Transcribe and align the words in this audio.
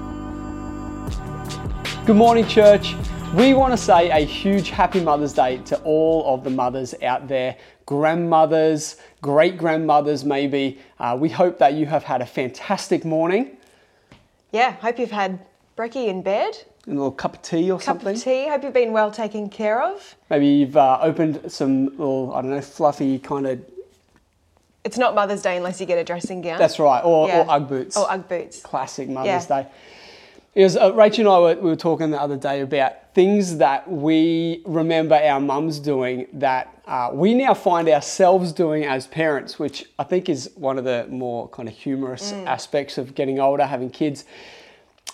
Good 2.05 2.15
morning, 2.15 2.47
church. 2.47 2.95
We 3.35 3.53
want 3.53 3.71
to 3.73 3.77
say 3.77 4.09
a 4.09 4.25
huge 4.25 4.69
happy 4.69 4.99
Mother's 5.01 5.33
Day 5.33 5.57
to 5.65 5.79
all 5.83 6.33
of 6.33 6.43
the 6.43 6.49
mothers 6.49 6.93
out 7.03 7.27
there, 7.27 7.55
grandmothers, 7.85 8.97
great 9.21 9.57
grandmothers, 9.57 10.25
maybe. 10.25 10.79
Uh, 10.99 11.15
we 11.19 11.29
hope 11.29 11.59
that 11.59 11.73
you 11.73 11.85
have 11.85 12.03
had 12.03 12.21
a 12.21 12.25
fantastic 12.25 13.05
morning. 13.05 13.55
Yeah, 14.51 14.71
hope 14.73 14.99
you've 14.99 15.11
had 15.11 15.39
brekkie 15.77 16.07
in 16.07 16.21
bed, 16.23 16.57
A 16.87 16.89
little 16.89 17.11
cup 17.11 17.35
of 17.35 17.41
tea 17.43 17.71
or 17.71 17.77
cup 17.77 17.83
something. 17.85 18.05
Cup 18.07 18.15
of 18.15 18.23
tea. 18.23 18.49
Hope 18.49 18.63
you've 18.63 18.73
been 18.73 18.91
well 18.93 19.11
taken 19.11 19.47
care 19.49 19.81
of. 19.81 20.15
Maybe 20.29 20.47
you've 20.47 20.75
uh, 20.75 20.97
opened 21.01 21.51
some 21.51 21.85
little, 21.85 22.33
I 22.33 22.41
don't 22.41 22.51
know, 22.51 22.61
fluffy 22.61 23.19
kind 23.19 23.47
of. 23.47 23.61
It's 24.83 24.97
not 24.97 25.13
Mother's 25.13 25.43
Day 25.43 25.57
unless 25.57 25.79
you 25.79 25.85
get 25.85 25.99
a 25.99 26.03
dressing 26.03 26.41
gown. 26.41 26.57
That's 26.57 26.79
right, 26.79 27.01
or, 27.03 27.27
Yeah. 27.27 27.41
or 27.41 27.51
Ugg 27.51 27.69
boots. 27.69 27.95
Or 27.95 28.11
Ugg 28.11 28.27
boots. 28.27 28.61
Classic 28.61 29.07
Mother's 29.07 29.47
Yeah. 29.47 29.61
Day. 29.63 29.67
Was, 30.53 30.75
uh, 30.75 30.93
Rachel 30.93 31.21
and 31.21 31.29
I 31.29 31.39
were, 31.39 31.61
we 31.61 31.69
were 31.69 31.77
talking 31.77 32.11
the 32.11 32.21
other 32.21 32.35
day 32.35 32.59
about 32.59 33.13
things 33.13 33.57
that 33.57 33.89
we 33.89 34.61
remember 34.65 35.15
our 35.15 35.39
mums 35.39 35.79
doing 35.79 36.27
that 36.33 36.81
uh, 36.85 37.09
we 37.13 37.33
now 37.33 37.53
find 37.53 37.87
ourselves 37.87 38.51
doing 38.51 38.83
as 38.83 39.07
parents, 39.07 39.57
which 39.57 39.85
I 39.97 40.03
think 40.03 40.27
is 40.27 40.51
one 40.55 40.77
of 40.77 40.83
the 40.83 41.07
more 41.09 41.47
kind 41.47 41.69
of 41.69 41.75
humorous 41.75 42.33
aspects 42.33 42.97
of 42.97 43.15
getting 43.15 43.39
older, 43.39 43.65
having 43.65 43.89
kids. 43.89 44.25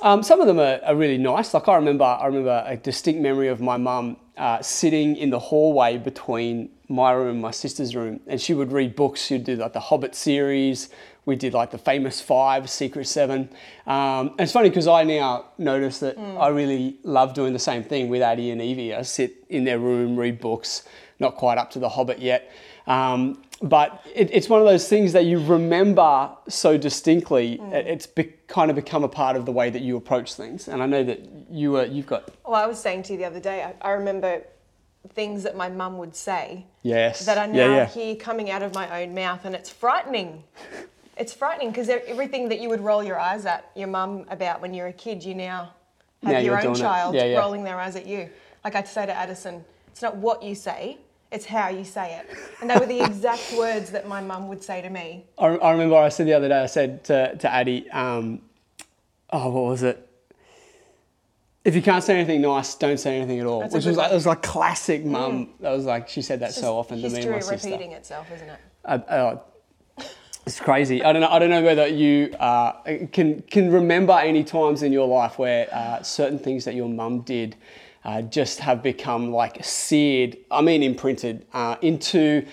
Um, 0.02 0.24
some 0.24 0.42
of 0.42 0.48
them 0.48 0.60
are, 0.60 0.80
are 0.84 0.96
really 0.96 1.20
nice. 1.20 1.54
Like 1.54 1.68
I 1.68 1.76
remember, 1.76 2.06
I 2.06 2.26
remember 2.26 2.64
a 2.66 2.76
distinct 2.76 3.22
memory 3.22 3.50
of 3.50 3.62
my 3.62 3.78
mum 3.78 4.18
uh, 4.38 4.64
sitting 4.64 5.16
in 5.18 5.30
the 5.30 5.40
hallway 5.40 6.00
between 6.00 6.70
my 6.90 7.12
room 7.12 7.42
my 7.42 7.52
sister's 7.52 7.96
room, 7.96 8.20
and 8.28 8.40
she 8.40 8.54
would 8.54 8.72
read 8.72 8.96
books. 8.96 9.22
She'd 9.22 9.44
do 9.44 9.56
like 9.56 9.74
the 9.74 9.80
Hobbit 9.80 10.16
series. 10.16 10.90
We 11.26 11.36
did 11.36 11.54
like 11.54 11.72
the 11.72 11.78
famous 11.78 12.22
five, 12.22 12.70
Secret 12.70 13.06
Seven. 13.06 13.50
Um, 13.86 14.30
and 14.30 14.42
it's 14.42 14.54
funny 14.54 14.70
because 14.70 14.88
I 14.88 15.04
now 15.04 15.46
notice 15.58 16.00
that 16.00 16.18
I 16.18 16.48
really 16.48 16.98
love 17.04 17.34
doing 17.34 17.52
the 17.52 17.60
same 17.60 17.84
thing 17.84 18.08
with 18.08 18.22
Addie 18.22 18.52
and 18.52 18.62
Evie. 18.62 18.94
I 18.96 19.02
sit 19.02 19.44
in 19.50 19.66
their 19.66 19.80
room, 19.80 20.16
read 20.16 20.40
books. 20.40 20.84
Not 21.20 21.36
quite 21.36 21.58
up 21.58 21.72
to 21.72 21.80
the 21.80 21.90
Hobbit 21.90 22.20
yet. 22.20 22.50
Um, 22.86 23.42
but 23.62 24.06
it, 24.16 24.30
it's 24.32 24.48
one 24.48 24.62
of 24.62 24.68
those 24.68 24.88
things 24.88 25.12
that 25.14 25.26
you 25.26 25.44
remember 25.44 26.30
so 26.48 26.78
distinctly. 26.78 27.60
It- 27.74 27.88
It's 27.88 28.08
be, 28.08 28.32
kind 28.48 28.70
of 28.70 28.76
become 28.76 29.04
a 29.04 29.10
part 29.10 29.36
of 29.36 29.46
the 29.46 29.52
way 29.52 29.70
that 29.70 29.82
you 29.82 29.98
approach 29.98 30.36
things. 30.36 30.68
And 30.70 30.82
I 30.82 30.86
know 30.86 31.04
that 31.04 31.20
you 31.50 31.72
were, 31.74 31.86
you've 31.86 32.06
got 32.08 32.30
Well, 32.46 32.56
I 32.56 32.68
was 32.68 32.80
saying 32.80 33.04
to 33.04 33.14
you 33.14 33.18
the 33.18 33.26
other 33.26 33.40
day, 33.42 33.64
I, 33.64 33.74
I 33.82 33.92
remember 33.94 34.44
things 35.12 35.44
that 35.44 35.56
my 35.56 35.70
mum 35.70 35.98
would 35.98 36.16
say 36.16 36.66
yes 36.84 37.26
that 37.26 37.38
I 37.38 37.46
now 37.46 37.58
yeah, 37.58 37.76
yeah. 37.76 37.86
hear 37.86 38.16
coming 38.16 38.50
out 38.50 38.64
of 38.64 38.74
my 38.74 39.04
own 39.04 39.14
mouth, 39.14 39.46
and 39.46 39.56
it's 39.56 39.70
frightening. 39.70 40.44
It's 41.20 41.34
frightening 41.34 41.72
because 41.72 41.90
everything 41.90 42.50
that 42.50 42.60
you 42.60 42.70
would 42.70 42.80
roll 42.80 43.04
your 43.04 43.20
eyes 43.20 43.48
at 43.48 43.72
your 43.76 43.88
mum 43.88 44.26
about 44.30 44.62
when 44.62 44.76
you're 44.76 44.86
a 44.86 44.94
kid, 44.94 45.24
you 45.24 45.34
now 45.34 45.74
have 46.22 46.34
Now 46.34 46.40
your 46.40 46.68
own 46.68 46.76
child 46.76 47.16
Yeah, 47.16 47.36
rolling 47.40 47.64
their 47.64 47.80
eyes 47.80 47.96
at 47.96 48.06
you. 48.06 48.30
Like 48.64 48.76
I'd 48.76 48.88
say 48.88 49.08
to 49.08 49.14
Addison, 49.14 49.66
it's 49.88 50.04
not 50.04 50.16
what 50.16 50.44
you 50.44 50.54
say, 50.54 51.00
it's 51.32 51.46
how 51.46 51.70
you 51.70 51.84
say 51.84 52.20
it. 52.20 52.38
And 52.62 52.70
they 52.70 52.78
were 52.78 52.86
the 52.86 53.00
exact 53.10 53.52
words 53.58 53.90
that 53.92 54.08
my 54.08 54.22
mum 54.22 54.48
would 54.48 54.64
say 54.64 54.82
to 54.82 54.90
me. 54.90 55.26
I, 55.40 55.48
I 55.48 55.72
remember 55.72 55.96
I 55.96 56.10
said 56.10 56.28
the 56.28 56.34
other 56.34 56.50
day, 56.50 56.62
I 56.62 56.68
said 56.68 57.04
to, 57.06 57.36
to 57.36 57.52
Addie, 57.52 57.90
um, 57.90 58.42
oh, 59.32 59.50
what 59.50 59.64
was 59.64 59.84
it? 59.84 60.07
If 61.68 61.76
you 61.76 61.82
can't 61.82 62.02
say 62.02 62.16
anything 62.18 62.40
nice, 62.42 62.76
don't 62.76 62.98
say 62.98 63.18
anything 63.18 63.42
at 63.42 63.46
all. 63.46 63.60
That's 63.60 63.74
Which 63.74 63.84
was 63.84 63.98
like, 63.98 64.10
it 64.10 64.14
was 64.14 64.26
like 64.26 64.42
classic 64.42 65.04
mum. 65.04 65.50
That 65.60 65.72
was 65.72 65.84
like, 65.84 66.08
she 66.08 66.22
said 66.22 66.40
that 66.40 66.52
It's 66.52 66.62
so 66.62 66.78
often 66.78 67.02
to 67.02 67.10
me 67.10 67.24
and 67.24 67.32
my 67.32 67.40
sister. 67.40 67.70
repeating 67.72 67.92
itself, 67.92 68.32
isn't 68.34 68.48
it? 68.48 68.60
Uh, 68.86 68.88
uh, 68.88 69.40
it's 70.46 70.62
crazy. 70.62 71.04
I 71.04 71.12
don't 71.12 71.22
know. 71.22 71.28
I 71.28 71.40
don't 71.40 71.50
know 71.50 71.62
whether 71.62 71.86
you 71.86 72.34
uh, 72.40 72.72
can 73.12 73.42
can 73.42 73.70
remember 73.70 74.14
any 74.14 74.46
times 74.46 74.82
in 74.82 74.94
your 74.94 75.10
life 75.10 75.38
where 75.38 75.68
uh, 75.74 76.02
certain 76.04 76.40
things 76.40 76.64
that 76.64 76.74
your 76.74 76.88
mum 76.88 77.24
did 77.24 77.58
uh, 78.06 78.22
just 78.22 78.62
have 78.62 78.82
become 78.82 79.34
like 79.34 79.62
seared. 79.62 80.38
I 80.50 80.62
mean, 80.62 80.84
imprinted 80.84 81.48
uh, 81.52 81.76
into 81.82 82.46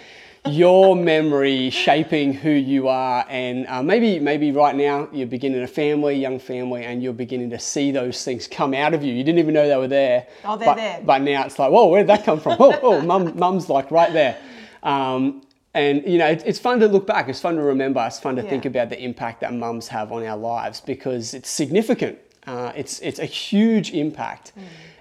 your 0.46 0.94
memory, 0.94 1.70
shaping 1.70 2.34
who 2.34 2.50
you 2.50 2.88
are. 2.88 3.24
And 3.28 3.66
uh, 3.66 3.82
maybe 3.82 4.18
maybe 4.18 4.52
right 4.52 4.74
now 4.74 5.08
you're 5.12 5.26
beginning 5.26 5.62
a 5.62 5.66
family, 5.66 6.16
young 6.16 6.38
family, 6.38 6.84
and 6.84 7.02
you're 7.02 7.12
beginning 7.12 7.50
to 7.50 7.58
see 7.58 7.90
those 7.90 8.24
things 8.24 8.46
come 8.46 8.74
out 8.74 8.94
of 8.94 9.02
you. 9.02 9.12
You 9.12 9.24
didn't 9.24 9.38
even 9.38 9.54
know 9.54 9.68
they 9.68 9.76
were 9.76 9.88
there. 9.88 10.26
Oh, 10.44 10.56
they're 10.56 10.66
but, 10.66 10.76
there. 10.76 11.00
But 11.04 11.22
now 11.22 11.46
it's 11.46 11.58
like, 11.58 11.70
whoa, 11.70 11.86
where 11.86 12.02
did 12.02 12.08
that 12.08 12.24
come 12.24 12.40
from? 12.40 12.56
oh, 12.60 12.78
oh, 12.82 13.00
mum, 13.00 13.36
mum's 13.38 13.68
like 13.68 13.90
right 13.90 14.12
there. 14.12 14.38
Um, 14.82 15.42
and 15.72 16.04
you 16.06 16.18
know, 16.18 16.28
it, 16.28 16.42
it's 16.46 16.58
fun 16.58 16.78
to 16.80 16.88
look 16.88 17.06
back. 17.06 17.28
It's 17.28 17.40
fun 17.40 17.56
to 17.56 17.62
remember. 17.62 18.04
It's 18.06 18.20
fun 18.20 18.36
to 18.36 18.42
think 18.42 18.64
about 18.64 18.90
the 18.90 19.02
impact 19.02 19.40
that 19.40 19.52
mums 19.52 19.88
have 19.88 20.12
on 20.12 20.24
our 20.24 20.36
lives 20.36 20.80
because 20.80 21.34
it's 21.34 21.48
significant. 21.48 22.18
Uh, 22.46 22.72
it's 22.76 23.00
it's 23.00 23.18
a 23.18 23.24
huge 23.24 23.92
impact, 23.92 24.52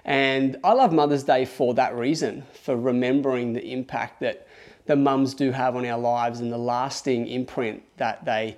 and 0.05 0.57
I 0.63 0.71
love 0.71 0.93
Mother's 0.93 1.23
Day 1.23 1.43
for 1.43 1.73
that 1.73 1.93
reason, 1.93 2.43
for 2.53 2.77
remembering 2.77 3.51
the 3.51 3.73
impact 3.73 4.21
that 4.21 4.47
the 4.85 4.95
mums 4.95 5.33
do 5.33 5.51
have 5.51 5.75
on 5.75 5.85
our 5.85 5.99
lives 5.99 6.39
and 6.39 6.51
the 6.51 6.57
lasting 6.57 7.27
imprint 7.27 7.83
that 7.97 8.25
they 8.25 8.57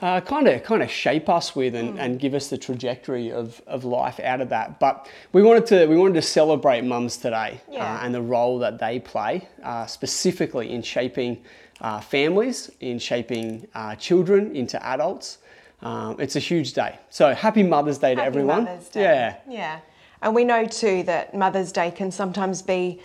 kind 0.00 0.48
of 0.48 0.62
kind 0.64 0.82
of 0.82 0.90
shape 0.90 1.28
us 1.28 1.56
with 1.56 1.74
and, 1.74 1.98
and 1.98 2.18
give 2.20 2.34
us 2.34 2.48
the 2.48 2.58
trajectory 2.58 3.32
of, 3.32 3.62
of 3.66 3.84
life 3.84 4.20
out 4.20 4.40
of 4.40 4.48
that. 4.50 4.78
But 4.78 5.08
we 5.32 5.42
wanted 5.42 5.66
to 5.66 5.86
we 5.86 5.96
wanted 5.96 6.14
to 6.14 6.22
celebrate 6.22 6.82
mums 6.84 7.16
today 7.16 7.60
Yeah. 7.70 7.94
uh, 8.00 8.04
and 8.04 8.14
the 8.14 8.20
role 8.22 8.58
that 8.58 8.78
they 8.78 8.98
play 8.98 9.48
uh, 9.62 9.86
specifically 9.86 10.72
in 10.72 10.82
shaping 10.82 11.42
uh, 11.80 12.00
families, 12.00 12.70
in 12.80 12.98
shaping 12.98 13.66
uh, 13.74 13.94
children 13.96 14.54
into 14.54 14.84
adults. 14.84 15.38
Um, 15.82 16.16
it's 16.18 16.36
a 16.36 16.40
huge 16.40 16.72
day. 16.72 16.98
So 17.10 17.34
happy 17.34 17.62
Mother's 17.62 17.98
Day 17.98 18.14
to 18.14 18.20
Happy 18.20 18.26
everyone. 18.26 18.64
Mother's 18.64 18.88
Day. 18.88 19.02
Yeah. 19.02 19.36
Yeah. 19.48 19.78
And 20.22 20.34
we 20.34 20.44
know 20.44 20.66
too 20.66 21.02
that 21.04 21.34
Mother's 21.34 21.72
Day 21.72 21.90
can 21.90 22.10
sometimes 22.10 22.62
be 22.62 23.00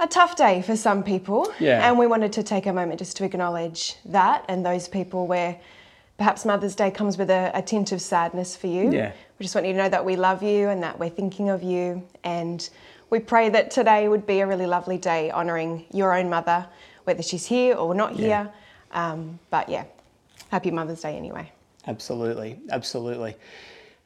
a 0.00 0.06
tough 0.06 0.36
day 0.36 0.62
for 0.62 0.76
some 0.76 1.02
people. 1.02 1.52
Yeah. 1.58 1.86
And 1.88 1.98
we 1.98 2.06
wanted 2.06 2.32
to 2.34 2.42
take 2.42 2.66
a 2.66 2.72
moment 2.72 2.98
just 2.98 3.16
to 3.18 3.24
acknowledge 3.24 3.96
that 4.04 4.44
and 4.48 4.64
those 4.64 4.88
people 4.88 5.26
where 5.26 5.58
perhaps 6.16 6.44
Mother's 6.44 6.74
Day 6.74 6.90
comes 6.90 7.16
with 7.18 7.30
a, 7.30 7.50
a 7.54 7.62
tint 7.62 7.92
of 7.92 8.00
sadness 8.00 8.56
for 8.56 8.66
you. 8.66 8.92
Yeah. 8.92 9.12
We 9.38 9.44
just 9.44 9.54
want 9.54 9.66
you 9.66 9.72
to 9.72 9.78
know 9.78 9.88
that 9.88 10.04
we 10.04 10.16
love 10.16 10.42
you 10.42 10.68
and 10.68 10.82
that 10.82 10.98
we're 10.98 11.10
thinking 11.10 11.48
of 11.48 11.62
you. 11.62 12.02
And 12.24 12.68
we 13.10 13.18
pray 13.20 13.48
that 13.50 13.70
today 13.70 14.08
would 14.08 14.26
be 14.26 14.40
a 14.40 14.46
really 14.46 14.66
lovely 14.66 14.98
day 14.98 15.30
honouring 15.30 15.84
your 15.92 16.12
own 16.16 16.28
mother, 16.28 16.66
whether 17.04 17.22
she's 17.22 17.46
here 17.46 17.74
or 17.76 17.94
not 17.94 18.16
Yeah. 18.16 18.26
here. 18.44 18.52
Um, 18.92 19.38
but 19.50 19.68
yeah, 19.68 19.84
happy 20.50 20.70
Mother's 20.70 21.02
Day 21.02 21.16
anyway. 21.16 21.50
Absolutely, 21.86 22.58
absolutely. 22.70 23.34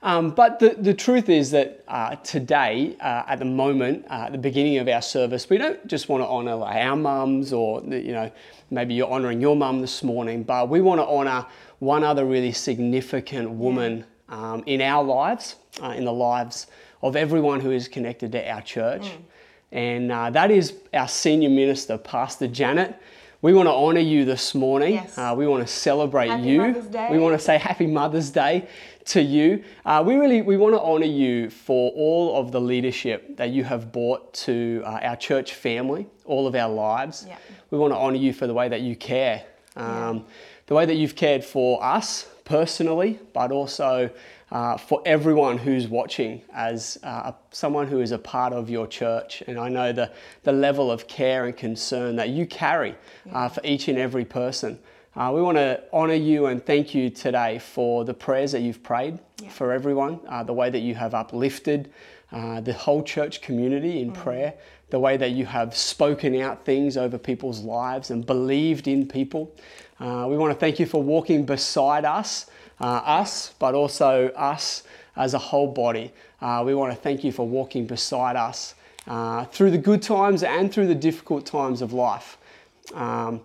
Um, 0.04 0.30
but 0.30 0.58
the, 0.58 0.70
the 0.70 0.94
truth 0.94 1.28
is 1.28 1.52
that 1.52 1.84
uh, 1.86 2.16
today, 2.16 2.96
uh, 3.00 3.22
at 3.28 3.38
the 3.38 3.44
moment, 3.44 4.04
uh, 4.10 4.24
at 4.26 4.32
the 4.32 4.38
beginning 4.38 4.78
of 4.78 4.88
our 4.88 5.02
service, 5.02 5.48
we 5.48 5.58
don't 5.58 5.86
just 5.86 6.08
want 6.08 6.24
to 6.24 6.26
honour 6.26 6.56
like, 6.56 6.76
our 6.76 6.96
mums 6.96 7.52
or, 7.52 7.80
you 7.82 8.12
know, 8.12 8.30
maybe 8.70 8.94
you're 8.94 9.10
honouring 9.10 9.40
your 9.40 9.54
mum 9.54 9.80
this 9.80 10.02
morning, 10.02 10.42
but 10.42 10.68
we 10.68 10.80
want 10.80 11.00
to 11.00 11.06
honour 11.06 11.46
one 11.78 12.02
other 12.02 12.24
really 12.24 12.52
significant 12.52 13.48
woman 13.50 14.04
um, 14.28 14.64
in 14.66 14.80
our 14.80 15.04
lives, 15.04 15.56
uh, 15.80 15.90
in 15.90 16.04
the 16.04 16.12
lives 16.12 16.66
of 17.02 17.14
everyone 17.14 17.60
who 17.60 17.70
is 17.70 17.86
connected 17.86 18.32
to 18.32 18.50
our 18.50 18.62
church. 18.62 19.12
And 19.70 20.10
uh, 20.10 20.30
that 20.30 20.50
is 20.50 20.74
our 20.92 21.08
senior 21.08 21.48
minister, 21.48 21.96
Pastor 21.96 22.48
Janet. 22.48 22.96
We 23.40 23.54
want 23.54 23.66
to 23.66 23.72
honour 23.72 24.00
you 24.00 24.24
this 24.24 24.54
morning. 24.54 24.94
Yes. 24.94 25.18
Uh, 25.18 25.34
we 25.36 25.48
want 25.48 25.66
to 25.66 25.72
celebrate 25.72 26.28
Happy 26.28 26.42
you. 26.42 26.58
Mother's 26.58 26.86
Day. 26.86 27.08
We 27.10 27.18
want 27.18 27.36
to 27.36 27.44
say 27.44 27.58
Happy 27.58 27.88
Mother's 27.88 28.30
Day 28.30 28.68
to 29.06 29.22
you. 29.22 29.64
Uh, 29.84 30.02
we 30.06 30.16
really 30.16 30.42
we 30.42 30.56
want 30.56 30.74
to 30.74 30.80
honour 30.80 31.06
you 31.06 31.50
for 31.50 31.90
all 31.92 32.38
of 32.38 32.52
the 32.52 32.60
leadership 32.60 33.36
that 33.36 33.50
you 33.50 33.64
have 33.64 33.92
brought 33.92 34.32
to 34.34 34.82
uh, 34.84 35.00
our 35.02 35.16
church 35.16 35.54
family, 35.54 36.06
all 36.24 36.46
of 36.46 36.54
our 36.54 36.72
lives. 36.72 37.24
Yeah. 37.26 37.36
We 37.70 37.78
want 37.78 37.92
to 37.92 37.98
honour 37.98 38.16
you 38.16 38.32
for 38.32 38.46
the 38.46 38.54
way 38.54 38.68
that 38.68 38.80
you 38.80 38.96
care, 38.96 39.44
um, 39.76 40.26
the 40.66 40.74
way 40.74 40.86
that 40.86 40.94
you've 40.94 41.16
cared 41.16 41.44
for 41.44 41.82
us 41.82 42.28
personally, 42.44 43.18
but 43.32 43.50
also 43.50 44.10
uh, 44.50 44.76
for 44.76 45.00
everyone 45.06 45.56
who's 45.56 45.88
watching 45.88 46.42
as 46.52 46.98
uh, 47.02 47.32
someone 47.50 47.86
who 47.86 48.00
is 48.00 48.12
a 48.12 48.18
part 48.18 48.52
of 48.52 48.68
your 48.68 48.86
church. 48.86 49.42
And 49.46 49.58
I 49.58 49.68
know 49.68 49.92
the, 49.92 50.12
the 50.42 50.52
level 50.52 50.90
of 50.90 51.08
care 51.08 51.46
and 51.46 51.56
concern 51.56 52.16
that 52.16 52.28
you 52.28 52.46
carry 52.46 52.94
uh, 53.32 53.48
for 53.48 53.62
each 53.64 53.88
and 53.88 53.98
every 53.98 54.26
person 54.26 54.78
Uh, 55.14 55.30
we 55.34 55.42
want 55.42 55.58
to 55.58 55.78
honor 55.92 56.14
you 56.14 56.46
and 56.46 56.64
thank 56.64 56.94
you 56.94 57.10
today 57.10 57.58
for 57.58 58.02
the 58.02 58.14
prayers 58.14 58.52
that 58.52 58.62
you've 58.62 58.82
prayed 58.82 59.18
for 59.50 59.70
everyone, 59.70 60.18
uh, 60.26 60.42
the 60.42 60.54
way 60.54 60.70
that 60.70 60.78
you 60.78 60.94
have 60.94 61.12
uplifted 61.12 61.92
uh, 62.32 62.62
the 62.62 62.72
whole 62.72 63.02
church 63.02 63.42
community 63.42 64.00
in 64.00 64.10
prayer, 64.10 64.54
the 64.88 64.98
way 64.98 65.18
that 65.18 65.32
you 65.32 65.44
have 65.44 65.76
spoken 65.76 66.40
out 66.40 66.64
things 66.64 66.96
over 66.96 67.18
people's 67.18 67.60
lives 67.60 68.10
and 68.10 68.24
believed 68.24 68.88
in 68.88 69.06
people. 69.06 69.54
Uh, 70.00 70.26
we 70.30 70.38
want 70.38 70.50
to 70.50 70.58
thank 70.58 70.80
you 70.80 70.86
for 70.86 71.02
walking 71.02 71.44
beside 71.44 72.06
us, 72.06 72.46
uh, 72.80 73.02
us, 73.04 73.54
but 73.58 73.74
also 73.74 74.28
us 74.28 74.82
as 75.16 75.34
a 75.34 75.38
whole 75.38 75.70
body. 75.70 76.10
Uh, 76.40 76.62
we 76.64 76.74
want 76.74 76.90
to 76.90 76.96
thank 76.96 77.22
you 77.22 77.32
for 77.32 77.46
walking 77.46 77.86
beside 77.86 78.34
us 78.34 78.74
uh, 79.06 79.44
through 79.44 79.70
the 79.70 79.78
good 79.78 80.00
times 80.00 80.42
and 80.42 80.72
through 80.72 80.86
the 80.86 80.94
difficult 80.94 81.44
times 81.44 81.82
of 81.82 81.92
life. 81.92 82.38
Um, 82.94 83.42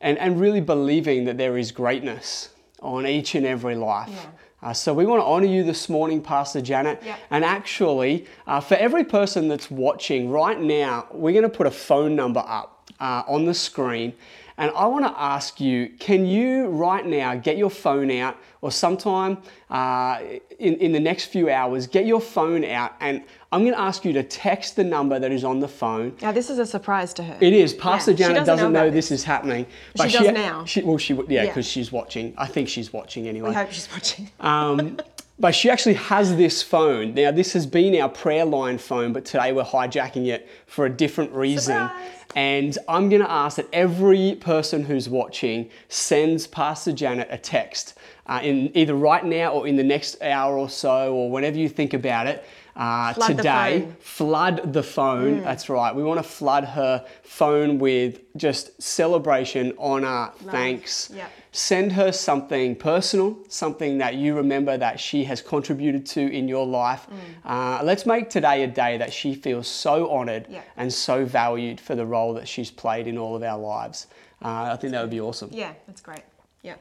and, 0.00 0.18
and 0.18 0.40
really 0.40 0.60
believing 0.60 1.24
that 1.24 1.38
there 1.38 1.58
is 1.58 1.72
greatness 1.72 2.50
on 2.80 3.06
each 3.06 3.34
and 3.34 3.44
every 3.44 3.74
life. 3.74 4.10
Yeah. 4.10 4.26
Uh, 4.60 4.72
so 4.72 4.92
we 4.92 5.06
want 5.06 5.20
to 5.20 5.24
honor 5.24 5.46
you 5.46 5.62
this 5.62 5.88
morning, 5.88 6.20
Pastor 6.20 6.60
Janet. 6.60 7.00
Yeah. 7.04 7.16
And 7.30 7.44
actually, 7.44 8.26
uh, 8.46 8.60
for 8.60 8.74
every 8.74 9.04
person 9.04 9.46
that's 9.48 9.70
watching 9.70 10.30
right 10.30 10.60
now, 10.60 11.06
we're 11.12 11.32
going 11.32 11.48
to 11.48 11.56
put 11.56 11.66
a 11.66 11.70
phone 11.70 12.16
number 12.16 12.42
up 12.44 12.90
uh, 12.98 13.22
on 13.28 13.44
the 13.44 13.54
screen. 13.54 14.14
And 14.58 14.72
I 14.72 14.86
want 14.86 15.06
to 15.06 15.20
ask 15.20 15.60
you 15.60 15.88
can 16.00 16.26
you 16.26 16.66
right 16.66 17.06
now 17.06 17.36
get 17.36 17.56
your 17.56 17.70
phone 17.70 18.10
out 18.10 18.36
or 18.60 18.72
sometime 18.72 19.38
uh, 19.70 20.20
in, 20.58 20.74
in 20.74 20.90
the 20.90 20.98
next 20.98 21.26
few 21.26 21.48
hours, 21.48 21.86
get 21.86 22.06
your 22.06 22.20
phone 22.20 22.64
out 22.64 22.94
and 23.00 23.22
I'm 23.52 23.62
going 23.62 23.72
to 23.72 23.80
ask 23.80 24.04
you 24.04 24.12
to 24.14 24.22
text 24.24 24.76
the 24.76 24.84
number 24.84 25.18
that 25.18 25.30
is 25.32 25.44
on 25.44 25.60
the 25.60 25.68
phone. 25.68 26.14
Now, 26.20 26.32
this 26.32 26.50
is 26.50 26.58
a 26.58 26.66
surprise 26.66 27.14
to 27.14 27.22
her. 27.22 27.38
It 27.40 27.52
is. 27.52 27.72
Pastor 27.72 28.10
Yeah, 28.10 28.16
Janet 28.16 28.36
doesn't 28.38 28.56
doesn't, 28.56 28.72
know 28.72 28.84
know, 28.86 28.90
this 28.90 29.10
is 29.10 29.24
happening. 29.24 29.64
But 29.96 30.10
She 30.10 30.18
does 30.18 30.34
now. 30.34 30.64
She, 30.64 30.82
well, 30.82 30.98
she 30.98 31.14
yeah, 31.14 31.22
Yeah. 31.28 31.46
because 31.46 31.66
she's 31.66 31.90
watching. 31.90 32.34
I 32.36 32.46
think 32.46 32.68
she's 32.68 32.92
watching 32.92 33.28
anyway. 33.28 33.50
We 33.50 33.54
hope 33.54 33.70
she's 33.70 33.88
watching. 33.90 34.28
Um, 34.40 34.98
but 35.38 35.54
she 35.54 35.70
actually 35.70 35.94
has 35.94 36.36
this 36.36 36.62
phone. 36.62 37.14
Now, 37.14 37.30
this 37.30 37.52
has 37.52 37.66
been 37.66 38.00
our 38.00 38.08
prayer 38.08 38.44
line 38.44 38.78
phone, 38.78 39.12
but 39.12 39.24
today 39.24 39.52
we're 39.52 39.64
hijacking 39.64 40.26
it 40.26 40.48
for 40.66 40.86
a 40.86 40.90
different 40.90 41.32
reason. 41.32 41.76
Surprise. 41.76 42.12
And 42.34 42.78
I'm 42.88 43.08
going 43.08 43.22
to 43.22 43.30
ask 43.30 43.56
that 43.56 43.68
every 43.72 44.36
person 44.40 44.84
who's 44.84 45.08
watching 45.08 45.70
sends 45.88 46.46
Pastor 46.46 46.92
Janet 46.92 47.28
a 47.30 47.38
text 47.38 47.94
uh, 48.26 48.40
in 48.42 48.76
either 48.76 48.94
right 48.94 49.24
now 49.24 49.52
or 49.52 49.66
in 49.66 49.76
the 49.76 49.84
next 49.84 50.20
hour 50.22 50.58
or 50.58 50.68
so, 50.68 51.14
or 51.14 51.30
whenever 51.30 51.56
you 51.56 51.68
think 51.68 51.94
about 51.94 52.26
it. 52.26 52.44
Uh, 52.76 53.12
Flood 53.14 53.30
the 53.30 53.36
today, 53.36 53.80
phone. 53.80 53.96
flood 53.98 54.72
the 54.72 54.82
phone. 54.84 55.42
That's 55.42 55.68
right. 55.68 55.92
We 55.92 56.04
want 56.04 56.18
to 56.18 56.28
flood 56.28 56.64
her 56.64 57.04
phone 57.22 57.78
with 57.80 58.20
just 58.36 58.80
celebration, 58.80 59.72
honor, 59.78 60.30
thanks. 60.44 61.10
Yep. 61.12 61.30
Send 61.50 61.92
her 61.92 62.12
something 62.12 62.76
personal, 62.76 63.38
something 63.48 63.98
that 63.98 64.14
you 64.16 64.34
remember 64.36 64.76
that 64.76 65.00
she 65.00 65.24
has 65.24 65.40
contributed 65.40 66.04
to 66.06 66.20
in 66.20 66.46
your 66.46 66.66
life. 66.66 67.06
Uh, 67.44 67.80
let's 67.82 68.04
make 68.04 68.28
today 68.28 68.62
a 68.64 68.66
day 68.66 68.98
that 68.98 69.12
she 69.12 69.34
feels 69.34 69.66
so 69.66 70.10
honored 70.10 70.46
Yeah. 70.50 70.60
and 70.76 70.92
so 70.92 71.24
valued 71.24 71.80
for 71.80 71.94
the 71.94 72.04
role 72.04 72.34
that 72.34 72.46
she's 72.46 72.70
played 72.70 73.06
in 73.06 73.16
all 73.16 73.34
of 73.34 73.42
our 73.42 73.58
lives. 73.58 74.08
Uh, 74.44 74.70
I 74.72 74.76
think 74.76 74.92
that 74.92 75.00
would 75.00 75.10
be 75.10 75.20
awesome. 75.20 75.48
Yeah, 75.52 75.72
that's 75.86 76.02
great. 76.02 76.22
Yeah. 76.62 76.74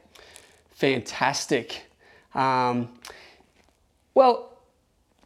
Fantastic. 0.71 1.83
Um, 2.35 2.89
well, 4.13 4.57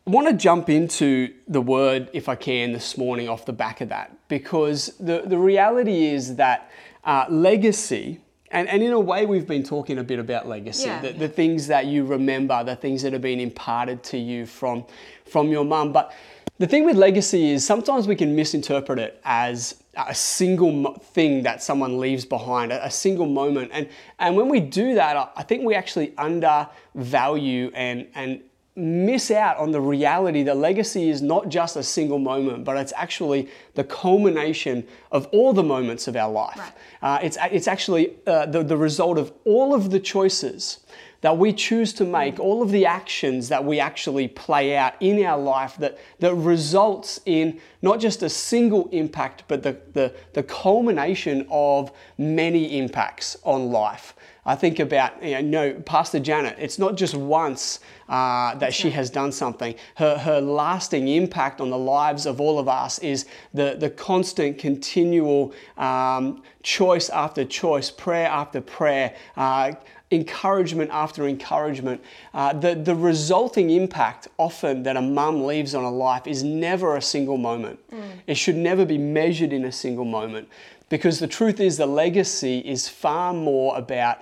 I 0.08 0.10
want 0.12 0.28
to 0.28 0.34
jump 0.34 0.70
into 0.70 1.34
the 1.48 1.62
word, 1.62 2.10
if 2.14 2.30
I 2.30 2.36
can, 2.36 2.72
this 2.74 2.98
morning 2.98 3.28
off 3.28 3.46
the 3.46 3.54
back 3.54 3.82
of 3.82 3.90
that, 3.90 4.16
because 4.28 4.96
the, 5.00 5.24
the 5.26 5.38
reality 5.38 6.06
is 6.08 6.36
that 6.38 6.70
uh, 7.04 7.26
legacy, 7.30 8.20
and, 8.52 8.68
and 8.68 8.84
in 8.84 8.92
a 8.92 9.00
way, 9.00 9.26
we've 9.26 9.48
been 9.48 9.64
talking 9.64 9.98
a 10.00 10.04
bit 10.04 10.20
about 10.20 10.48
legacy, 10.48 10.86
Yeah. 10.88 11.02
the, 11.02 11.14
the 11.14 11.30
things 11.30 11.68
that 11.68 11.86
you 11.86 12.06
remember, 12.06 12.64
the 12.64 12.76
things 12.76 13.02
that 13.04 13.14
have 13.14 13.22
been 13.22 13.40
imparted 13.40 14.04
to 14.04 14.18
you 14.18 14.46
from, 14.46 14.86
from 15.26 15.50
your 15.50 15.66
mum. 15.66 15.92
But 15.94 16.14
the 16.58 16.68
thing 16.68 16.86
with 16.86 16.96
legacy 16.98 17.52
is 17.52 17.66
sometimes 17.66 18.08
we 18.08 18.16
can 18.16 18.36
misinterpret 18.36 19.00
it 19.00 19.20
as 19.26 19.82
a 19.98 20.14
single 20.16 20.94
thing 20.96 21.44
that 21.44 21.62
someone 21.64 22.00
leaves 22.00 22.24
behind, 22.26 22.72
a, 22.72 22.90
single 22.90 23.26
moment. 23.26 23.72
And, 23.74 23.90
and 24.20 24.36
when 24.38 24.48
we 24.48 24.60
do 24.60 24.96
that, 24.96 25.18
I- 25.18 25.30
I 25.38 25.44
think 25.44 25.64
we 25.66 25.76
actually 25.76 26.14
undervalue 26.18 27.72
and, 27.74 28.08
and 28.16 28.42
miss 28.82 29.30
out 29.30 29.58
on 29.58 29.72
the 29.72 29.80
reality 29.80 30.44
that 30.44 30.58
legacy 30.58 31.10
is 31.10 31.22
not 31.22 31.50
just 31.50 31.76
a 31.76 31.84
single 31.84 32.18
moment, 32.18 32.64
but 32.64 32.78
it's 32.78 32.94
actually 32.96 33.48
the 33.76 33.84
culmination 33.84 34.86
of 35.12 35.28
all 35.28 35.54
the 35.54 35.64
moments 35.64 36.08
of 36.08 36.16
our 36.16 36.32
life. 36.32 36.58
Right. 36.58 36.74
Uh, 37.02 37.20
it's, 37.22 37.38
it's 37.52 37.68
actually 37.68 38.16
uh, 38.26 38.48
the, 38.48 38.64
the 38.64 38.78
result 38.78 39.18
of 39.18 39.32
all 39.46 39.76
of 39.76 39.92
the 39.92 40.00
choices 40.00 40.80
that 41.22 41.38
we 41.38 41.54
choose 41.54 41.94
to 41.94 42.04
make, 42.04 42.40
all 42.40 42.64
of 42.64 42.72
the 42.72 42.86
actions 42.86 43.50
that 43.50 43.64
we 43.64 43.80
actually 43.80 44.28
play 44.28 44.76
out 44.76 44.94
in 45.00 45.24
our 45.24 45.38
life 45.38 45.78
that, 45.78 46.00
that 46.20 46.34
results 46.34 47.22
in 47.28 47.60
not 47.84 48.00
just 48.00 48.24
a 48.24 48.30
single 48.30 48.90
impact, 48.90 49.44
but 49.48 49.62
the, 49.62 49.78
the, 49.94 50.14
the 50.34 50.42
culmination 50.42 51.46
of 51.52 51.92
many 52.18 52.80
impacts 52.80 53.38
on 53.44 53.72
life. 53.72 54.16
I 54.44 54.56
think 54.56 54.80
about, 54.80 55.24
you 55.24 55.42
know, 55.44 55.74
Pastor 55.86 56.20
Janet, 56.20 56.56
it's 56.58 56.80
not 56.80 56.96
just 56.96 57.14
once 57.14 57.80
uh, 58.10 58.56
that 58.56 58.74
she 58.74 58.90
has 58.90 59.12
done 59.12 59.32
something. 59.32 59.76
Her, 59.96 60.18
her 60.18 60.42
lasting 60.42 61.08
impact 61.08 61.62
on 61.62 61.70
the 61.70 61.78
lives 61.78 62.26
of 62.26 62.42
all 62.42 62.58
of 62.58 62.68
us 62.68 62.98
is 63.00 63.28
the, 63.54 63.76
the 63.80 63.92
constant, 63.92 64.58
continual 64.58 65.54
um, 65.78 66.42
choice 66.64 67.10
after 67.10 67.46
choice, 67.46 67.92
prayer 67.92 68.28
after 68.28 68.62
prayer, 68.62 69.16
uh, 69.38 69.74
encouragement 70.10 70.90
after 70.92 71.28
encouragement. 71.28 72.04
Uh, 72.34 72.52
the, 72.52 72.74
the 72.74 72.96
resulting 72.96 73.70
impact 73.70 74.28
often 74.40 74.82
that 74.84 74.98
a 74.98 75.02
mum 75.02 75.46
leaves 75.46 75.76
on 75.76 75.84
a 75.84 75.92
life 75.92 76.26
is 76.26 76.44
never 76.44 76.98
a 76.98 77.02
single 77.02 77.38
moment. 77.38 77.80
It 78.26 78.36
should 78.36 78.58
never 78.58 78.86
be 78.86 78.98
measured 78.98 79.54
in 79.54 79.66
a 79.66 79.72
single 79.72 80.06
moment 80.06 80.50
because 80.92 81.20
the 81.20 81.28
truth 81.28 81.62
is 81.62 81.78
the 81.78 81.86
legacy 81.86 82.60
is 82.60 82.90
far 82.90 83.34
more 83.34 83.78
about 83.78 84.20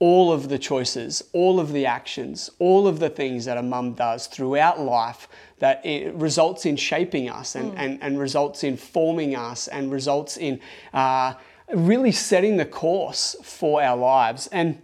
all 0.00 0.30
of 0.30 0.50
the 0.50 0.58
choices, 0.58 1.22
all 1.32 1.58
of 1.58 1.72
the 1.72 1.86
actions, 1.86 2.50
all 2.58 2.86
of 2.86 2.98
the 2.98 3.08
things 3.08 3.46
that 3.46 3.56
a 3.56 3.62
mum 3.62 3.94
does 3.94 4.26
throughout 4.26 4.78
life 4.78 5.28
that 5.60 5.84
it 5.84 6.12
results 6.12 6.66
in 6.66 6.76
shaping 6.76 7.30
us 7.30 7.54
and, 7.54 7.72
and, 7.78 7.98
and 8.02 8.18
results 8.18 8.64
in 8.64 8.76
forming 8.76 9.34
us 9.34 9.66
and 9.68 9.90
results 9.90 10.36
in 10.36 10.60
uh, 10.92 11.32
really 11.72 12.12
setting 12.12 12.58
the 12.58 12.66
course 12.66 13.34
for 13.42 13.82
our 13.82 13.96
lives. 13.96 14.46
And 14.48 14.82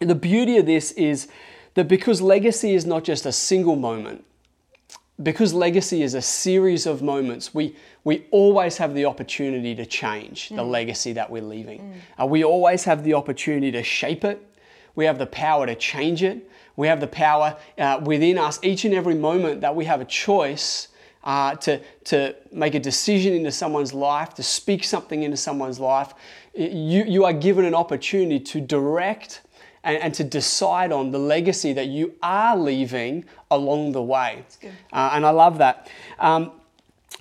the 0.00 0.16
beauty 0.16 0.56
of 0.56 0.66
this 0.66 0.90
is 0.92 1.28
that 1.74 1.86
because 1.86 2.20
legacy 2.20 2.74
is 2.74 2.84
not 2.84 3.04
just 3.04 3.26
a 3.26 3.32
single 3.32 3.76
moment, 3.76 4.24
because 5.22 5.52
legacy 5.52 6.02
is 6.02 6.14
a 6.14 6.22
series 6.22 6.86
of 6.86 7.02
moments, 7.02 7.52
we, 7.52 7.74
we 8.04 8.26
always 8.30 8.76
have 8.76 8.94
the 8.94 9.04
opportunity 9.04 9.74
to 9.74 9.84
change 9.84 10.48
the 10.50 10.62
legacy 10.62 11.12
that 11.14 11.28
we're 11.28 11.42
leaving. 11.42 12.00
Uh, 12.20 12.26
we 12.26 12.44
always 12.44 12.84
have 12.84 13.02
the 13.02 13.14
opportunity 13.14 13.72
to 13.72 13.82
shape 13.82 14.24
it. 14.24 14.44
We 14.94 15.04
have 15.06 15.18
the 15.18 15.26
power 15.26 15.66
to 15.66 15.74
change 15.74 16.22
it. 16.22 16.48
We 16.76 16.86
have 16.86 17.00
the 17.00 17.08
power 17.08 17.56
uh, 17.78 18.00
within 18.04 18.38
us 18.38 18.60
each 18.62 18.84
and 18.84 18.94
every 18.94 19.14
moment 19.14 19.60
that 19.60 19.74
we 19.74 19.84
have 19.86 20.00
a 20.00 20.04
choice 20.04 20.88
uh, 21.24 21.56
to, 21.56 21.80
to 22.04 22.34
make 22.52 22.74
a 22.74 22.80
decision 22.80 23.34
into 23.34 23.50
someone's 23.50 23.92
life, 23.92 24.34
to 24.34 24.42
speak 24.42 24.84
something 24.84 25.24
into 25.24 25.36
someone's 25.36 25.80
life. 25.80 26.14
You, 26.54 27.04
you 27.04 27.24
are 27.24 27.32
given 27.32 27.64
an 27.64 27.74
opportunity 27.74 28.38
to 28.40 28.60
direct 28.60 29.42
and, 29.88 30.02
and 30.02 30.14
to 30.14 30.24
decide 30.24 30.92
on 30.92 31.10
the 31.10 31.18
legacy 31.18 31.72
that 31.72 31.86
you 31.86 32.14
are 32.22 32.56
leaving 32.56 33.24
along 33.50 33.92
the 33.92 34.02
way. 34.02 34.44
good. 34.60 34.72
Uh, 34.92 35.10
and 35.14 35.24
I 35.24 35.30
love 35.30 35.58
that. 35.58 35.90
Um, 36.18 36.52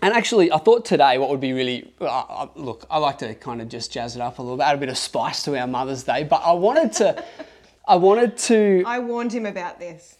and 0.01 0.13
actually, 0.13 0.51
I 0.51 0.57
thought 0.57 0.83
today 0.85 1.17
what 1.17 1.29
would 1.29 1.39
be 1.39 1.53
really 1.53 1.93
uh, 2.01 2.05
uh, 2.05 2.47
look. 2.55 2.85
I 2.89 2.97
like 2.99 3.17
to 3.19 3.33
kind 3.35 3.61
of 3.61 3.69
just 3.69 3.91
jazz 3.91 4.15
it 4.15 4.21
up 4.21 4.37
a 4.37 4.41
little 4.41 4.57
bit, 4.57 4.63
add 4.63 4.75
a 4.75 4.77
bit 4.77 4.89
of 4.89 4.97
spice 4.97 5.43
to 5.43 5.57
our 5.57 5.65
Mother's 5.65 6.03
Day. 6.03 6.23
But 6.23 6.41
I 6.43 6.51
wanted 6.51 6.91
to, 6.93 7.23
I 7.87 7.95
wanted 7.95 8.37
to, 8.37 8.83
I 8.85 8.99
warned 8.99 9.31
him 9.31 9.45
about 9.45 9.79
this. 9.79 10.17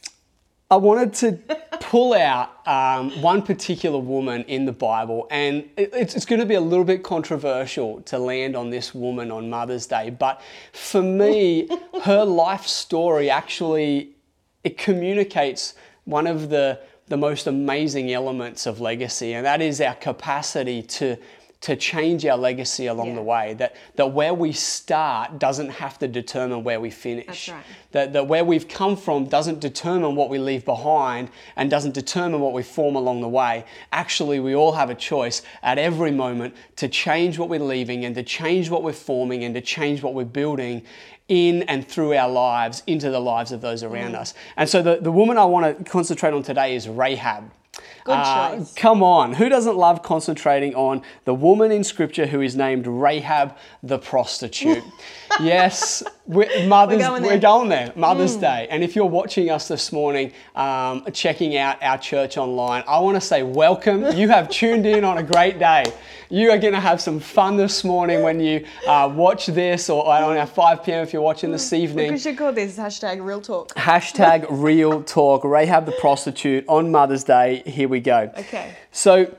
I 0.70 0.76
wanted 0.76 1.14
to 1.16 1.56
pull 1.80 2.14
out 2.14 2.68
um, 2.68 3.22
one 3.22 3.42
particular 3.42 4.00
woman 4.00 4.44
in 4.44 4.66
the 4.66 4.74
Bible, 4.74 5.26
and 5.32 5.70
it's, 5.78 6.14
it's 6.14 6.26
going 6.26 6.42
to 6.42 6.46
be 6.46 6.56
a 6.56 6.62
little 6.62 6.84
bit 6.84 7.04
controversial 7.04 8.02
to 8.02 8.18
land 8.18 8.58
on 8.58 8.70
this 8.70 8.94
woman 8.94 9.32
on 9.32 9.50
Mother's 9.50 9.88
Day. 9.88 10.10
But 10.10 10.42
for 10.74 11.02
me, 11.02 11.70
her 12.04 12.26
life 12.26 12.68
story 12.68 13.30
actually 13.30 14.16
it 14.66 14.78
communicates 14.78 15.74
one 16.04 16.28
of 16.28 16.50
the 16.50 16.80
the 17.08 17.16
most 17.16 17.48
amazing 17.48 18.12
elements 18.12 18.66
of 18.66 18.82
legacy, 18.82 19.34
and 19.34 19.46
that 19.46 19.62
is 19.62 19.80
our 19.80 19.96
capacity 19.96 20.82
to 20.82 21.16
to 21.60 21.76
change 21.76 22.26
our 22.26 22.38
legacy 22.38 22.86
along 22.86 23.10
Yeah. 23.10 23.16
the 23.16 23.22
way. 23.22 23.54
That 23.56 23.76
that 23.96 24.14
where 24.14 24.34
we 24.34 24.52
start 24.52 25.40
doesn't 25.40 25.70
have 25.70 25.98
to 26.00 26.08
determine 26.08 26.64
where 26.64 26.80
we 26.80 26.90
finish. 26.90 27.26
That's 27.26 27.50
right. 27.50 27.64
That, 27.94 28.14
that 28.14 28.28
where 28.28 28.44
we've 28.44 28.68
come 28.68 28.96
from 28.96 29.26
doesn't 29.26 29.60
determine 29.60 30.16
what 30.16 30.30
we 30.30 30.38
leave 30.38 30.66
behind 30.66 31.30
and 31.56 31.70
doesn't 31.70 31.94
determine 31.94 32.42
what 32.42 32.54
we 32.54 32.62
form 32.62 32.96
along 32.96 33.22
the 33.22 33.30
way. 33.30 33.66
Actually, 33.92 34.40
we 34.40 34.56
all 34.56 34.74
have 34.74 34.90
a 34.90 34.96
choice 34.96 35.42
at 35.64 35.78
every 35.78 36.12
moment 36.12 36.54
to 36.76 36.88
change 36.88 37.40
what 37.40 37.50
we're 37.50 37.60
leaving 37.60 38.06
and 38.06 38.14
to 38.16 38.24
change 38.24 38.70
what 38.70 38.84
we're 38.84 38.94
forming 38.94 39.44
and 39.44 39.56
to 39.56 39.62
change 39.62 40.04
what 40.04 40.14
we're 40.14 40.26
building 40.26 40.84
in 41.28 41.64
and 41.64 41.88
through 41.88 42.14
our 42.14 42.30
lives 42.30 42.84
into 42.88 43.10
the 43.10 43.20
lives 43.20 43.52
of 43.52 43.62
those 43.62 43.84
around 43.84 44.14
mm. 44.14 44.20
us. 44.20 44.34
And 44.56 44.70
so 44.70 44.82
the, 44.82 44.98
the 45.02 45.12
woman 45.12 45.38
I 45.38 45.46
want 45.46 45.78
to 45.78 45.84
concentrate 45.84 46.34
on 46.34 46.44
today 46.44 46.76
is 46.76 46.88
Rahab. 46.88 47.52
Good 48.05 48.12
Uh, 48.13 48.55
choice. 48.57 48.74
come 48.74 49.03
on, 49.03 49.34
who 49.34 49.50
doesn't 49.50 49.75
love 49.77 50.01
concentrating 50.03 50.74
on 50.75 51.01
the 51.25 51.34
woman 51.34 51.72
in 51.72 51.84
scripture 51.84 52.25
who 52.25 52.41
is 52.41 52.55
named 52.55 52.88
Rahab 52.88 53.55
the 53.84 53.98
prostitute? 54.00 54.84
yes, 55.41 56.03
we 56.25 56.46
Mother's, 56.67 57.00
We're 57.00 57.07
going 57.07 57.24
we're 57.24 57.29
there. 57.31 57.38
going 57.39 57.69
there, 57.69 57.93
Mother's 57.96 58.36
Day. 58.36 58.67
And 58.69 58.84
if 58.84 58.96
you're 58.96 59.05
watching 59.05 59.50
us 59.50 59.67
this 59.67 59.91
morning, 59.91 60.31
um, 60.55 61.05
checking 61.13 61.57
out 61.57 61.81
our 61.84 61.98
church 61.98 62.38
online, 62.38 62.84
I 62.88 63.00
want 63.00 63.15
to 63.15 63.22
say 63.22 63.43
welcome. 63.43 64.05
You 64.17 64.29
have 64.29 64.50
tuned 64.60 64.86
in 64.86 65.03
on 65.03 65.17
a 65.17 65.24
great 65.24 65.60
day. 65.60 65.84
You 66.29 66.51
are 66.51 66.57
going 66.57 66.74
to 66.74 66.79
have 66.81 67.00
some 67.00 67.22
fun 67.22 67.55
this 67.55 67.86
morning 67.86 68.22
when 68.22 68.41
you 68.41 68.65
uh, 68.86 69.10
watch 69.13 69.46
this 69.46 69.89
or 69.89 70.05
on 70.05 70.36
our 70.36 70.46
5 70.46 70.84
p.m. 70.84 71.01
if 71.03 71.13
you're 71.13 71.22
watching 71.22 71.51
this 71.53 71.72
evening. 71.72 72.12
We 72.12 72.17
should 72.19 72.38
call 72.38 72.51
this 72.51 72.77
hashtag 72.77 73.24
real 73.24 73.39
talk. 73.39 73.74
Hashtag 73.75 74.46
real 74.50 75.03
talk, 75.03 75.46
Rahab 75.46 75.86
the 75.86 75.93
prostitute 75.93 76.65
on 76.67 76.91
Mother's 76.91 77.24
Day. 77.24 77.63
Here 77.68 77.88
we 77.88 78.00
go. 78.00 78.32
Okay. 78.38 78.76
So, 78.92 79.36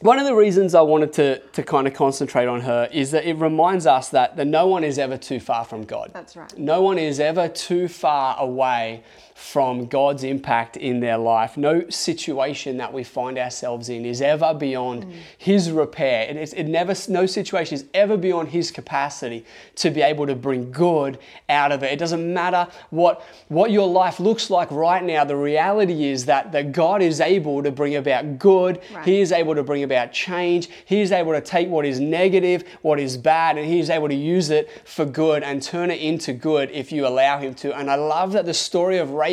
one 0.00 0.18
of 0.18 0.24
the 0.24 0.34
reasons 0.34 0.74
I 0.74 0.80
wanted 0.80 1.12
to, 1.14 1.40
to 1.40 1.62
kind 1.62 1.86
of 1.86 1.92
concentrate 1.92 2.46
on 2.46 2.62
her 2.62 2.88
is 2.90 3.10
that 3.10 3.28
it 3.28 3.34
reminds 3.34 3.86
us 3.86 4.08
that, 4.10 4.34
that 4.36 4.46
no 4.46 4.66
one 4.66 4.82
is 4.82 4.98
ever 4.98 5.18
too 5.18 5.40
far 5.40 5.62
from 5.66 5.84
God. 5.84 6.10
That's 6.14 6.36
right. 6.36 6.58
No 6.58 6.80
one 6.80 6.98
is 6.98 7.20
ever 7.20 7.48
too 7.48 7.86
far 7.86 8.38
away 8.38 9.02
from 9.40 9.86
God's 9.86 10.22
impact 10.22 10.76
in 10.76 11.00
their 11.00 11.16
life. 11.16 11.56
No 11.56 11.88
situation 11.88 12.76
that 12.76 12.92
we 12.92 13.02
find 13.02 13.38
ourselves 13.38 13.88
in 13.88 14.04
is 14.04 14.20
ever 14.20 14.52
beyond 14.52 15.06
Mm. 15.06 15.12
His 15.38 15.70
repair. 15.70 16.28
It 16.28 16.36
is 16.36 16.52
it 16.52 16.64
never 16.64 16.94
no 17.08 17.24
situation 17.24 17.74
is 17.74 17.84
ever 17.94 18.18
beyond 18.18 18.48
His 18.48 18.70
capacity 18.70 19.44
to 19.76 19.90
be 19.90 20.02
able 20.02 20.26
to 20.26 20.34
bring 20.34 20.70
good 20.70 21.18
out 21.48 21.72
of 21.72 21.82
it. 21.82 21.90
It 21.90 21.98
doesn't 21.98 22.32
matter 22.34 22.68
what 22.90 23.22
what 23.48 23.70
your 23.70 23.88
life 23.88 24.20
looks 24.20 24.50
like 24.50 24.70
right 24.70 25.02
now. 25.02 25.24
The 25.24 25.36
reality 25.36 26.04
is 26.04 26.26
that 26.26 26.52
that 26.52 26.72
God 26.72 27.00
is 27.00 27.18
able 27.20 27.62
to 27.62 27.70
bring 27.70 27.96
about 27.96 28.38
good. 28.38 28.80
Right. 28.94 29.06
He 29.06 29.20
is 29.20 29.32
able 29.32 29.54
to 29.54 29.62
bring 29.62 29.82
about 29.82 30.12
change. 30.12 30.68
He 30.84 31.00
is 31.00 31.12
able 31.12 31.32
to 31.32 31.40
take 31.40 31.68
what 31.68 31.86
is 31.86 31.98
negative, 31.98 32.64
what 32.82 33.00
is 33.00 33.16
bad, 33.16 33.56
and 33.56 33.66
He 33.66 33.80
is 33.80 33.88
able 33.88 34.08
to 34.08 34.14
use 34.14 34.50
it 34.50 34.68
for 34.84 35.06
good 35.06 35.42
and 35.42 35.62
turn 35.62 35.90
it 35.90 36.00
into 36.00 36.34
good 36.34 36.70
if 36.72 36.92
you 36.92 37.06
allow 37.06 37.38
Him 37.38 37.54
to. 37.54 37.74
And 37.76 37.90
I 37.90 37.94
love 37.94 38.32
that 38.32 38.44
the 38.44 38.54
story 38.54 38.98
of 38.98 39.10
Rahab 39.12 39.29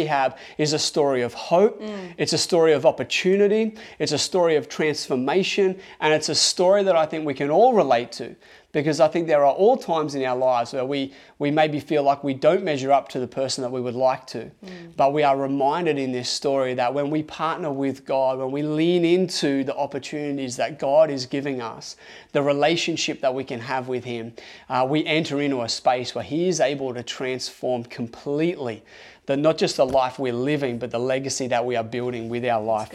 is 0.58 0.74
a 0.74 0.80
story 0.80 1.22
of 1.22 1.34
hope, 1.34 1.82
mm. 1.82 2.14
it's 2.18 2.34
a 2.34 2.38
story 2.38 2.74
of 2.74 2.86
opportunity, 2.86 3.76
it's 4.00 4.12
a 4.12 4.18
story 4.18 4.56
of 4.56 4.70
transformation, 4.70 5.80
and 6.00 6.14
it's 6.14 6.30
a 6.30 6.36
story 6.36 6.84
that 6.84 6.96
I 6.96 7.06
think 7.06 7.26
we 7.26 7.34
can 7.34 7.50
all 7.50 7.74
relate 7.74 8.12
to. 8.14 8.36
Because 8.78 9.00
I 9.00 9.08
think 9.08 9.26
there 9.26 9.44
are 9.44 9.52
all 9.52 9.76
times 9.76 10.14
in 10.14 10.24
our 10.24 10.38
lives 10.38 10.72
where 10.72 10.86
we, 10.86 11.12
we 11.40 11.50
maybe 11.50 11.80
feel 11.80 12.04
like 12.04 12.24
we 12.24 12.36
don't 12.36 12.64
measure 12.64 12.92
up 12.92 13.10
to 13.10 13.20
the 13.20 13.26
person 13.26 13.64
that 13.64 13.72
we 13.72 13.82
would 13.82 13.96
like 13.96 14.28
to. 14.28 14.52
But 14.96 15.14
we 15.14 15.24
are 15.24 15.36
reminded 15.36 15.98
in 15.98 16.12
this 16.12 16.30
story 16.30 16.76
that 16.76 16.94
when 16.94 17.10
we 17.10 17.24
partner 17.24 17.72
with 17.72 18.06
God, 18.06 18.38
when 18.38 18.52
we 18.52 18.62
lean 18.62 19.04
into 19.04 19.64
the 19.64 19.76
opportunities 19.76 20.58
that 20.58 20.78
God 20.78 21.10
is 21.10 21.26
giving 21.26 21.60
us, 21.60 21.96
the 22.34 22.44
relationship 22.44 23.20
that 23.22 23.34
we 23.34 23.44
can 23.44 23.62
have 23.62 23.88
with 23.88 24.04
Him, 24.04 24.34
uh, 24.70 24.86
we 24.88 25.04
enter 25.08 25.42
into 25.42 25.64
a 25.64 25.70
space 25.70 26.14
where 26.14 26.24
He 26.24 26.48
is 26.48 26.60
able 26.60 26.94
to 26.94 27.02
transform 27.02 27.84
completely 27.84 28.84
the, 29.26 29.36
not 29.36 29.58
just 29.58 29.78
the 29.78 29.88
life 29.88 30.20
we're 30.20 30.32
living, 30.34 30.78
but 30.78 30.92
the 30.92 31.00
legacy 31.00 31.48
that 31.48 31.66
we 31.66 31.76
are 31.76 31.84
building 31.84 32.30
with 32.30 32.46
our 32.46 32.62
life. 32.62 32.94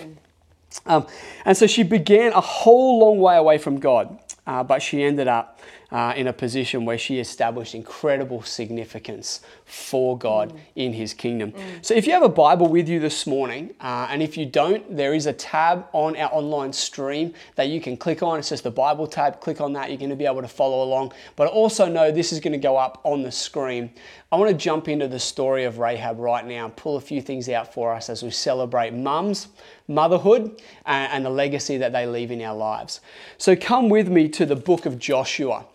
Um, 0.86 1.08
and 1.44 1.56
so 1.56 1.66
she 1.66 1.82
began 1.82 2.32
a 2.34 2.40
whole 2.40 3.00
long 3.00 3.18
way 3.18 3.36
away 3.36 3.58
from 3.58 3.80
God, 3.80 4.16
uh, 4.46 4.62
but 4.64 4.82
she 4.82 5.02
ended 5.02 5.28
up 5.28 5.60
uh, 5.92 6.14
in 6.16 6.26
a 6.26 6.32
position 6.32 6.84
where 6.84 6.98
she 6.98 7.20
established 7.20 7.74
incredible 7.74 8.42
significance 8.42 9.40
for 9.66 10.16
God 10.16 10.58
in 10.74 10.92
His 10.92 11.14
kingdom. 11.14 11.52
So 11.82 11.94
if 11.94 12.06
you 12.06 12.12
have 12.12 12.22
a 12.22 12.28
Bible 12.28 12.66
with 12.66 12.88
you 12.88 12.98
this 12.98 13.26
morning, 13.26 13.74
uh, 13.80 14.08
and 14.10 14.22
if 14.22 14.36
you 14.36 14.46
don't, 14.46 14.96
there 14.96 15.14
is 15.14 15.26
a 15.26 15.32
tab 15.32 15.86
on 15.92 16.16
our 16.16 16.32
online 16.32 16.72
stream 16.72 17.34
that 17.56 17.68
you 17.68 17.80
can 17.80 17.96
click 17.96 18.22
on. 18.22 18.38
It 18.38 18.44
says 18.44 18.62
the 18.62 18.70
Bible 18.70 19.06
tab. 19.06 19.40
Click 19.40 19.60
on 19.60 19.74
that. 19.74 19.90
You're 19.90 19.98
going 19.98 20.10
to 20.10 20.16
be 20.16 20.26
able 20.26 20.42
to 20.42 20.48
follow 20.48 20.82
along. 20.82 21.12
But 21.36 21.48
also 21.48 21.86
know 21.86 22.10
this 22.10 22.32
is 22.32 22.40
going 22.40 22.52
to 22.52 22.58
go 22.58 22.76
up 22.76 23.00
on 23.04 23.22
the 23.22 23.32
screen. 23.32 23.92
I 24.32 24.36
want 24.36 24.50
to 24.50 24.56
jump 24.56 24.88
into 24.88 25.08
the 25.08 25.18
story 25.18 25.64
of 25.64 25.78
Rahab 25.78 26.18
right 26.18 26.46
now 26.46 26.64
and 26.64 26.74
pull 26.74 26.96
a 26.96 27.00
few 27.00 27.20
things 27.20 27.50
out 27.50 27.72
for 27.74 27.92
us 27.92 28.08
as 28.08 28.22
we 28.22 28.30
celebrate 28.30 28.94
mums, 28.94 29.48
motherhood, 29.88 30.60
and, 30.86 31.24
the 31.24 31.30
legacy 31.30 31.76
that 31.78 31.92
they 31.92 32.06
leave 32.06 32.30
in 32.30 32.42
our 32.42 32.56
lives. 32.56 33.00
So 33.38 33.54
come 33.56 33.88
with 33.88 34.08
me 34.08 34.28
to 34.30 34.46
the 34.46 34.56
book 34.56 34.86
of 34.86 34.98
Joshua. 34.98 35.66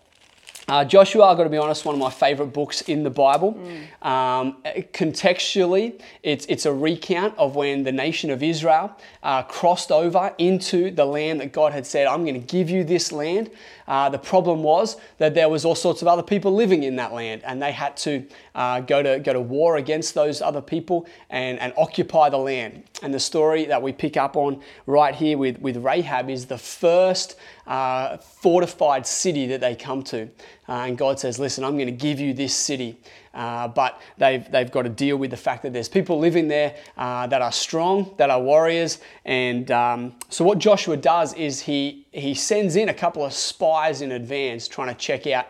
Uh, 0.70 0.84
Joshua, 0.84 1.24
I've 1.24 1.38
got 1.38 1.46
to 1.46 1.50
be 1.50 1.58
honest, 1.58 1.86
one 1.86 1.96
of 1.96 2.00
my 2.00 2.10
favorite 2.10 2.48
books 2.48 2.82
in 2.82 3.04
the 3.04 3.10
Bible. 3.10 3.58
Um, 4.02 4.58
contextually, 4.92 6.02
it's, 6.24 6.46
it's 6.48 6.66
a 6.66 6.74
recount 6.74 7.38
of 7.38 7.56
when 7.56 7.84
the 7.84 7.92
nation 7.94 8.30
of 8.30 8.44
Israel 8.44 8.92
uh, 9.24 9.44
crossed 9.44 9.94
over 9.94 10.36
into 10.38 10.92
the 10.92 11.06
land 11.06 11.40
that 11.40 11.54
God 11.54 11.72
had 11.72 11.88
said, 11.88 12.06
I'm 12.06 12.26
going 12.26 12.34
to 12.34 12.46
give 12.46 12.70
you 12.70 12.84
this 12.84 13.14
land. 13.14 13.50
Uh, 13.88 14.10
the 14.10 14.18
problem 14.18 14.62
was 14.62 14.98
that 15.20 15.34
there 15.34 15.48
was 15.48 15.64
all 15.64 15.74
sorts 15.74 16.02
of 16.02 16.10
other 16.10 16.22
people 16.22 16.54
living 16.54 16.84
in 16.84 16.98
that 16.98 17.14
land, 17.14 17.42
and 17.46 17.62
they 17.62 17.72
had 17.72 17.96
to 17.96 18.26
uh, 18.54 18.82
go 18.82 19.02
to 19.02 19.20
go 19.20 19.32
to 19.32 19.40
war 19.40 19.78
against 19.78 20.14
those 20.14 20.42
other 20.42 20.62
people 20.62 21.08
and, 21.30 21.58
and 21.60 21.72
occupy 21.78 22.30
the 22.30 22.38
land. 22.38 22.84
And 23.02 23.14
the 23.14 23.20
story 23.20 23.64
that 23.66 23.82
we 23.82 23.94
pick 23.94 24.18
up 24.18 24.36
on 24.36 24.62
right 24.86 25.16
here 25.16 25.38
with, 25.38 25.60
with 25.60 25.78
Rahab 25.78 26.30
is 26.30 26.48
the 26.48 26.58
first 26.58 27.38
uh, 27.66 28.18
fortified 28.18 29.08
city 29.08 29.48
that 29.48 29.62
they 29.62 29.74
come 29.74 30.04
to. 30.04 30.30
Uh, 30.68 30.86
and 30.88 30.98
God 30.98 31.20
says, 31.20 31.40
Listen, 31.40 31.64
I'm 31.64 31.76
going 31.76 31.88
to 31.88 31.92
give 31.92 32.20
you 32.20 32.34
this 32.34 32.54
city. 32.54 32.98
Uh, 33.34 33.68
but 33.68 34.02
they've, 34.18 34.50
they've 34.52 34.72
got 34.72 34.82
to 34.82 34.90
deal 34.90 35.16
with 35.18 35.30
the 35.30 35.38
fact 35.38 35.62
that 35.62 35.72
there's 35.72 35.88
people 35.88 36.18
living 36.18 36.48
there 36.48 36.76
uh, 36.98 37.28
that 37.28 37.42
are 37.42 37.52
strong, 37.52 38.16
that 38.18 38.32
are 38.32 38.42
warriors. 38.42 39.00
And 39.26 39.70
um, 39.70 40.16
so, 40.30 40.44
what 40.44 40.58
Joshua 40.58 40.98
does 40.98 41.34
is 41.34 41.62
he, 41.62 42.08
he 42.12 42.34
sends 42.34 42.76
in 42.76 42.90
a 42.90 42.94
couple 42.94 43.24
of 43.24 43.34
spies 43.34 44.02
in 44.02 44.12
advance 44.12 44.68
trying 44.68 44.88
to 44.88 44.96
check 44.96 45.28
out 45.28 45.46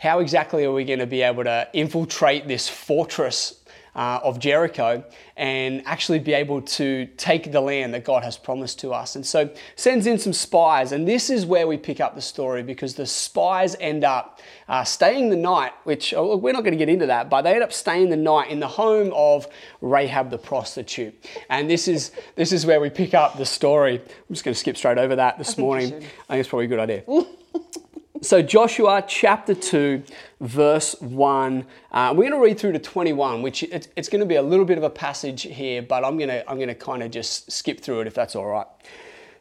how 0.00 0.18
exactly 0.20 0.64
are 0.64 0.72
we 0.72 0.84
going 0.84 0.98
to 0.98 1.06
be 1.06 1.22
able 1.22 1.44
to 1.44 1.68
infiltrate 1.72 2.48
this 2.48 2.68
fortress 2.68 3.59
uh, 3.94 4.20
of 4.22 4.38
Jericho 4.38 5.04
and 5.36 5.82
actually 5.86 6.18
be 6.18 6.32
able 6.32 6.62
to 6.62 7.06
take 7.16 7.52
the 7.52 7.60
land 7.60 7.94
that 7.94 8.04
God 8.04 8.22
has 8.22 8.36
promised 8.36 8.78
to 8.80 8.92
us. 8.92 9.16
And 9.16 9.24
so 9.24 9.50
sends 9.76 10.06
in 10.06 10.18
some 10.18 10.32
spies, 10.32 10.92
and 10.92 11.06
this 11.06 11.30
is 11.30 11.46
where 11.46 11.66
we 11.66 11.76
pick 11.76 12.00
up 12.00 12.14
the 12.14 12.20
story 12.20 12.62
because 12.62 12.94
the 12.94 13.06
spies 13.06 13.76
end 13.80 14.04
up 14.04 14.40
uh, 14.68 14.84
staying 14.84 15.30
the 15.30 15.36
night, 15.36 15.72
which 15.84 16.14
oh, 16.14 16.36
we're 16.36 16.52
not 16.52 16.60
going 16.60 16.72
to 16.72 16.78
get 16.78 16.88
into 16.88 17.06
that, 17.06 17.28
but 17.28 17.42
they 17.42 17.54
end 17.54 17.62
up 17.62 17.72
staying 17.72 18.10
the 18.10 18.16
night 18.16 18.50
in 18.50 18.60
the 18.60 18.68
home 18.68 19.12
of 19.14 19.46
Rahab 19.80 20.30
the 20.30 20.38
prostitute. 20.38 21.14
And 21.48 21.68
this 21.68 21.88
is 21.88 22.12
this 22.36 22.52
is 22.52 22.66
where 22.66 22.80
we 22.80 22.90
pick 22.90 23.14
up 23.14 23.36
the 23.36 23.46
story. 23.46 23.98
I'm 23.98 24.34
just 24.34 24.44
going 24.44 24.54
to 24.54 24.60
skip 24.60 24.76
straight 24.76 24.98
over 24.98 25.16
that 25.16 25.38
this 25.38 25.56
you 25.56 25.64
morning. 25.64 25.94
I 25.94 25.98
think 25.98 26.40
it's 26.40 26.48
probably 26.48 26.66
a 26.66 26.68
good 26.68 26.78
idea. 26.78 27.04
So, 28.22 28.42
Joshua 28.42 29.02
chapter 29.08 29.54
2, 29.54 30.02
verse 30.42 30.94
1. 31.00 31.66
Uh, 31.90 32.12
we're 32.14 32.28
going 32.28 32.32
to 32.32 32.38
read 32.38 32.58
through 32.58 32.72
to 32.72 32.78
21, 32.78 33.40
which 33.40 33.62
it, 33.62 33.88
it's 33.96 34.10
going 34.10 34.20
to 34.20 34.26
be 34.26 34.34
a 34.34 34.42
little 34.42 34.66
bit 34.66 34.76
of 34.76 34.84
a 34.84 34.90
passage 34.90 35.44
here, 35.44 35.80
but 35.80 36.04
I'm 36.04 36.18
going 36.18 36.28
to, 36.28 36.46
I'm 36.46 36.56
going 36.56 36.68
to 36.68 36.74
kind 36.74 37.02
of 37.02 37.10
just 37.10 37.50
skip 37.50 37.80
through 37.80 38.02
it 38.02 38.06
if 38.06 38.12
that's 38.12 38.36
all 38.36 38.44
right. 38.44 38.66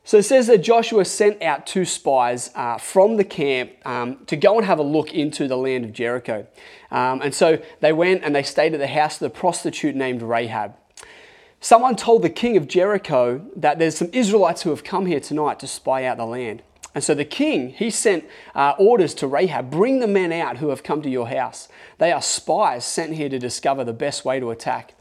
So 0.06 0.20
it 0.20 0.24
says 0.24 0.48
that 0.48 0.60
Joshua 0.60 1.04
sent 1.04 1.42
out 1.42 1.68
two 1.68 1.84
spies 1.84 2.52
uh, 2.56 2.78
from 2.78 3.18
the 3.18 3.26
camp 3.26 3.72
um, 3.86 4.24
to 4.28 4.38
go 4.38 4.56
and 4.56 4.66
have 4.66 4.80
a 4.80 4.84
look 4.84 5.14
into 5.14 5.50
the 5.50 5.58
land 5.58 5.84
of 5.84 5.92
Jericho. 5.92 6.48
Um, 6.90 7.22
and 7.22 7.36
so 7.36 7.62
they 7.82 7.92
went 7.92 8.24
and 8.24 8.34
they 8.34 8.44
stayed 8.44 8.74
at 8.74 8.80
the 8.80 8.88
house 8.88 9.16
of 9.16 9.20
the 9.20 9.30
prostitute 9.30 9.94
named 9.94 10.22
Rahab. 10.22 10.74
Someone 11.60 11.98
told 11.98 12.22
the 12.22 12.30
king 12.30 12.56
of 12.56 12.70
Jericho 12.70 13.46
that 13.58 13.78
there's 13.78 13.98
some 13.98 14.10
Israelites 14.14 14.62
who 14.62 14.70
have 14.70 14.86
come 14.86 15.06
here 15.06 15.20
tonight 15.20 15.60
to 15.60 15.68
spy 15.68 16.06
out 16.06 16.16
the 16.16 16.26
land. 16.26 16.64
And 16.96 17.04
so 17.04 17.14
the 17.14 17.26
king, 17.26 17.70
he 17.70 17.92
sent 17.92 18.26
uh, 18.56 18.74
orders 18.80 19.14
to 19.16 19.28
Rahab 19.28 19.70
bring 19.70 20.00
the 20.00 20.08
men 20.08 20.32
out 20.32 20.58
who 20.58 20.70
have 20.70 20.84
come 20.84 21.02
to 21.04 21.10
your 21.10 21.28
house. 21.28 21.68
They 22.00 22.12
are 22.12 22.22
spies 22.22 22.84
sent 22.84 23.14
here 23.14 23.30
to 23.30 23.38
discover 23.38 23.84
the 23.84 23.94
best 23.94 24.26
way 24.26 24.40
to 24.40 24.50
attack. 24.50 24.96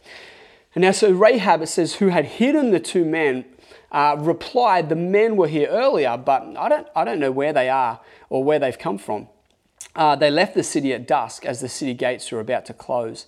And 0.74 0.82
now, 0.82 0.92
so 0.92 1.10
Rahab, 1.10 1.62
it 1.62 1.68
says, 1.68 1.94
who 1.94 2.08
had 2.08 2.24
hidden 2.24 2.70
the 2.70 2.80
two 2.80 3.04
men, 3.04 3.46
uh, 3.90 4.16
replied, 4.18 4.88
The 4.88 4.96
men 4.96 5.36
were 5.36 5.48
here 5.48 5.68
earlier, 5.68 6.16
but 6.18 6.42
I 6.58 6.68
don't, 6.68 6.86
I 6.94 7.04
don't 7.04 7.18
know 7.18 7.32
where 7.32 7.52
they 7.52 7.70
are 7.70 8.00
or 8.28 8.44
where 8.44 8.58
they've 8.58 8.78
come 8.78 8.98
from. 8.98 9.28
Uh, 9.96 10.14
they 10.14 10.30
left 10.30 10.54
the 10.54 10.62
city 10.62 10.92
at 10.92 11.06
dusk 11.06 11.46
as 11.46 11.60
the 11.60 11.68
city 11.68 11.94
gates 11.94 12.30
were 12.30 12.40
about 12.40 12.66
to 12.66 12.74
close, 12.74 13.26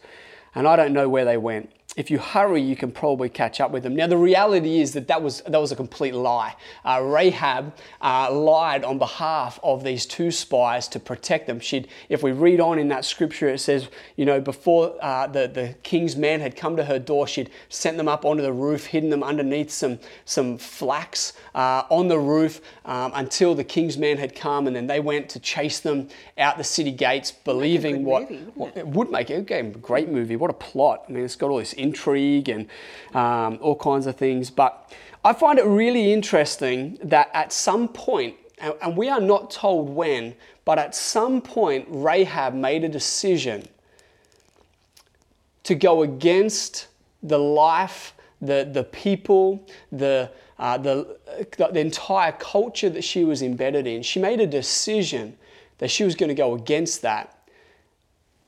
and 0.54 0.68
I 0.68 0.76
don't 0.76 0.92
know 0.92 1.08
where 1.08 1.24
they 1.24 1.36
went. 1.36 1.72
If 2.00 2.10
you 2.10 2.18
hurry, 2.18 2.62
you 2.62 2.74
can 2.74 2.90
probably 2.90 3.28
catch 3.28 3.60
up 3.60 3.70
with 3.72 3.82
them. 3.82 3.94
Now, 3.94 4.06
the 4.06 4.16
reality 4.16 4.80
is 4.80 4.94
that 4.94 5.06
that 5.08 5.22
was, 5.22 5.42
that 5.42 5.60
was 5.60 5.70
a 5.70 5.76
complete 5.76 6.14
lie. 6.14 6.56
Uh, 6.82 7.02
Rahab 7.02 7.74
uh, 8.00 8.32
lied 8.32 8.84
on 8.84 8.98
behalf 8.98 9.60
of 9.62 9.84
these 9.84 10.06
two 10.06 10.30
spies 10.30 10.88
to 10.88 10.98
protect 10.98 11.46
them. 11.46 11.60
She'd, 11.60 11.88
if 12.08 12.22
we 12.22 12.32
read 12.32 12.58
on 12.58 12.78
in 12.78 12.88
that 12.88 13.04
scripture, 13.04 13.50
it 13.50 13.58
says, 13.58 13.88
you 14.16 14.24
know, 14.24 14.40
before 14.40 14.96
uh, 15.02 15.26
the, 15.26 15.46
the 15.46 15.74
king's 15.82 16.16
man 16.16 16.40
had 16.40 16.56
come 16.56 16.74
to 16.76 16.84
her 16.86 16.98
door, 16.98 17.26
she'd 17.26 17.50
sent 17.68 17.98
them 17.98 18.08
up 18.08 18.24
onto 18.24 18.42
the 18.42 18.52
roof, 18.52 18.86
hidden 18.86 19.10
them 19.10 19.22
underneath 19.22 19.70
some, 19.70 19.98
some 20.24 20.56
flax 20.56 21.34
uh, 21.54 21.82
on 21.90 22.08
the 22.08 22.18
roof 22.18 22.62
um, 22.86 23.12
until 23.14 23.54
the 23.54 23.64
king's 23.64 23.98
man 23.98 24.16
had 24.16 24.34
come, 24.34 24.66
and 24.66 24.74
then 24.74 24.86
they 24.86 25.00
went 25.00 25.28
to 25.28 25.38
chase 25.38 25.80
them 25.80 26.08
out 26.38 26.56
the 26.56 26.64
city 26.64 26.92
gates, 26.92 27.30
believing 27.30 28.06
what, 28.06 28.30
movie, 28.30 28.44
what 28.54 28.74
it 28.74 28.86
would 28.86 29.10
make 29.10 29.28
it 29.28 29.50
a 29.50 29.62
great 29.62 30.08
movie. 30.08 30.36
What 30.36 30.50
a 30.50 30.54
plot! 30.54 31.04
I 31.06 31.12
mean, 31.12 31.24
it's 31.24 31.36
got 31.36 31.50
all 31.50 31.58
this 31.58 31.74
intrigue 31.90 32.48
and 32.48 32.68
um, 33.14 33.58
all 33.60 33.76
kinds 33.76 34.06
of 34.06 34.16
things. 34.16 34.50
But 34.50 34.92
I 35.24 35.32
find 35.32 35.58
it 35.58 35.66
really 35.66 36.12
interesting 36.12 36.98
that 37.02 37.30
at 37.34 37.52
some 37.52 37.88
point, 37.88 38.36
and, 38.58 38.96
we 38.96 39.08
are 39.08 39.20
not 39.20 39.50
told 39.50 39.88
when, 39.88 40.34
but 40.64 40.78
at 40.78 40.94
some 40.94 41.40
point, 41.40 41.86
Rahab 41.88 42.54
made 42.54 42.84
a 42.84 42.88
decision 42.88 43.68
to 45.64 45.74
go 45.74 46.02
against 46.02 46.88
the 47.22 47.38
life, 47.38 48.14
the, 48.40 48.68
the 48.70 48.84
people, 48.84 49.66
the, 49.92 50.30
uh, 50.58 50.78
the, 50.78 51.18
the 51.58 51.80
entire 51.80 52.32
culture 52.32 52.90
that 52.90 53.04
she 53.04 53.24
was 53.24 53.42
embedded 53.42 53.86
in. 53.86 54.02
She 54.02 54.20
made 54.20 54.40
a 54.40 54.46
decision 54.46 55.36
that 55.78 55.90
she 55.90 56.04
was 56.04 56.14
going 56.14 56.28
to 56.28 56.34
go 56.34 56.54
against 56.54 57.02
that 57.02 57.36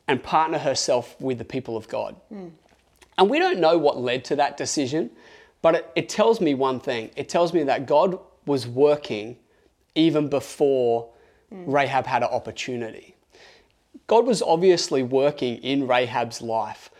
and 0.08 0.22
partner 0.22 0.58
herself 0.58 1.18
with 1.20 1.38
the 1.38 1.44
people 1.44 1.76
of 1.76 1.88
God. 1.88 2.16
Mm. 2.32 2.50
And 3.18 3.28
we 3.28 3.38
don't 3.38 3.58
know 3.58 3.76
what 3.78 3.98
led 3.98 4.24
to 4.26 4.36
that 4.36 4.56
decision, 4.56 5.10
but 5.60 5.74
it, 5.74 5.92
it, 5.94 6.08
tells 6.08 6.40
me 6.40 6.54
one 6.54 6.80
thing 6.80 7.10
it 7.16 7.28
tells 7.28 7.52
me 7.52 7.62
that 7.64 7.86
God 7.86 8.18
was 8.46 8.66
working 8.66 9.36
even 9.94 10.28
before 10.28 11.10
mm. 11.52 11.64
Rahab 11.66 12.06
had 12.06 12.22
an 12.22 12.30
opportunity. 12.30 13.14
God 14.06 14.26
was 14.26 14.42
obviously 14.42 15.02
working 15.02 15.58
in 15.58 15.86
Rahab's 15.86 16.42
life, 16.42 16.90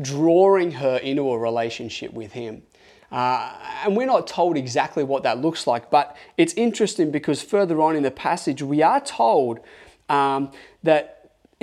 drawing 0.00 0.72
her 0.72 0.98
into 0.98 1.30
a 1.30 1.38
relationship 1.38 2.12
with 2.12 2.32
Him. 2.32 2.62
Uh, 3.10 3.52
and 3.84 3.96
we're 3.96 4.06
not 4.06 4.26
told 4.26 4.56
exactly 4.56 5.04
what 5.04 5.22
that 5.22 5.40
looks 5.40 5.66
like, 5.66 5.90
but 5.90 6.16
it's 6.36 6.52
interesting 6.54 7.10
because 7.10 7.42
further 7.42 7.80
on 7.80 7.96
in 7.96 8.02
the 8.02 8.10
passage, 8.10 8.62
we 8.62 8.82
are 8.82 9.00
told 9.00 9.60
um, 10.08 10.50
that 10.82 11.13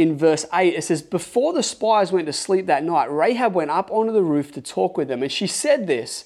in 0.02 0.18
verse 0.18 0.46
8, 0.54 0.74
it 0.74 0.84
says, 0.84 1.02
Before 1.02 1.54
the 1.54 1.64
spies 1.64 2.12
went 2.12 2.26
to 2.26 2.34
sleep 2.34 2.66
that 2.66 2.84
night, 2.84 3.12
Rahab 3.12 3.54
went 3.54 3.72
up 3.72 3.92
onto 3.92 4.12
the 4.12 4.24
roof 4.24 4.52
to 4.54 4.62
talk 4.62 4.98
with 4.98 5.08
them. 5.08 5.22
And 5.22 5.32
she 5.32 5.48
said 5.48 5.88
this 5.88 6.26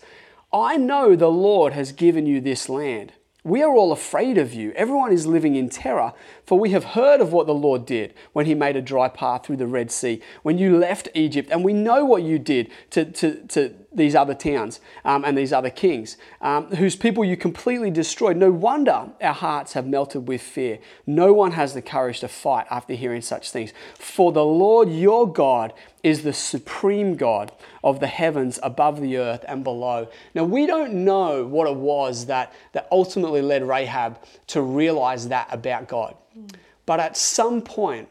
I 0.54 0.78
know 0.78 1.16
the 1.16 1.30
Lord 1.30 1.74
has 1.74 1.92
given 1.92 2.26
you 2.26 2.40
this 2.40 2.70
land. 2.70 3.14
We 3.44 3.62
are 3.62 3.76
all 3.76 3.92
afraid 3.92 4.40
of 4.40 4.56
you. 4.56 4.72
Everyone 4.72 5.12
is 5.12 5.28
living 5.28 5.56
in 5.56 5.70
terror, 5.70 6.14
for 6.48 6.58
we 6.58 6.72
have 6.72 6.84
heard 6.84 7.22
of 7.22 7.32
what 7.32 7.46
the 7.46 7.54
Lord 7.54 7.86
did 7.86 8.16
when 8.34 8.48
he 8.48 8.56
made 8.56 8.76
a 8.76 8.82
dry 8.82 9.08
path 9.08 9.46
through 9.46 9.58
the 9.58 9.68
Red 9.68 9.92
Sea, 9.92 10.20
when 10.42 10.58
you 10.58 10.76
left 10.76 11.10
Egypt, 11.14 11.52
and 11.52 11.64
we 11.64 11.72
know 11.72 12.04
what 12.06 12.24
you 12.24 12.40
did 12.40 12.72
to, 12.90 13.06
to, 13.06 13.46
to 13.50 13.76
these 13.96 14.16
other 14.16 14.34
towns 14.34 14.80
um, 15.04 15.24
and 15.26 15.38
these 15.38 15.54
other 15.54 15.70
kings, 15.70 16.18
um, 16.42 16.68
whose 16.76 16.96
people 16.96 17.24
you 17.24 17.38
completely 17.38 17.90
destroyed. 17.90 18.38
No 18.38 18.52
wonder 18.52 19.10
our 19.22 19.34
hearts 19.34 19.74
have 19.74 19.88
melted 19.88 20.28
with 20.28 20.42
fear. 20.42 20.80
No 21.08 21.34
one 21.34 21.52
has 21.54 21.74
the 21.74 21.82
courage 21.82 22.20
to 22.20 22.28
fight 22.28 22.68
after 22.70 22.94
hearing 22.94 23.22
such 23.22 23.52
things. 23.52 23.74
For 23.98 24.32
the 24.32 24.46
Lord 24.46 24.90
your 24.90 25.32
God 25.32 25.74
is 26.04 26.24
the 26.24 26.34
supreme 26.34 27.16
God 27.16 27.52
of 27.84 28.00
the 28.00 28.08
heavens 28.08 28.60
above 28.62 29.02
the 29.02 29.18
earth 29.18 29.44
and 29.48 29.64
below. 29.64 30.08
Now, 30.36 30.44
we 30.44 30.68
don't 30.68 30.94
know 30.94 31.46
what 31.46 31.68
it 31.68 31.76
was 31.76 32.28
that, 32.28 32.54
that 32.74 32.88
ultimately 32.92 33.42
led 33.42 33.68
Rahab 33.68 34.20
to 34.48 34.62
realize 34.62 35.30
that 35.30 35.48
about 35.52 35.88
God. 35.88 36.16
But 36.86 37.00
at 37.00 37.18
some 37.18 37.62
point, 37.62 38.10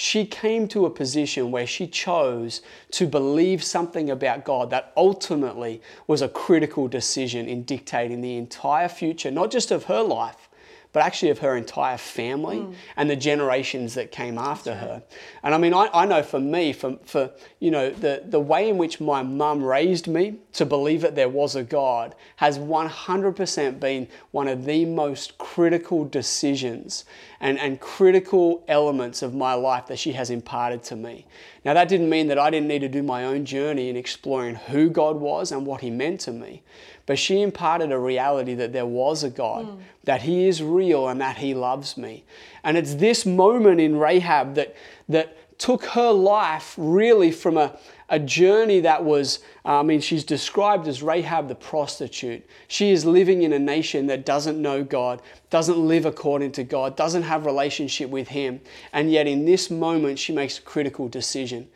she 0.00 0.24
came 0.24 0.68
to 0.68 0.86
a 0.86 0.90
position 0.90 1.50
where 1.50 1.66
she 1.66 1.84
chose 1.84 2.62
to 2.92 3.04
believe 3.04 3.64
something 3.64 4.08
about 4.08 4.44
God 4.44 4.70
that 4.70 4.92
ultimately 4.96 5.82
was 6.06 6.22
a 6.22 6.28
critical 6.28 6.86
decision 6.86 7.48
in 7.48 7.64
dictating 7.64 8.20
the 8.20 8.36
entire 8.36 8.88
future, 8.88 9.32
not 9.32 9.50
just 9.50 9.72
of 9.72 9.86
her 9.86 10.00
life, 10.00 10.48
but 10.92 11.02
actually 11.02 11.30
of 11.30 11.40
her 11.40 11.56
entire 11.56 11.98
family 11.98 12.58
mm. 12.58 12.74
and 12.96 13.10
the 13.10 13.16
generations 13.16 13.94
that 13.94 14.12
came 14.12 14.38
after 14.38 14.70
right. 14.70 14.78
her. 14.78 15.02
And 15.42 15.54
I 15.54 15.58
mean, 15.58 15.74
I, 15.74 15.88
I 15.92 16.06
know 16.06 16.22
for 16.22 16.40
me, 16.40 16.72
for, 16.72 16.96
for 17.04 17.30
you 17.58 17.70
know, 17.70 17.90
the, 17.90 18.22
the 18.24 18.40
way 18.40 18.68
in 18.68 18.78
which 18.78 19.00
my 19.00 19.22
mum 19.22 19.62
raised 19.62 20.06
me 20.06 20.36
to 20.52 20.64
believe 20.64 21.02
that 21.02 21.14
there 21.16 21.28
was 21.28 21.56
a 21.56 21.64
God 21.64 22.14
has 22.36 22.58
100% 22.58 23.80
been 23.80 24.08
one 24.30 24.48
of 24.48 24.64
the 24.64 24.84
most 24.84 25.38
critical 25.38 26.04
decisions 26.04 27.04
and, 27.40 27.58
and 27.58 27.80
critical 27.80 28.64
elements 28.66 29.22
of 29.22 29.34
my 29.34 29.54
life 29.54 29.86
that 29.86 29.98
she 29.98 30.12
has 30.12 30.30
imparted 30.30 30.82
to 30.84 30.96
me. 30.96 31.26
Now, 31.64 31.74
that 31.74 31.88
didn't 31.88 32.10
mean 32.10 32.28
that 32.28 32.38
I 32.38 32.50
didn't 32.50 32.68
need 32.68 32.80
to 32.80 32.88
do 32.88 33.02
my 33.02 33.24
own 33.24 33.44
journey 33.44 33.88
in 33.88 33.96
exploring 33.96 34.56
who 34.56 34.90
God 34.90 35.16
was 35.16 35.52
and 35.52 35.64
what 35.64 35.80
He 35.80 35.90
meant 35.90 36.20
to 36.22 36.32
me. 36.32 36.62
But 37.06 37.18
she 37.18 37.40
imparted 37.40 37.92
a 37.92 37.98
reality 37.98 38.54
that 38.54 38.72
there 38.72 38.86
was 38.86 39.22
a 39.22 39.30
God, 39.30 39.66
mm. 39.66 39.78
that 40.04 40.22
He 40.22 40.48
is 40.48 40.62
real 40.62 41.08
and 41.08 41.20
that 41.20 41.38
He 41.38 41.54
loves 41.54 41.96
me. 41.96 42.24
And 42.64 42.76
it's 42.76 42.94
this 42.94 43.24
moment 43.24 43.80
in 43.80 43.96
Rahab 43.96 44.54
that, 44.56 44.74
that 45.08 45.58
took 45.58 45.84
her 45.86 46.10
life 46.10 46.74
really 46.76 47.30
from 47.30 47.56
a, 47.56 47.78
a 48.08 48.18
journey 48.18 48.80
that 48.80 49.04
was, 49.04 49.40
I 49.64 49.82
mean, 49.82 50.00
she's 50.00 50.24
described 50.24 50.88
as 50.88 51.02
Rahab 51.02 51.48
the 51.48 51.54
prostitute. 51.54 52.46
She 52.66 52.90
is 52.90 53.04
living 53.04 53.42
in 53.42 53.52
a 53.52 53.58
nation 53.58 54.06
that 54.06 54.24
doesn't 54.24 54.60
know 54.60 54.82
God, 54.82 55.20
doesn't 55.50 55.78
live 55.78 56.06
according 56.06 56.52
to 56.52 56.64
God, 56.64 56.96
doesn't 56.96 57.24
have 57.24 57.44
relationship 57.44 58.08
with 58.08 58.28
Him. 58.28 58.60
And 58.92 59.10
yet 59.10 59.26
in 59.26 59.44
this 59.44 59.70
moment, 59.70 60.18
she 60.18 60.32
makes 60.32 60.58
a 60.58 60.62
critical 60.62 61.08
decision 61.08 61.68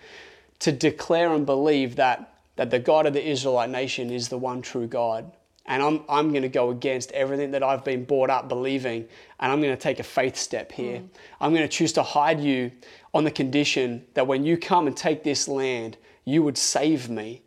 to 0.61 0.73
declare 0.73 1.33
and 1.35 1.45
believe 1.45 1.97
that 1.97 2.33
that 2.57 2.71
the 2.71 2.79
God 2.79 3.07
of 3.07 3.15
the 3.15 3.27
Israelite 3.27 3.71
nation 3.71 4.11
is 4.11 4.29
the 4.29 4.39
one 4.39 4.63
true 4.63 4.87
God. 4.87 5.33
And 5.65 5.83
I'm, 5.83 6.03
I'm 6.09 6.31
going 6.31 6.43
to 6.43 6.49
go 6.49 6.71
against 6.71 7.13
everything 7.13 7.53
that 7.53 7.63
I've 7.63 7.85
been 7.85 8.05
brought 8.05 8.31
up 8.31 8.49
believing, 8.49 9.07
and 9.39 9.53
I'm 9.53 9.61
going 9.61 9.75
to 9.75 9.81
take 9.81 10.01
a 10.01 10.05
faith 10.05 10.37
step 10.37 10.73
here. 10.73 10.99
Mm. 10.99 11.09
I'm 11.41 11.53
going 11.53 11.63
to 11.63 11.69
choose 11.69 11.93
to 11.95 12.03
hide 12.03 12.41
you 12.41 12.73
on 13.15 13.23
the 13.25 13.31
condition 13.31 14.05
that 14.15 14.27
when 14.27 14.45
you 14.45 14.57
come 14.57 14.87
and 14.89 14.97
take 14.97 15.23
this 15.23 15.47
land, 15.47 15.97
you 16.25 16.43
would 16.43 16.59
save 16.59 17.09
me 17.09 17.43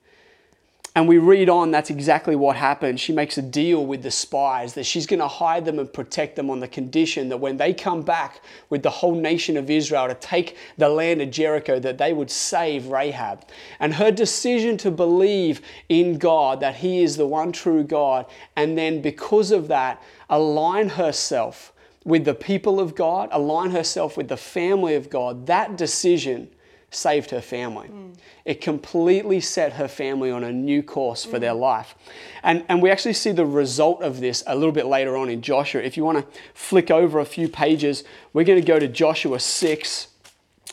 and 0.97 1.09
we 1.09 1.17
read 1.17 1.49
on, 1.49 1.71
that's 1.71 1.89
exactly 1.89 2.37
what 2.37 2.55
happened. 2.55 3.01
She 3.01 3.11
makes 3.11 3.37
a 3.37 3.41
deal 3.41 3.85
with 3.85 4.01
the 4.01 4.11
spies 4.11 4.75
that 4.75 4.85
she's 4.85 5.05
going 5.05 5.19
to 5.19 5.27
hide 5.27 5.65
them 5.65 5.77
and 5.77 5.91
protect 5.91 6.37
them 6.37 6.49
on 6.49 6.61
the 6.61 6.69
condition 6.69 7.27
that 7.29 7.37
when 7.37 7.57
they 7.57 7.73
come 7.73 8.01
back 8.01 8.39
with 8.69 8.81
the 8.81 8.89
whole 8.89 9.13
nation 9.13 9.57
of 9.57 9.69
Israel 9.69 10.07
to 10.07 10.13
take 10.13 10.55
the 10.77 10.87
land 10.87 11.21
of 11.21 11.31
Jericho, 11.31 11.81
that 11.81 11.97
they 11.97 12.13
would 12.13 12.31
save 12.31 12.87
Rahab. 12.87 13.45
And 13.81 13.93
her 13.95 14.09
decision 14.09 14.77
to 14.77 14.89
believe 14.89 15.59
in 15.89 16.17
God, 16.17 16.61
that 16.61 16.75
He 16.75 17.03
is 17.03 17.17
the 17.17 17.27
one 17.27 17.51
true 17.51 17.83
God, 17.83 18.25
and 18.55 18.77
then 18.77 19.01
because 19.01 19.51
of 19.51 19.67
that, 19.67 20.01
align 20.29 20.87
herself 20.87 21.73
with 22.05 22.23
the 22.23 22.35
people 22.35 22.79
of 22.79 22.95
God, 22.95 23.27
align 23.33 23.71
herself 23.71 24.15
with 24.15 24.29
the 24.29 24.37
family 24.37 24.95
of 24.95 25.09
God, 25.09 25.45
that 25.47 25.75
decision 25.75 26.49
saved 26.91 27.31
her 27.31 27.41
family. 27.41 27.87
Mm. 27.87 28.15
It 28.45 28.61
completely 28.61 29.39
set 29.39 29.73
her 29.73 29.87
family 29.87 30.31
on 30.31 30.43
a 30.43 30.51
new 30.51 30.81
course 30.83 31.25
for 31.25 31.37
mm. 31.37 31.41
their 31.41 31.53
life. 31.53 31.95
And, 32.43 32.63
and 32.69 32.81
we 32.81 32.89
actually 32.89 33.13
see 33.13 33.31
the 33.31 33.45
result 33.45 34.01
of 34.01 34.19
this 34.19 34.43
a 34.47 34.55
little 34.55 34.71
bit 34.71 34.85
later 34.85 35.17
on 35.17 35.29
in 35.29 35.41
Joshua. 35.41 35.81
If 35.81 35.97
you 35.97 36.05
want 36.05 36.19
to 36.19 36.39
flick 36.53 36.91
over 36.91 37.19
a 37.19 37.25
few 37.25 37.49
pages, 37.49 38.03
we're 38.33 38.45
going 38.45 38.59
to 38.59 38.65
go 38.65 38.79
to 38.79 38.87
Joshua 38.87 39.39
6. 39.39 40.07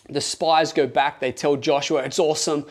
The 0.09 0.20
spies 0.20 0.72
go 0.72 0.87
back, 0.87 1.20
they 1.20 1.33
tell 1.33 1.57
Joshua, 1.57 2.03
It's 2.03 2.18
awesome. 2.18 2.66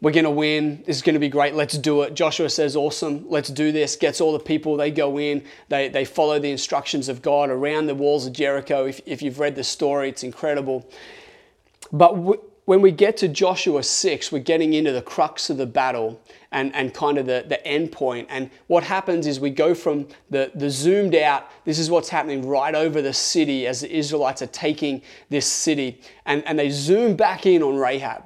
We're 0.00 0.12
going 0.12 0.24
to 0.24 0.30
win. 0.30 0.84
This 0.86 0.98
is 0.98 1.02
going 1.02 1.14
to 1.14 1.20
be 1.20 1.28
great. 1.28 1.54
Let's 1.54 1.76
do 1.76 2.02
it. 2.02 2.14
Joshua 2.14 2.48
says, 2.48 2.76
Awesome. 2.76 3.28
Let's 3.28 3.48
do 3.48 3.72
this. 3.72 3.96
Gets 3.96 4.20
all 4.20 4.32
the 4.32 4.38
people. 4.38 4.76
They 4.76 4.92
go 4.92 5.18
in. 5.18 5.42
They, 5.68 5.88
they 5.88 6.04
follow 6.04 6.38
the 6.38 6.52
instructions 6.52 7.08
of 7.08 7.20
God 7.20 7.50
around 7.50 7.86
the 7.86 7.96
walls 7.96 8.24
of 8.24 8.32
Jericho. 8.32 8.86
If, 8.86 9.00
if 9.06 9.22
you've 9.22 9.40
read 9.40 9.56
the 9.56 9.64
story, 9.64 10.08
it's 10.08 10.22
incredible. 10.22 10.88
But 11.90 12.12
when 12.68 12.82
we 12.82 12.90
get 12.90 13.16
to 13.16 13.28
Joshua 13.28 13.82
6, 13.82 14.30
we're 14.30 14.40
getting 14.40 14.74
into 14.74 14.92
the 14.92 15.00
crux 15.00 15.48
of 15.48 15.56
the 15.56 15.64
battle 15.64 16.20
and, 16.52 16.74
and 16.74 16.92
kind 16.92 17.16
of 17.16 17.24
the, 17.24 17.42
the 17.48 17.66
end 17.66 17.90
point. 17.90 18.26
And 18.28 18.50
what 18.66 18.84
happens 18.84 19.26
is 19.26 19.40
we 19.40 19.48
go 19.48 19.74
from 19.74 20.06
the, 20.28 20.52
the 20.54 20.68
zoomed 20.68 21.14
out, 21.14 21.50
this 21.64 21.78
is 21.78 21.90
what's 21.90 22.10
happening 22.10 22.46
right 22.46 22.74
over 22.74 23.00
the 23.00 23.14
city 23.14 23.66
as 23.66 23.80
the 23.80 23.90
Israelites 23.90 24.42
are 24.42 24.48
taking 24.48 25.00
this 25.30 25.46
city, 25.46 26.02
and, 26.26 26.46
and 26.46 26.58
they 26.58 26.68
zoom 26.68 27.16
back 27.16 27.46
in 27.46 27.62
on 27.62 27.78
Rahab. 27.78 28.24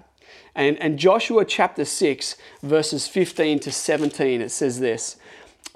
And, 0.56 0.76
and 0.78 0.98
Joshua 0.98 1.44
chapter 1.44 1.84
6, 1.84 2.34
verses 2.64 3.06
15 3.06 3.60
to 3.60 3.70
17, 3.70 4.40
it 4.40 4.48
says 4.48 4.80
this. 4.80 5.18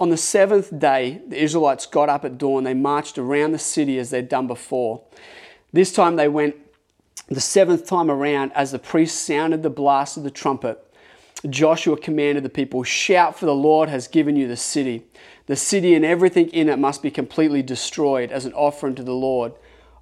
On 0.01 0.09
the 0.09 0.17
seventh 0.17 0.77
day, 0.77 1.21
the 1.25 1.41
Israelites 1.41 1.85
got 1.85 2.09
up 2.09 2.25
at 2.25 2.37
dawn. 2.37 2.65
They 2.65 2.73
marched 2.73 3.17
around 3.17 3.53
the 3.53 3.59
city 3.59 3.97
as 3.97 4.09
they'd 4.09 4.27
done 4.27 4.45
before. 4.45 5.03
This 5.71 5.93
time 5.93 6.17
they 6.17 6.27
went 6.27 6.66
the 7.35 7.41
seventh 7.41 7.85
time 7.85 8.09
around, 8.09 8.51
as 8.53 8.71
the 8.71 8.79
priest 8.79 9.25
sounded 9.25 9.63
the 9.63 9.69
blast 9.69 10.17
of 10.17 10.23
the 10.23 10.31
trumpet, 10.31 10.83
Joshua 11.49 11.97
commanded 11.97 12.43
the 12.43 12.49
people, 12.49 12.83
Shout, 12.83 13.37
for 13.37 13.45
the 13.45 13.55
Lord 13.55 13.89
has 13.89 14.07
given 14.07 14.35
you 14.35 14.47
the 14.47 14.57
city. 14.57 15.05
The 15.45 15.55
city 15.55 15.93
and 15.93 16.03
everything 16.03 16.49
in 16.49 16.69
it 16.69 16.79
must 16.79 17.01
be 17.01 17.11
completely 17.11 17.61
destroyed 17.61 18.31
as 18.31 18.45
an 18.45 18.53
offering 18.53 18.95
to 18.95 19.03
the 19.03 19.13
Lord. 19.13 19.53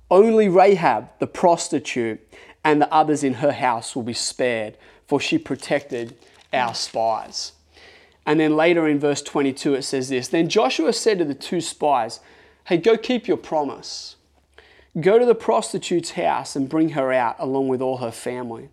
Only 0.10 0.48
Rahab, 0.48 1.10
the 1.20 1.28
prostitute, 1.28 2.22
and 2.64 2.82
the 2.82 2.92
others 2.94 3.24
in 3.24 3.36
her 3.36 3.52
house 3.52 3.96
will 3.96 4.04
be 4.04 4.14
spared, 4.14 4.78
for 5.08 5.20
she 5.20 5.38
protected 5.38 6.16
our 6.54 6.74
spies. 6.74 7.54
And 8.26 8.40
then 8.40 8.56
later 8.56 8.88
in 8.88 9.00
verse 9.00 9.22
22, 9.22 9.76
it 9.76 9.84
says 9.84 10.10
this 10.10 10.28
Then 10.28 10.50
Joshua 10.50 10.94
said 10.94 11.20
to 11.20 11.26
the 11.26 11.36
two 11.36 11.62
spies, 11.62 12.20
Hey, 12.66 12.78
go 12.78 12.98
keep 12.98 13.28
your 13.28 13.38
promise. 13.38 14.16
Go 15.00 15.20
to 15.20 15.26
the 15.26 15.36
prostitute's 15.36 16.12
house 16.12 16.56
and 16.56 16.70
bring 16.70 16.90
her 16.90 17.12
out 17.12 17.36
along 17.40 17.68
with 17.68 17.82
all 17.82 17.98
her 17.98 18.12
family. 18.12 18.70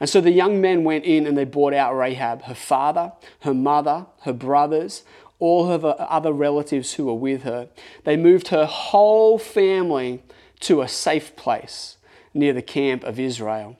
And 0.00 0.08
so 0.08 0.20
the 0.20 0.32
young 0.32 0.60
men 0.60 0.82
went 0.82 1.04
in 1.04 1.26
and 1.26 1.36
they 1.36 1.44
brought 1.44 1.74
out 1.74 1.96
Rahab, 1.96 2.42
her 2.42 2.54
father, 2.54 3.12
her 3.40 3.54
mother, 3.54 4.06
her 4.22 4.32
brothers, 4.32 5.04
all 5.38 5.70
of 5.70 5.82
her 5.82 5.94
other 5.98 6.32
relatives 6.32 6.94
who 6.94 7.06
were 7.06 7.14
with 7.14 7.42
her. 7.42 7.68
They 8.04 8.16
moved 8.16 8.48
her 8.48 8.66
whole 8.66 9.38
family 9.38 10.22
to 10.60 10.80
a 10.80 10.88
safe 10.88 11.36
place 11.36 11.98
near 12.32 12.52
the 12.52 12.62
camp 12.62 13.04
of 13.04 13.20
Israel. 13.20 13.78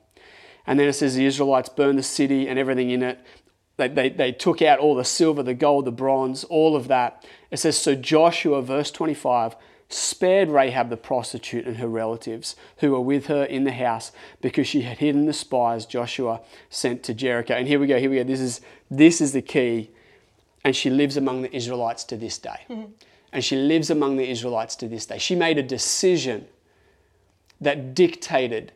And 0.67 0.79
then 0.79 0.89
it 0.89 0.93
says 0.93 1.15
the 1.15 1.27
Israelites 1.27 1.69
burned 1.69 1.99
the 1.99 2.03
city 2.03 2.49
and 2.49 2.59
everything 2.59 2.91
in 2.91 3.03
it. 3.03 3.19
They, 3.77 3.89
they, 3.89 4.09
they 4.11 4.33
took 4.33 4.61
out 4.61 4.79
all 4.79 4.95
the 4.95 5.05
silver, 5.05 5.43
the 5.43 5.55
gold, 5.55 5.87
the 5.87 5.93
bronze, 5.93 6.45
all 6.45 6.77
of 6.77 6.89
that. 6.89 7.27
It 7.51 7.59
says, 7.59 7.79
So 7.79 7.95
Joshua, 7.95 8.61
verse 8.61 8.91
25, 8.91 9.57
spared 9.93 10.49
Rahab 10.49 10.89
the 10.89 10.97
prostitute 10.97 11.67
and 11.67 11.79
her 11.79 11.89
relatives 11.89 12.55
who 12.79 12.93
were 12.93 13.01
with 13.01 13.27
her 13.27 13.45
in 13.45 13.65
the 13.65 13.73
house 13.73 14.13
because 14.41 14.67
she 14.67 14.83
had 14.83 14.99
hidden 14.99 15.27
the 15.27 15.33
spies 15.33 15.85
Joshua 15.85 16.41
sent 16.69 17.03
to 17.05 17.15
Jericho. 17.15 17.55
And 17.55 17.67
here 17.67 17.81
we 17.81 17.87
go, 17.87 17.99
here 17.99 18.09
we 18.09 18.17
go. 18.17 18.25
This 18.25 18.41
is, 18.41 18.61
this 18.91 19.21
is 19.21 19.33
the 19.33 19.43
key. 19.43 19.91
And 20.65 20.77
she 20.77 20.91
lives 20.91 21.17
among 21.17 21.43
the 21.43 21.55
Israelites 21.55 22.05
to 22.05 22.17
this 22.17 22.39
day. 22.39 22.65
Mm-hmm. 22.69 22.93
And 23.33 23.45
she 23.45 23.57
lives 23.57 23.91
among 23.91 24.17
the 24.17 24.29
Israelites 24.29 24.77
to 24.77 24.89
this 24.89 25.07
day. 25.07 25.19
She 25.19 25.35
made 25.35 25.59
a 25.59 25.63
decision 25.63 26.47
that 27.61 27.95
dictated 27.95 28.73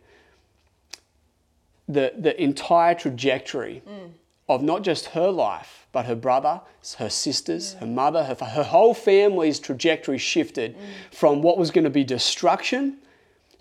the, 1.88 2.12
the 2.18 2.40
entire 2.42 2.94
trajectory 2.94 3.82
mm. 3.88 4.10
of 4.48 4.62
not 4.62 4.82
just 4.82 5.06
her 5.06 5.30
life, 5.30 5.83
but 5.94 6.06
her 6.06 6.16
brother, 6.16 6.60
her 6.98 7.08
sisters, 7.08 7.72
yeah. 7.74 7.80
her 7.80 7.86
mother, 7.86 8.24
her, 8.24 8.34
her 8.34 8.64
whole 8.64 8.92
family's 8.92 9.60
trajectory 9.60 10.18
shifted 10.18 10.76
mm. 10.76 10.80
from 11.12 11.40
what 11.40 11.56
was 11.56 11.70
going 11.70 11.84
to 11.84 11.90
be 11.90 12.02
destruction 12.02 12.98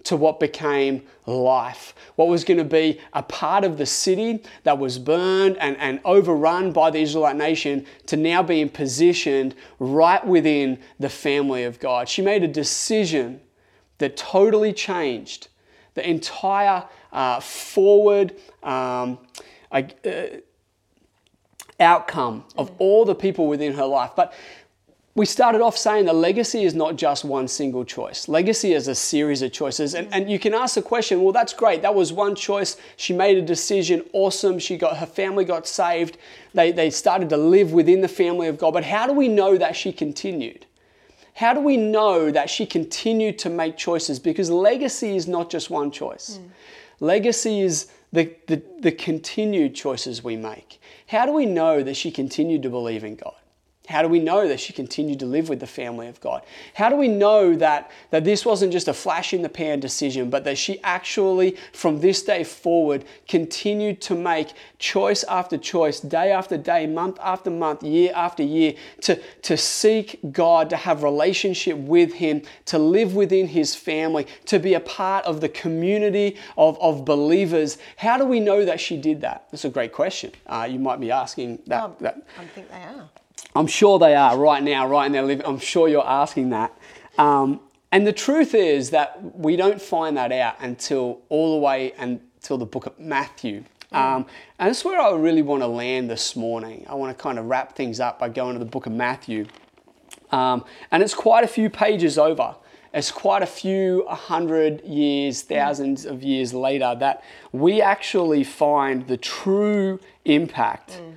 to 0.04 0.18
what 0.18 0.40
became 0.40 1.04
life. 1.28 1.94
What 2.16 2.28
was 2.28 2.44
going 2.44 2.58
to 2.58 2.64
be 2.66 3.00
a 3.14 3.22
part 3.22 3.64
of 3.64 3.78
the 3.78 3.86
city 3.86 4.44
that 4.64 4.80
was 4.80 4.98
burned 4.98 5.58
and, 5.60 5.78
and 5.78 6.02
overrun 6.04 6.72
by 6.72 6.90
the 6.90 7.00
Israelite 7.00 7.36
nation 7.36 7.86
to 8.08 8.18
now 8.18 8.42
being 8.42 8.68
positioned 8.68 9.54
right 9.78 10.26
within 10.26 10.80
the 11.00 11.10
family 11.10 11.64
of 11.64 11.80
God. 11.80 12.10
She 12.10 12.24
made 12.24 12.44
a 12.44 12.48
decision 12.48 13.42
that 14.00 14.18
totally 14.18 14.74
changed 14.74 15.50
the 15.94 16.10
entire 16.10 16.84
uh, 17.12 17.40
forward 17.40 18.36
um, 18.64 19.20
uh, 19.72 19.84
outcome 21.80 22.46
of 22.58 22.72
all 22.80 23.06
the 23.06 23.16
people 23.16 23.48
within 23.48 23.74
her 23.74 23.86
life. 23.86 24.12
But 24.16 24.34
we 25.16 25.28
started 25.28 25.62
off 25.62 25.78
saying 25.78 26.06
the 26.06 26.14
legacy 26.14 26.64
is 26.64 26.74
not 26.74 26.96
just 26.96 27.24
one 27.24 27.48
single 27.48 27.86
choice. 27.86 28.28
Legacy 28.28 28.74
is 28.74 28.88
a 28.88 28.96
series 28.96 29.44
of 29.44 29.52
choices. 29.52 29.94
And, 29.94 30.12
and 30.12 30.30
you 30.30 30.40
can 30.40 30.56
ask 30.56 30.74
the 30.74 30.82
question, 30.82 31.22
well, 31.22 31.32
that's 31.32 31.54
great. 31.54 31.84
That 31.84 31.94
was 31.94 32.12
one 32.12 32.34
choice. 32.34 32.78
She 32.98 33.14
made 33.14 33.38
a 33.38 33.42
decision. 33.42 34.04
Awesome. 34.14 34.58
She 34.58 34.76
got 34.76 34.98
her 34.98 35.06
family 35.06 35.46
got 35.46 35.68
saved. 35.68 36.18
They, 36.56 36.72
they 36.72 36.90
started 36.90 37.30
to 37.30 37.38
live 37.38 37.74
within 37.74 38.02
the 38.02 38.08
family 38.08 38.48
of 38.48 38.58
God. 38.58 38.74
But 38.74 38.86
how 38.86 39.06
do 39.06 39.14
we 39.14 39.28
know 39.28 39.56
that 39.56 39.76
she 39.76 39.94
continued? 39.94 40.66
How 41.36 41.54
do 41.54 41.60
we 41.60 41.78
know 41.78 42.32
that 42.32 42.50
she 42.50 42.66
continued 42.66 43.38
to 43.40 43.50
make 43.50 43.78
choices? 43.78 44.20
Because 44.20 44.50
legacy 44.50 45.16
is 45.16 45.28
not 45.28 45.50
just 45.50 45.70
one 45.70 45.92
choice. 45.92 46.40
Mm. 46.40 46.50
Legacy 47.00 47.62
is 47.62 47.88
the, 48.12 48.34
the, 48.48 48.62
the 48.80 48.92
continued 48.92 49.76
choices 49.76 50.24
we 50.24 50.38
make. 50.38 50.80
How 51.08 51.26
do 51.26 51.32
we 51.32 51.46
know 51.46 51.84
that 51.84 51.96
she 51.96 52.12
continued 52.12 52.64
to 52.64 52.70
believe 52.70 53.04
in 53.04 53.16
God? 53.16 53.36
How 53.90 54.02
do 54.02 54.08
we 54.08 54.20
know 54.20 54.48
that 54.48 54.62
she 54.62 54.72
continued 54.72 55.20
to 55.20 55.26
live 55.26 55.50
with 55.50 55.60
the 55.60 55.68
family 55.68 56.08
of 56.08 56.22
God? 56.22 56.44
How 56.74 56.88
do 56.88 56.96
we 56.96 57.10
know 57.10 57.54
that, 57.58 57.92
that 58.12 58.24
this 58.24 58.46
wasn't 58.46 58.72
just 58.72 58.88
a 58.88 58.94
flash 58.94 59.34
in 59.34 59.42
the 59.42 59.50
pan 59.50 59.82
decision, 59.82 60.30
but 60.30 60.46
that 60.46 60.58
she 60.58 60.82
actually, 60.84 61.58
from 61.74 62.00
this 62.00 62.24
day 62.24 62.46
forward, 62.46 63.04
continued 63.28 64.00
to 64.04 64.16
make 64.16 64.54
choice 64.80 65.26
after 65.26 65.58
choice, 65.58 66.00
day 66.00 66.32
after 66.32 66.58
day, 66.58 66.88
month 66.88 67.20
after 67.22 67.50
month, 67.50 67.84
year 67.84 68.14
after 68.16 68.42
year, 68.42 68.74
to, 69.02 69.22
to 69.42 69.58
seek 69.58 70.18
God, 70.32 70.70
to 70.70 70.78
have 70.78 71.04
relationship 71.04 71.78
with 71.78 72.14
Him, 72.14 72.42
to 72.68 72.80
live 72.80 73.16
within 73.16 73.48
His 73.48 73.76
family, 73.76 74.28
to 74.46 74.60
be 74.60 74.76
a 74.76 74.80
part 74.80 75.26
of 75.26 75.42
the 75.42 75.50
community 75.50 76.38
of, 76.58 76.80
of 76.80 77.04
believers? 77.04 77.78
How 77.98 78.18
do 78.18 78.24
we 78.24 78.40
know 78.40 78.64
that 78.64 78.80
she 78.80 78.96
did 78.96 79.20
that? 79.22 79.48
That's 79.52 79.66
a 79.66 79.70
great 79.70 79.92
question. 79.92 80.32
Uh, 80.48 80.70
you 80.72 80.80
might 80.80 81.02
be 81.02 81.12
asking 81.12 81.60
that. 81.68 81.84
Oh, 81.84 81.96
that. 82.00 82.26
I 82.40 82.46
think 82.46 82.70
they 82.70 82.78
are. 82.78 83.10
I'm 83.56 83.68
sure 83.68 84.00
they 84.00 84.16
are 84.16 84.38
right 84.38 84.64
now, 84.64 84.88
right 84.88 85.06
in 85.06 85.12
their 85.12 85.24
living. 85.24 85.46
I'm 85.46 85.60
sure 85.60 85.88
you're 85.88 86.08
asking 86.08 86.50
that. 86.50 86.78
Um, 87.18 87.60
and 87.92 88.08
the 88.08 88.14
truth 88.14 88.56
is 88.56 88.90
that 88.90 89.38
we 89.38 89.56
don't 89.56 89.82
find 89.82 90.18
that 90.18 90.32
out 90.32 90.56
until 90.60 91.22
all 91.30 91.54
the 91.54 91.60
way 91.60 91.94
until 91.98 92.58
the 92.58 92.66
book 92.66 92.88
of 92.88 93.00
Matthew. 93.00 93.64
Mm. 93.92 93.98
Um, 93.98 94.26
and 94.58 94.70
that's 94.70 94.84
where 94.84 95.00
I 95.00 95.12
really 95.12 95.44
want 95.44 95.62
to 95.62 95.68
land 95.68 96.10
this 96.10 96.36
morning. 96.36 96.86
I 96.90 96.96
want 96.96 97.16
to 97.16 97.22
kind 97.22 97.38
of 97.38 97.46
wrap 97.46 97.76
things 97.76 98.00
up 98.00 98.18
by 98.18 98.30
going 98.30 98.54
to 98.54 98.60
the 98.60 98.66
book 98.66 98.88
of 98.88 98.94
Matthew. 98.94 99.46
Um, 100.32 100.66
and 100.92 101.04
it's 101.04 101.14
quite 101.14 101.44
a 101.44 101.48
few 101.48 101.70
pages 101.70 102.18
over. 102.18 102.56
It's 102.96 103.12
quite 103.12 103.44
a 103.44 103.48
few 103.48 104.06
hundred 104.08 104.84
years, 104.84 105.44
thousands 105.44 106.06
of 106.06 106.24
years 106.24 106.54
later 106.54 106.96
that 107.00 107.24
we 107.52 107.82
actually 107.82 108.44
find 108.44 109.08
the 109.08 109.18
true 109.18 110.00
impact 110.26 110.94
mm 110.94 111.14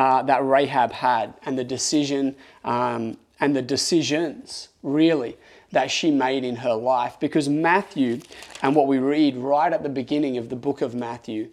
uh, 0.00 0.22
that 0.22 0.42
Rahab 0.42 0.92
had 0.92 1.34
and 1.44 1.58
the 1.58 1.64
decision 1.64 2.34
um, 2.64 3.18
and 3.38 3.54
the 3.54 3.60
decisions 3.60 4.70
really 4.82 5.36
that 5.72 5.90
she 5.90 6.10
made 6.10 6.42
in 6.42 6.56
her 6.56 6.72
life. 6.72 7.20
Because 7.20 7.50
Matthew 7.50 8.22
and 8.62 8.74
what 8.74 8.86
we 8.86 8.96
read 8.96 9.36
right 9.36 9.70
at 9.70 9.82
the 9.82 9.90
beginning 9.90 10.38
of 10.38 10.48
the 10.48 10.56
book 10.56 10.80
of 10.80 10.94
Matthew, 10.94 11.50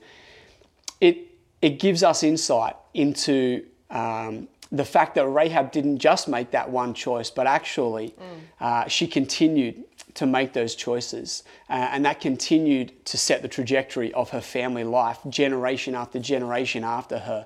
it, 1.02 1.18
it 1.62 1.78
gives 1.78 2.04
us 2.04 2.24
insight 2.24 2.78
into 2.94 3.66
um, 3.90 4.48
the 4.72 4.86
fact 4.86 5.16
that 5.16 5.28
Rahab 5.28 5.74
didn't 5.74 5.98
just 5.98 6.30
make 6.30 6.52
that 6.52 6.70
one 6.70 6.94
choice, 6.94 7.30
but 7.30 7.48
actually 7.48 8.12
mm. 8.12 8.40
uh, 8.62 8.88
she 8.88 9.08
continued 9.08 9.84
to 10.14 10.26
make 10.26 10.54
those 10.54 10.74
choices. 10.74 11.44
Uh, 11.70 11.90
and 11.92 12.06
that 12.06 12.22
continued 12.22 12.94
to 13.06 13.18
set 13.18 13.42
the 13.42 13.48
trajectory 13.50 14.14
of 14.14 14.30
her 14.30 14.42
family 14.42 14.86
life, 14.86 15.20
generation 15.28 15.96
after 15.96 16.18
generation 16.18 16.86
after 16.86 17.20
her. 17.20 17.46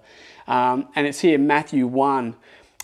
Um, 0.52 0.90
and 0.96 1.08
it's 1.08 1.22
here, 1.22 1.38
Matthew 1.38 1.88
1, 1.88 2.36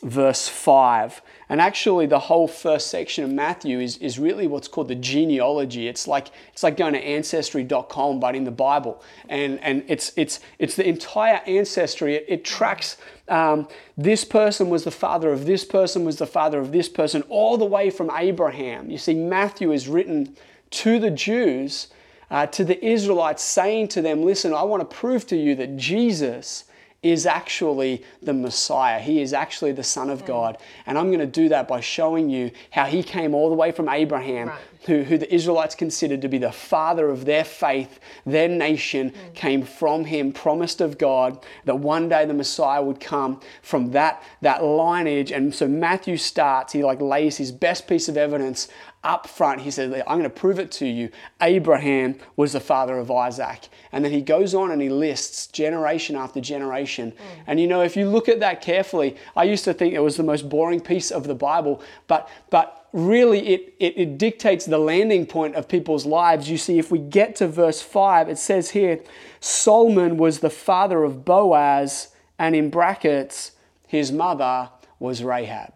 verse 0.02 0.48
5. 0.48 1.22
And 1.50 1.60
actually, 1.60 2.06
the 2.06 2.18
whole 2.18 2.48
first 2.48 2.88
section 2.88 3.26
of 3.26 3.30
Matthew 3.30 3.82
is, 3.82 3.98
is 3.98 4.18
really 4.18 4.48
what's 4.48 4.70
called 4.70 4.88
the 4.88 4.96
genealogy. 4.96 5.90
It's 5.90 6.08
like, 6.08 6.30
it's 6.54 6.64
like 6.64 6.78
going 6.78 6.94
to 6.94 7.00
ancestry.com, 7.00 8.22
but 8.22 8.36
in 8.38 8.46
the 8.46 8.52
Bible. 8.52 9.04
And, 9.28 9.60
and 9.60 9.84
it's, 9.90 10.14
it's, 10.16 10.40
it's 10.60 10.78
the 10.78 10.88
entire 10.88 11.42
ancestry. 11.46 12.16
It, 12.16 12.26
it 12.30 12.46
tracks 12.46 12.96
um, 13.28 13.68
this 13.98 14.24
person 14.24 14.70
was 14.70 14.86
the 14.86 14.92
father 14.92 15.34
of 15.34 15.46
this 15.46 15.66
person, 15.66 16.06
was 16.06 16.16
the 16.16 16.26
father 16.26 16.60
of 16.60 16.72
this 16.72 16.88
person, 16.88 17.22
all 17.24 17.58
the 17.58 17.66
way 17.66 17.90
from 17.90 18.10
Abraham. 18.16 18.90
You 18.90 18.98
see, 18.98 19.14
Matthew 19.14 19.74
is 19.74 19.90
written 19.90 20.38
to 20.70 21.00
the 21.00 21.12
Jews, 21.12 21.88
uh, 22.32 22.46
to 22.48 22.64
the 22.64 22.84
Israelites, 22.86 23.44
saying 23.44 23.90
to 23.90 24.02
them, 24.02 24.24
Listen, 24.24 24.54
I 24.54 24.64
want 24.64 24.90
to 24.90 24.96
prove 24.96 25.28
to 25.28 25.36
you 25.36 25.54
that 25.56 25.76
Jesus 25.76 26.64
is 27.04 27.26
actually 27.26 28.04
the 28.22 28.34
Messiah. 28.34 29.00
He 29.00 29.22
is 29.22 29.34
actually 29.34 29.72
the 29.72 29.84
Son 29.84 30.10
of 30.10 30.24
mm. 30.24 30.28
God. 30.28 30.58
And 30.86 30.98
I'm 30.98 31.08
going 31.08 31.20
to 31.20 31.26
do 31.26 31.50
that 31.50 31.68
by 31.68 31.80
showing 31.80 32.30
you 32.30 32.52
how 32.72 32.86
he 32.86 33.04
came 33.04 33.36
all 33.36 33.50
the 33.50 33.56
way 33.56 33.72
from 33.72 33.88
Abraham, 33.88 34.50
right. 34.50 34.60
Who, 34.88 35.04
who 35.04 35.18
the 35.18 35.34
Israelites 35.34 35.76
considered 35.76 36.22
to 36.22 36.28
be 36.28 36.38
the 36.38 36.52
father 36.52 37.10
of 37.10 37.26
their 37.26 37.44
faith, 37.44 38.00
their 38.26 38.48
nation 38.48 39.12
mm. 39.12 39.34
came 39.34 39.64
from 39.64 40.06
him, 40.06 40.34
promised 40.34 40.82
of 40.82 40.98
God 40.98 41.46
that 41.66 41.80
one 41.80 42.10
day 42.10 42.26
the 42.26 42.34
Messiah 42.34 42.82
would 42.82 43.00
come 43.00 43.40
from 43.62 43.92
that, 43.92 44.24
that 44.42 44.64
lineage. 44.64 45.32
And 45.32 45.54
so 45.54 45.68
Matthew 45.68 46.18
starts, 46.18 46.74
he 46.74 46.84
like 46.84 47.02
lays 47.02 47.38
his 47.38 47.52
best 47.52 47.88
piece 47.88 48.10
of 48.10 48.18
evidence 48.18 48.68
up 49.04 49.28
front, 49.28 49.62
he 49.62 49.72
says, 49.72 49.94
I'm 50.08 50.20
going 50.20 50.24
to 50.24 50.30
prove 50.30 50.60
it 50.60 50.72
to 50.74 50.86
you. 50.86 51.10
Abraham 51.42 52.16
was 52.36 52.54
the 52.54 52.60
father 52.60 52.98
of 52.98 53.10
Isaac. 53.10 53.70
And 53.92 54.04
then 54.04 54.12
he 54.12 54.22
goes 54.22 54.54
on 54.54 54.72
and 54.72 54.82
he 54.82 54.90
lists 54.90 55.48
generation 55.48 56.16
after 56.16 56.42
generation. 56.42 57.12
Mm. 57.12 57.44
And 57.48 57.60
you 57.60 57.68
know, 57.68 57.82
if 57.82 57.96
you 57.96 58.10
look 58.10 58.28
at 58.28 58.42
that 58.42 58.62
carefully, 58.62 59.16
I 59.36 59.44
used 59.44 59.64
to 59.64 59.74
think 59.74 59.94
it 59.94 60.00
was 60.00 60.18
the 60.18 60.24
most 60.24 60.50
boring 60.50 60.82
piece 60.82 61.10
of 61.10 61.26
the 61.26 61.36
Bible, 61.36 61.82
but, 62.08 62.30
but 62.50 62.77
really 62.94 63.48
it, 63.48 63.76
it, 63.80 63.98
it 63.98 64.18
dictates 64.18 64.66
the 64.66 64.78
landing 64.78 65.26
point 65.26 65.56
of 65.56 65.68
people's 65.68 66.06
lives. 66.06 66.50
You 66.50 66.58
see, 66.58 66.80
if 66.80 66.92
we 66.92 67.00
get 67.00 67.36
to 67.38 67.48
verse 67.48 67.82
5, 67.82 68.30
it 68.30 68.38
says 68.38 68.72
here 68.72 69.00
Salmon 69.40 70.18
was 70.18 70.40
the 70.40 70.50
father 70.50 71.04
of 71.04 71.26
Boaz 71.26 72.10
And 72.40 72.56
in 72.56 72.70
brackets, 72.70 73.52
his 73.88 74.12
mother 74.12 74.70
was 75.00 75.24
Rahab. 75.24 75.74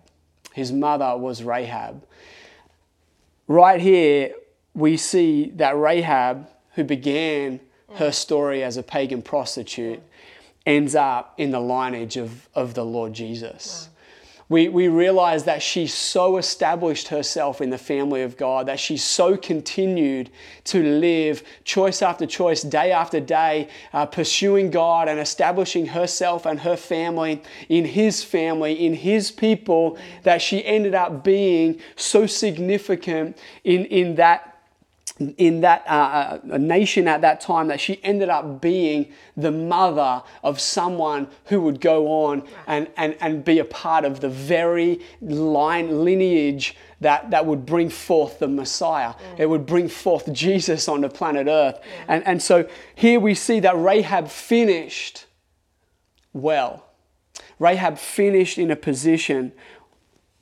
His 0.54 0.72
mother 0.72 1.16
was 1.18 1.44
Rahab. 1.44 2.06
Right 3.48 3.82
here, 3.82 4.34
we 4.74 4.98
see 4.98 5.52
that 5.56 5.78
Rahab, 5.78 6.48
who 6.76 6.84
began 6.84 7.60
her 7.96 8.12
story 8.12 8.64
as 8.64 8.78
a 8.78 8.84
pagan 8.84 9.22
prostitute, 9.22 10.02
ends 10.66 10.96
up 10.96 11.34
in 11.38 11.52
the 11.52 11.60
lineage 11.60 12.18
of, 12.18 12.48
of 12.54 12.74
the 12.74 12.86
Lord 12.86 13.14
Jesus. 13.14 13.90
We, 14.52 14.68
we 14.68 14.90
realize 14.90 15.46
that 15.46 15.62
she 15.62 15.88
so 15.88 16.36
established 16.36 17.08
herself 17.08 17.62
in 17.62 17.70
the 17.70 17.78
family 17.78 18.22
of 18.22 18.36
God, 18.36 18.68
that 18.68 18.82
she 18.82 18.98
so 18.98 19.38
continued 19.38 20.30
to 20.66 20.84
live 20.84 21.42
choice 21.64 22.02
after 22.02 22.26
choice, 22.26 22.62
day 22.62 22.92
after 22.92 23.22
day, 23.22 23.70
uh, 23.94 24.08
pursuing 24.08 24.70
God 24.70 25.08
and 25.08 25.22
establishing 25.22 25.86
herself 25.86 26.46
and 26.46 26.60
her 26.60 26.76
family 26.76 27.42
in 27.70 27.86
His 27.86 28.26
family, 28.26 28.86
in 28.86 28.94
His 28.94 29.32
people, 29.32 29.98
that 30.24 30.42
she 30.42 30.66
ended 30.66 30.96
up 30.96 31.24
being 31.24 31.80
so 31.96 32.26
significant 32.26 33.38
in, 33.64 33.86
in 33.86 34.16
that 34.16 34.51
in 35.30 35.62
that 35.62 35.84
uh, 35.88 36.40
uh, 36.52 36.58
nation 36.58 37.08
at 37.08 37.22
that 37.22 37.42
time 37.42 37.68
that 37.68 37.80
she 37.80 38.04
ended 38.04 38.30
up 38.30 38.62
being 38.62 39.12
the 39.38 39.52
mother 39.52 40.22
of 40.44 40.60
someone 40.60 41.28
who 41.46 41.62
would 41.62 41.80
go 41.80 42.08
on 42.08 42.48
and, 42.68 42.88
and, 42.98 43.16
and 43.20 43.44
be 43.44 43.60
a 43.60 43.66
part 43.66 44.06
of 44.06 44.20
the 44.20 44.30
very 44.30 45.00
line 45.22 46.04
lineage 46.04 46.76
that, 47.00 47.32
that 47.32 47.46
would 47.46 47.66
bring 47.66 47.90
forth 47.90 48.40
the 48.40 48.48
Messiah. 48.48 49.14
Mm. 49.14 49.40
It 49.40 49.50
would 49.50 49.66
bring 49.66 49.90
forth 49.90 50.32
Jesus 50.32 50.88
on 50.88 51.02
the 51.02 51.10
planet 51.10 51.48
Earth. 51.48 51.80
And, 52.08 52.26
and 52.26 52.42
so 52.42 52.68
here 52.96 53.20
we 53.20 53.34
see 53.34 53.60
that 53.62 53.78
Rahab 53.78 54.30
finished 54.30 55.26
well. 56.34 56.86
Rahab 57.60 57.98
finished 57.98 58.58
in 58.58 58.72
a 58.72 58.76
position 58.76 59.52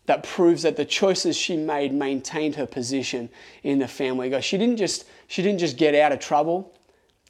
that 0.10 0.24
proves 0.24 0.64
that 0.64 0.76
the 0.76 0.86
choices 0.86 1.38
she 1.38 1.56
made 1.56 1.94
maintained 1.94 2.56
her 2.56 2.66
position 2.66 3.30
in 3.62 3.78
the 3.78 3.88
family. 3.88 4.42
She 4.42 4.58
didn't 4.58 4.78
just 4.78 5.06
she 5.28 5.44
didn't 5.44 5.60
just 5.60 5.78
get 5.78 5.94
out 5.94 6.12
of 6.12 6.20
trouble 6.20 6.74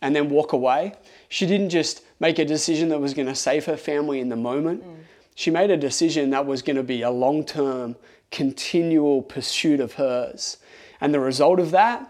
and 0.02 0.15
then 0.15 0.30
walk 0.30 0.54
away. 0.54 0.94
She 1.28 1.46
didn't 1.46 1.72
just 1.72 2.04
make 2.22 2.39
a 2.39 2.46
decision 2.46 2.88
that 2.88 3.00
was 3.00 3.13
going 3.13 3.28
to 3.28 3.36
save 3.36 3.65
her 3.65 3.76
family 3.76 4.22
in 4.22 4.30
the 4.30 4.38
moment. 4.38 4.82
Mm. 4.82 4.96
She 5.36 5.52
made 5.52 5.72
a 5.72 5.76
decision 5.76 6.30
that 6.30 6.46
was 6.46 6.62
going 6.62 6.78
to 6.78 6.84
be 6.84 7.02
a 7.02 7.12
long-term, 7.12 7.98
continual 8.32 9.24
pursuit 9.24 9.82
of 9.82 9.96
hers. 9.96 10.56
And 11.02 11.13
the 11.13 11.20
result 11.20 11.60
of 11.60 11.72
that 11.72 12.10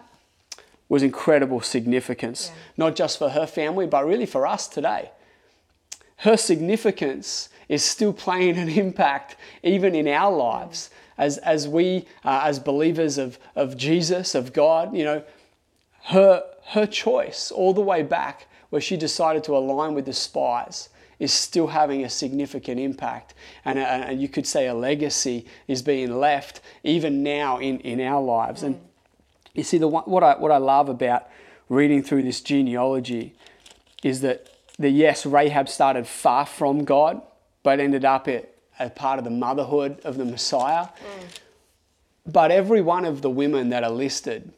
was 0.87 1.01
incredible 1.01 1.61
significance, 1.61 2.49
yeah. 2.49 2.61
not 2.77 2.95
just 2.95 3.17
for 3.17 3.29
her 3.29 3.47
family, 3.47 3.87
but 3.87 4.05
really 4.05 4.27
for 4.27 4.45
us 4.45 4.67
today. 4.67 5.09
Her 6.17 6.37
significance 6.37 7.49
is 7.69 7.83
still 7.83 8.11
playing 8.11 8.57
an 8.57 8.67
impact 8.85 9.37
even 9.63 9.95
in 9.95 10.07
our 10.07 10.35
lives 10.35 10.89
as, 11.17 11.37
as 11.39 11.67
we, 11.67 12.05
uh, 12.25 12.41
as 12.43 12.59
believers 12.59 13.17
of, 13.17 13.37
of 13.55 13.77
Jesus, 13.77 14.35
of 14.35 14.51
God, 14.53 14.95
you 14.95 15.03
know, 15.03 15.23
her, 16.05 16.43
her 16.67 16.85
choice 16.85 17.51
all 17.51 17.73
the 17.73 17.81
way 17.81 18.01
back 18.01 18.47
where 18.69 18.81
she 18.81 18.97
decided 18.97 19.43
to 19.43 19.55
align 19.55 19.93
with 19.93 20.05
the 20.05 20.13
spies 20.13 20.89
is 21.19 21.33
still 21.33 21.67
having 21.67 22.05
a 22.05 22.09
significant 22.09 22.79
impact. 22.79 23.33
And, 23.65 23.77
uh, 23.77 23.81
and 23.81 24.21
you 24.21 24.29
could 24.29 24.47
say 24.47 24.67
a 24.67 24.73
legacy 24.73 25.45
is 25.67 25.81
being 25.81 26.17
left 26.17 26.61
even 26.83 27.21
now 27.21 27.57
in, 27.57 27.79
in 27.81 27.99
our 27.99 28.21
lives. 28.21 28.63
And 28.63 28.79
you 29.53 29.63
see, 29.63 29.77
the, 29.77 29.87
what, 29.87 30.23
I, 30.23 30.37
what 30.37 30.51
I 30.51 30.57
love 30.57 30.87
about 30.87 31.27
reading 31.67 32.01
through 32.01 32.23
this 32.23 32.39
genealogy 32.39 33.35
is 34.03 34.21
that, 34.21 34.47
the 34.77 34.89
yes, 34.89 35.25
Rahab 35.25 35.67
started 35.67 36.07
far 36.07 36.45
from 36.45 36.85
God, 36.85 37.21
but 37.63 37.79
ended 37.79 38.05
up 38.05 38.27
at, 38.27 38.53
as 38.77 38.91
part 38.91 39.19
of 39.19 39.25
the 39.25 39.31
motherhood 39.31 39.99
of 40.03 40.17
the 40.17 40.25
Messiah. 40.25 40.87
Mm. 40.87 41.39
But 42.31 42.51
every 42.51 42.81
one 42.81 43.05
of 43.05 43.21
the 43.21 43.29
women 43.29 43.69
that 43.69 43.83
are 43.83 43.89
listed 43.89 44.51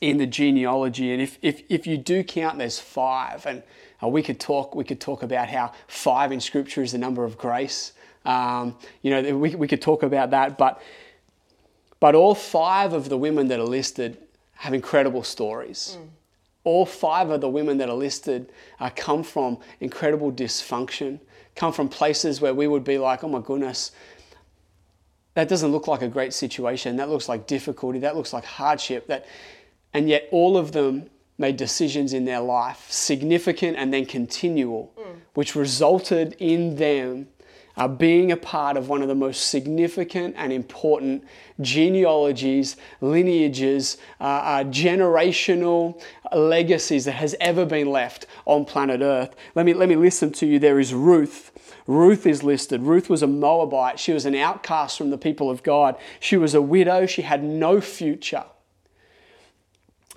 in 0.00 0.18
the 0.18 0.26
genealogy, 0.26 1.12
and 1.12 1.20
if, 1.20 1.38
if, 1.42 1.62
if 1.68 1.86
you 1.86 1.98
do 1.98 2.24
count, 2.24 2.58
there's 2.58 2.78
five, 2.78 3.44
and 3.44 3.62
uh, 4.02 4.08
we 4.08 4.22
could 4.22 4.40
talk 4.40 4.74
we 4.74 4.84
could 4.84 5.00
talk 5.00 5.22
about 5.22 5.48
how 5.48 5.72
five 5.88 6.32
in 6.32 6.40
Scripture 6.40 6.82
is 6.82 6.92
the 6.92 6.98
number 6.98 7.24
of 7.24 7.36
grace. 7.36 7.92
Um, 8.24 8.76
you 9.02 9.10
know, 9.10 9.36
we, 9.36 9.54
we 9.54 9.68
could 9.68 9.82
talk 9.82 10.02
about 10.02 10.30
that, 10.30 10.56
but 10.56 10.80
but 11.98 12.14
all 12.14 12.34
five 12.34 12.94
of 12.94 13.08
the 13.08 13.18
women 13.18 13.48
that 13.48 13.60
are 13.60 13.64
listed 13.64 14.16
have 14.54 14.72
incredible 14.72 15.22
stories. 15.22 15.98
Mm. 15.98 16.08
All 16.64 16.86
five 16.86 17.30
of 17.30 17.40
the 17.40 17.48
women 17.48 17.78
that 17.78 17.88
are 17.88 17.96
listed 17.96 18.52
uh, 18.78 18.90
come 18.94 19.22
from 19.22 19.58
incredible 19.80 20.30
dysfunction 20.30 21.20
come 21.54 21.72
from 21.72 21.88
places 21.88 22.40
where 22.40 22.54
we 22.54 22.66
would 22.66 22.84
be 22.84 22.98
like, 22.98 23.24
oh 23.24 23.28
my 23.28 23.40
goodness, 23.40 23.92
that 25.34 25.48
doesn't 25.48 25.70
look 25.70 25.86
like 25.86 26.02
a 26.02 26.08
great 26.08 26.32
situation. 26.32 26.96
That 26.96 27.08
looks 27.08 27.28
like 27.28 27.46
difficulty. 27.46 28.00
That 28.00 28.16
looks 28.16 28.32
like 28.32 28.44
hardship. 28.44 29.06
That, 29.06 29.26
and 29.92 30.08
yet 30.08 30.28
all 30.30 30.56
of 30.56 30.72
them 30.72 31.10
made 31.38 31.56
decisions 31.56 32.12
in 32.12 32.24
their 32.24 32.40
life, 32.40 32.86
significant 32.90 33.76
and 33.76 33.92
then 33.92 34.04
continual, 34.04 34.92
mm. 34.98 35.20
which 35.34 35.56
resulted 35.56 36.36
in 36.38 36.76
them 36.76 37.28
uh, 37.76 37.88
being 37.88 38.32
a 38.32 38.36
part 38.36 38.76
of 38.76 38.88
one 38.88 39.02
of 39.02 39.08
the 39.08 39.14
most 39.14 39.48
significant 39.48 40.34
and 40.36 40.52
important 40.52 41.24
genealogies, 41.60 42.76
lineages, 43.00 43.96
uh, 44.20 44.24
uh, 44.24 44.64
generational 44.64 46.00
legacies 46.32 47.04
that 47.04 47.12
has 47.12 47.34
ever 47.40 47.64
been 47.64 47.90
left 47.90 48.26
on 48.46 48.64
planet 48.64 49.00
Earth. 49.00 49.34
Let 49.54 49.66
me, 49.66 49.74
let 49.74 49.88
me 49.88 49.96
listen 49.96 50.32
to 50.32 50.46
you. 50.46 50.58
There 50.58 50.80
is 50.80 50.94
Ruth. 50.94 51.50
Ruth 51.86 52.26
is 52.26 52.42
listed. 52.42 52.82
Ruth 52.82 53.10
was 53.10 53.22
a 53.22 53.26
Moabite. 53.26 53.98
She 53.98 54.12
was 54.12 54.26
an 54.26 54.34
outcast 54.34 54.96
from 54.96 55.10
the 55.10 55.18
people 55.18 55.50
of 55.50 55.62
God. 55.62 55.96
She 56.20 56.36
was 56.36 56.54
a 56.54 56.62
widow. 56.62 57.06
She 57.06 57.22
had 57.22 57.42
no 57.42 57.80
future. 57.80 58.44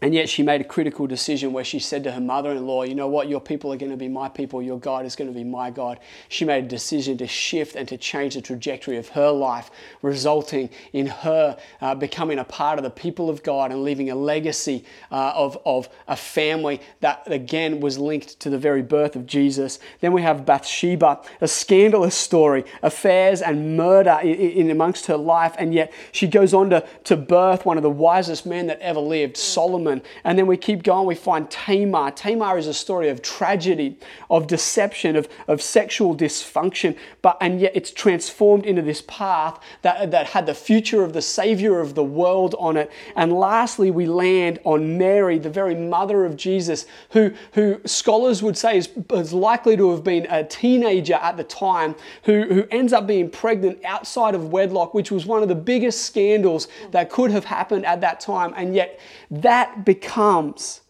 And 0.03 0.13
yet 0.13 0.27
she 0.27 0.43
made 0.43 0.59
a 0.59 0.65
critical 0.65 1.07
decision 1.07 1.53
where 1.53 1.63
she 1.63 1.79
said 1.79 2.03
to 2.03 2.11
her 2.11 2.19
mother 2.19 2.51
in 2.51 2.67
law, 2.67 2.83
You 2.83 2.93
know 2.93 3.07
what? 3.07 3.29
Your 3.29 3.39
people 3.39 3.71
are 3.71 3.77
going 3.77 3.89
to 3.89 3.95
be 3.95 4.09
my 4.09 4.27
people. 4.27 4.61
Your 4.61 4.77
God 4.77 5.05
is 5.05 5.15
going 5.15 5.29
to 5.29 5.33
be 5.33 5.45
my 5.45 5.71
God. 5.71 5.97
She 6.27 6.43
made 6.43 6.65
a 6.65 6.67
decision 6.67 7.17
to 7.19 7.25
shift 7.25 7.77
and 7.77 7.87
to 7.87 7.95
change 7.95 8.35
the 8.35 8.41
trajectory 8.41 8.97
of 8.97 9.07
her 9.07 9.31
life, 9.31 9.71
resulting 10.01 10.69
in 10.91 11.07
her 11.07 11.57
uh, 11.79 11.95
becoming 11.95 12.39
a 12.39 12.43
part 12.43 12.79
of 12.79 12.83
the 12.83 12.89
people 12.89 13.29
of 13.29 13.43
God 13.43 13.71
and 13.71 13.81
leaving 13.81 14.09
a 14.09 14.15
legacy 14.15 14.83
uh, 15.09 15.31
of, 15.35 15.57
of 15.65 15.87
a 16.09 16.17
family 16.17 16.81
that, 16.99 17.23
again, 17.27 17.79
was 17.79 17.97
linked 17.97 18.41
to 18.41 18.49
the 18.49 18.59
very 18.59 18.81
birth 18.81 19.15
of 19.15 19.25
Jesus. 19.25 19.79
Then 20.01 20.11
we 20.11 20.21
have 20.21 20.45
Bathsheba, 20.45 21.21
a 21.39 21.47
scandalous 21.47 22.15
story, 22.15 22.65
affairs 22.81 23.41
and 23.41 23.77
murder 23.77 24.19
in, 24.21 24.35
in 24.35 24.69
amongst 24.69 25.05
her 25.05 25.15
life. 25.15 25.55
And 25.57 25.73
yet 25.73 25.93
she 26.11 26.27
goes 26.27 26.53
on 26.53 26.71
to, 26.71 26.85
to 27.05 27.15
birth 27.15 27.65
one 27.65 27.77
of 27.77 27.83
the 27.83 27.89
wisest 27.89 28.45
men 28.45 28.67
that 28.67 28.81
ever 28.81 28.99
lived, 28.99 29.37
Solomon 29.37 29.92
And 30.23 30.37
then 30.37 30.47
we 30.47 30.57
keep 30.57 30.83
going, 30.83 31.07
we 31.07 31.15
find 31.15 31.49
Tamar. 31.49 32.11
Tamar 32.11 32.57
is 32.57 32.67
a 32.67 32.73
story 32.73 33.09
of 33.09 33.21
tragedy, 33.21 33.97
of 34.29 34.47
deception, 34.47 35.15
of, 35.15 35.27
of 35.47 35.61
sexual 35.61 36.15
dysfunction, 36.15 36.97
but 37.21 37.37
and 37.41 37.59
yet 37.59 37.73
it's 37.75 37.91
transformed 37.91 38.65
into 38.65 38.81
this 38.81 39.03
path 39.07 39.59
that, 39.81 40.11
that 40.11 40.27
had 40.27 40.45
the 40.45 40.53
future 40.53 41.03
of 41.03 41.13
the 41.13 41.21
Savior 41.21 41.79
of 41.79 41.95
the 41.95 42.03
world 42.03 42.55
on 42.57 42.77
it. 42.77 42.91
And 43.15 43.33
lastly, 43.33 43.91
we 43.91 44.05
land 44.05 44.59
on 44.63 44.97
Mary, 44.97 45.37
the 45.37 45.49
very 45.49 45.75
mother 45.75 46.25
of 46.25 46.35
Jesus, 46.37 46.85
who, 47.11 47.33
who 47.53 47.79
scholars 47.85 48.41
would 48.41 48.57
say 48.57 48.77
is, 48.77 48.89
is 49.11 49.33
likely 49.33 49.77
to 49.77 49.91
have 49.91 50.03
been 50.03 50.25
a 50.29 50.43
teenager 50.43 51.15
at 51.15 51.37
the 51.37 51.43
time, 51.43 51.95
who, 52.23 52.43
who 52.43 52.67
ends 52.71 52.93
up 52.93 53.07
being 53.07 53.29
pregnant 53.29 53.83
outside 53.85 54.35
of 54.35 54.51
wedlock, 54.51 54.93
which 54.93 55.11
was 55.11 55.25
one 55.25 55.41
of 55.41 55.49
the 55.49 55.55
biggest 55.55 56.05
scandals 56.05 56.67
that 56.91 57.09
could 57.09 57.31
have 57.31 57.45
happened 57.45 57.85
at 57.85 58.01
that 58.01 58.19
time. 58.19 58.53
And 58.55 58.75
yet, 58.75 58.99
that 59.31 59.82
becomes 59.85 60.81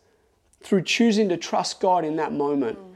through 0.61 0.83
choosing 0.83 1.29
to 1.29 1.37
trust 1.37 1.79
God 1.79 2.05
in 2.05 2.15
that 2.15 2.31
moment 2.31 2.79
mm. 2.79 2.93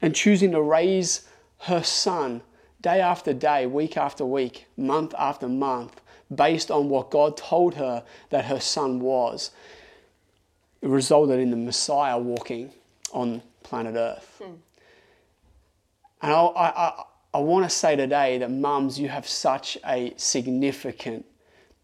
and 0.00 0.14
choosing 0.14 0.52
to 0.52 0.60
raise 0.60 1.26
her 1.60 1.82
son 1.82 2.42
day 2.80 3.00
after 3.00 3.32
day, 3.32 3.66
week 3.66 3.96
after 3.96 4.24
week, 4.24 4.66
month 4.76 5.14
after 5.18 5.48
month, 5.48 6.00
based 6.34 6.70
on 6.70 6.88
what 6.88 7.10
God 7.10 7.36
told 7.36 7.74
her 7.74 8.02
that 8.30 8.46
her 8.46 8.60
son 8.60 9.00
was. 9.00 9.52
It 10.80 10.88
resulted 10.88 11.38
in 11.38 11.50
the 11.50 11.56
Messiah 11.56 12.18
walking 12.18 12.72
on 13.12 13.42
planet 13.62 13.94
Earth. 13.94 14.40
Mm. 14.42 14.56
And 16.22 16.32
I, 16.32 16.36
I, 16.36 17.02
I 17.34 17.38
want 17.38 17.64
to 17.64 17.70
say 17.70 17.96
today 17.96 18.38
that 18.38 18.50
mums, 18.50 18.98
you 18.98 19.08
have 19.08 19.26
such 19.26 19.78
a 19.86 20.12
significant 20.16 21.24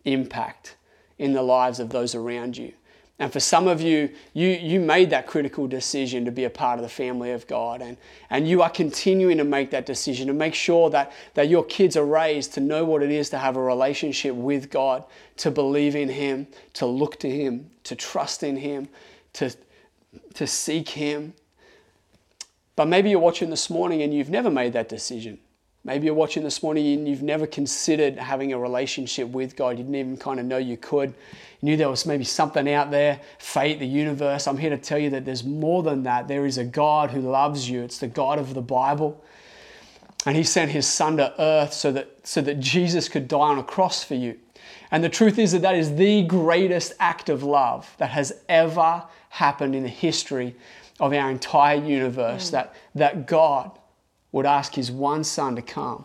impact 0.04 0.76
in 1.18 1.32
the 1.32 1.42
lives 1.42 1.80
of 1.80 1.90
those 1.90 2.14
around 2.14 2.56
you. 2.56 2.72
And 3.20 3.32
for 3.32 3.40
some 3.40 3.66
of 3.66 3.80
you, 3.80 4.10
you, 4.32 4.48
you 4.48 4.78
made 4.78 5.10
that 5.10 5.26
critical 5.26 5.66
decision 5.66 6.24
to 6.24 6.30
be 6.30 6.44
a 6.44 6.50
part 6.50 6.78
of 6.78 6.84
the 6.84 6.88
family 6.88 7.32
of 7.32 7.48
God. 7.48 7.82
And, 7.82 7.96
and 8.30 8.46
you 8.46 8.62
are 8.62 8.70
continuing 8.70 9.38
to 9.38 9.44
make 9.44 9.70
that 9.70 9.86
decision 9.86 10.28
to 10.28 10.32
make 10.32 10.54
sure 10.54 10.88
that, 10.90 11.12
that 11.34 11.48
your 11.48 11.64
kids 11.64 11.96
are 11.96 12.06
raised 12.06 12.54
to 12.54 12.60
know 12.60 12.84
what 12.84 13.02
it 13.02 13.10
is 13.10 13.28
to 13.30 13.38
have 13.38 13.56
a 13.56 13.60
relationship 13.60 14.36
with 14.36 14.70
God, 14.70 15.04
to 15.38 15.50
believe 15.50 15.96
in 15.96 16.08
Him, 16.08 16.46
to 16.74 16.86
look 16.86 17.18
to 17.20 17.28
Him, 17.28 17.68
to 17.84 17.96
trust 17.96 18.44
in 18.44 18.56
Him, 18.56 18.88
to, 19.32 19.52
to 20.34 20.46
seek 20.46 20.90
Him. 20.90 21.34
But 22.76 22.86
maybe 22.86 23.10
you're 23.10 23.18
watching 23.18 23.50
this 23.50 23.68
morning 23.68 24.02
and 24.02 24.14
you've 24.14 24.30
never 24.30 24.50
made 24.50 24.74
that 24.74 24.88
decision. 24.88 25.40
Maybe 25.88 26.04
you're 26.04 26.14
watching 26.14 26.44
this 26.44 26.62
morning 26.62 26.98
and 26.98 27.08
you've 27.08 27.22
never 27.22 27.46
considered 27.46 28.18
having 28.18 28.52
a 28.52 28.58
relationship 28.58 29.26
with 29.30 29.56
God. 29.56 29.78
You 29.78 29.84
didn't 29.84 29.94
even 29.94 30.16
kind 30.18 30.38
of 30.38 30.44
know 30.44 30.58
you 30.58 30.76
could. 30.76 31.08
You 31.08 31.14
knew 31.62 31.76
there 31.78 31.88
was 31.88 32.04
maybe 32.04 32.24
something 32.24 32.70
out 32.70 32.90
there, 32.90 33.18
fate, 33.38 33.78
the 33.78 33.86
universe. 33.86 34.46
I'm 34.46 34.58
here 34.58 34.68
to 34.68 34.76
tell 34.76 34.98
you 34.98 35.08
that 35.08 35.24
there's 35.24 35.44
more 35.44 35.82
than 35.82 36.02
that. 36.02 36.28
There 36.28 36.44
is 36.44 36.58
a 36.58 36.64
God 36.64 37.10
who 37.10 37.22
loves 37.22 37.70
you. 37.70 37.84
It's 37.84 37.96
the 37.96 38.06
God 38.06 38.38
of 38.38 38.52
the 38.52 38.60
Bible. 38.60 39.24
And 40.26 40.36
he 40.36 40.42
sent 40.42 40.70
his 40.70 40.86
son 40.86 41.16
to 41.16 41.32
earth 41.40 41.72
so 41.72 41.90
that, 41.92 42.10
so 42.22 42.42
that 42.42 42.60
Jesus 42.60 43.08
could 43.08 43.26
die 43.26 43.38
on 43.38 43.58
a 43.58 43.64
cross 43.64 44.04
for 44.04 44.14
you. 44.14 44.38
And 44.90 45.02
the 45.02 45.08
truth 45.08 45.38
is 45.38 45.52
that 45.52 45.62
that 45.62 45.74
is 45.74 45.96
the 45.96 46.22
greatest 46.24 46.92
act 47.00 47.30
of 47.30 47.42
love 47.42 47.94
that 47.96 48.10
has 48.10 48.34
ever 48.50 49.04
happened 49.30 49.74
in 49.74 49.84
the 49.84 49.88
history 49.88 50.54
of 51.00 51.14
our 51.14 51.30
entire 51.30 51.82
universe. 51.82 52.48
Mm. 52.48 52.50
That, 52.50 52.74
that 52.94 53.26
God 53.26 53.70
would 54.32 54.46
ask 54.46 54.74
his 54.74 54.90
one 54.90 55.24
son 55.24 55.56
to 55.56 55.62
come 55.62 56.04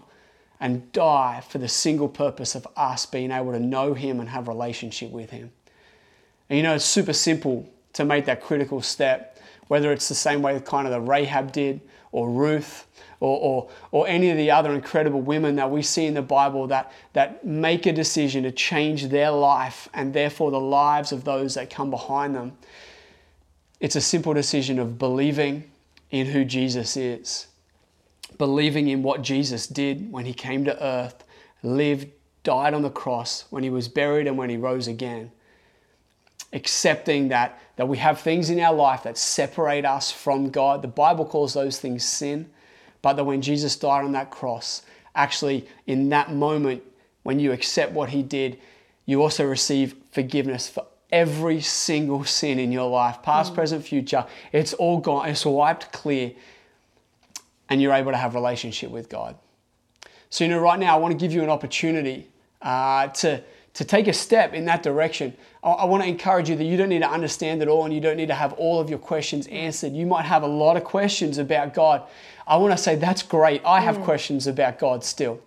and 0.59 0.91
die 0.93 1.43
for 1.49 1.57
the 1.57 1.67
single 1.67 2.07
purpose 2.07 2.55
of 2.55 2.65
us 2.77 3.05
being 3.05 3.31
able 3.31 3.51
to 3.51 3.59
know 3.59 3.93
him 3.93 4.19
and 4.19 4.29
have 4.29 4.47
relationship 4.47 5.12
with 5.12 5.29
him. 5.29 5.51
And 6.49 6.57
you 6.57 6.63
know, 6.63 6.75
it's 6.75 6.86
super 6.86 7.13
simple 7.13 7.69
to 7.93 8.05
make 8.05 8.25
that 8.25 8.41
critical 8.41 8.81
step, 8.81 9.39
whether 9.67 9.91
it's 9.91 10.07
the 10.07 10.15
same 10.15 10.41
way 10.41 10.57
kind 10.62 10.88
of 10.88 10.93
the 10.93 11.01
Rahab 11.01 11.51
did 11.51 11.81
or 12.12 12.29
Ruth 12.29 12.88
or, 13.19 13.39
or, 13.39 13.69
or 13.91 14.07
any 14.07 14.29
of 14.29 14.38
the 14.38 14.51
other 14.51 14.73
incredible 14.73 15.21
women 15.21 15.55
that 15.57 15.69
we 15.69 15.81
see 15.81 16.05
in 16.05 16.13
the 16.13 16.21
Bible 16.21 16.67
that, 16.67 16.91
that 17.13 17.45
make 17.45 17.86
a 17.86 17.91
decision 17.91 18.43
to 18.43 18.51
change 18.51 19.07
their 19.07 19.31
life 19.31 19.89
and 19.93 20.13
therefore 20.13 20.51
the 20.51 20.59
lives 20.59 21.12
of 21.12 21.23
those 21.23 21.55
that 21.55 21.69
come 21.69 21.89
behind 21.89 22.36
them. 22.36 22.57
It's 23.79 23.95
a 23.95 24.01
simple 24.01 24.33
decision 24.33 24.79
of 24.79 24.97
believing 24.97 25.69
in 26.09 26.27
who 26.27 26.45
Jesus 26.45 26.95
is 26.95 27.47
believing 28.43 28.89
in 28.89 29.01
what 29.03 29.21
Jesus 29.21 29.67
did 29.67 30.12
when 30.12 30.25
he 30.25 30.34
came 30.34 30.65
to 30.65 30.84
earth, 30.84 31.23
lived, 31.62 32.10
died 32.43 32.73
on 32.73 32.82
the 32.82 32.89
cross, 32.89 33.45
when 33.51 33.63
he 33.63 33.69
was 33.69 33.88
buried, 33.88 34.27
and 34.27 34.38
when 34.38 34.49
he 34.49 34.58
rose 34.58 34.86
again. 34.86 35.32
Accepting 36.51 37.29
that, 37.29 37.58
that 37.77 37.88
we 37.88 37.97
have 37.99 38.19
things 38.19 38.49
in 38.49 38.60
our 38.60 38.73
life 38.73 39.03
that 39.03 39.17
separate 39.17 39.86
us 39.86 40.12
from 40.12 40.49
God. 40.49 40.82
The 40.82 40.89
Bible 40.89 41.25
calls 41.25 41.53
those 41.53 41.79
things 41.79 42.03
sin, 42.03 42.49
but 43.01 43.13
that 43.13 43.23
when 43.23 43.41
Jesus 43.41 43.77
died 43.77 44.03
on 44.03 44.12
that 44.12 44.29
cross, 44.29 44.82
actually, 45.15 45.65
in 45.88 46.10
that 46.10 46.34
moment, 46.34 46.84
when 47.23 47.39
you 47.39 47.53
accept 47.53 47.93
what 47.93 48.10
he 48.10 48.21
did, 48.23 48.60
you 49.06 49.21
also 49.21 49.45
receive 49.45 49.95
forgiveness 50.12 50.67
for 50.67 50.86
every 51.13 51.62
single 51.62 52.25
sin 52.25 52.60
in 52.60 52.73
your 52.73 52.89
life, 52.89 53.23
past, 53.23 53.53
mm. 53.53 53.56
present, 53.56 53.86
future. 53.86 54.25
It's 54.51 54.73
all 54.73 54.97
gone, 54.99 55.29
it's 55.29 55.45
wiped 55.45 55.93
clear 55.93 56.34
and 57.73 57.81
you're 57.81 57.93
able 57.93 58.12
to 58.12 58.17
have 58.17 58.36
relationship 58.36 58.91
with 58.91 59.09
God. 59.09 59.36
So, 60.29 60.43
you 60.43 60.49
know, 60.51 60.59
right 60.59 60.77
now 60.77 60.95
I 60.95 60.99
want 60.99 61.12
to 61.12 61.17
give 61.17 61.33
you 61.33 61.41
an 61.41 61.49
opportunity 61.49 62.29
uh, 62.62 63.07
to, 63.07 63.43
to 63.73 63.83
take 63.83 64.07
a 64.07 64.13
step 64.13 64.53
in 64.53 64.65
that 64.65 64.83
direction. 64.83 65.36
I, 65.63 65.71
I 65.71 65.86
want 65.86 66.03
to 66.03 66.07
encourage 66.07 66.51
you 66.51 66.55
that 66.55 66.63
you 66.63 66.77
don't 66.77 66.89
need 66.89 67.01
to 67.01 67.09
understand 67.09 67.63
it 67.63 67.67
all 67.67 67.83
and 67.83 67.91
you 67.91 67.99
don't 67.99 68.15
need 68.15 68.27
to 68.27 68.36
have 68.36 68.53
all 68.53 68.79
of 68.79 68.91
your 68.91 68.99
questions 68.99 69.47
answered. 69.47 69.93
You 69.93 70.05
might 70.05 70.25
have 70.25 70.43
a 70.43 70.47
lot 70.47 70.77
of 70.77 70.83
questions 70.83 71.39
about 71.39 71.73
God. 71.73 72.03
I 72.45 72.57
want 72.57 72.73
to 72.73 72.77
say 72.77 72.95
that's 72.95 73.23
great. 73.23 73.65
I 73.65 73.79
have 73.79 73.97
mm. 73.97 74.03
questions 74.03 74.45
about 74.45 74.77
God 74.77 75.03
still. 75.03 75.41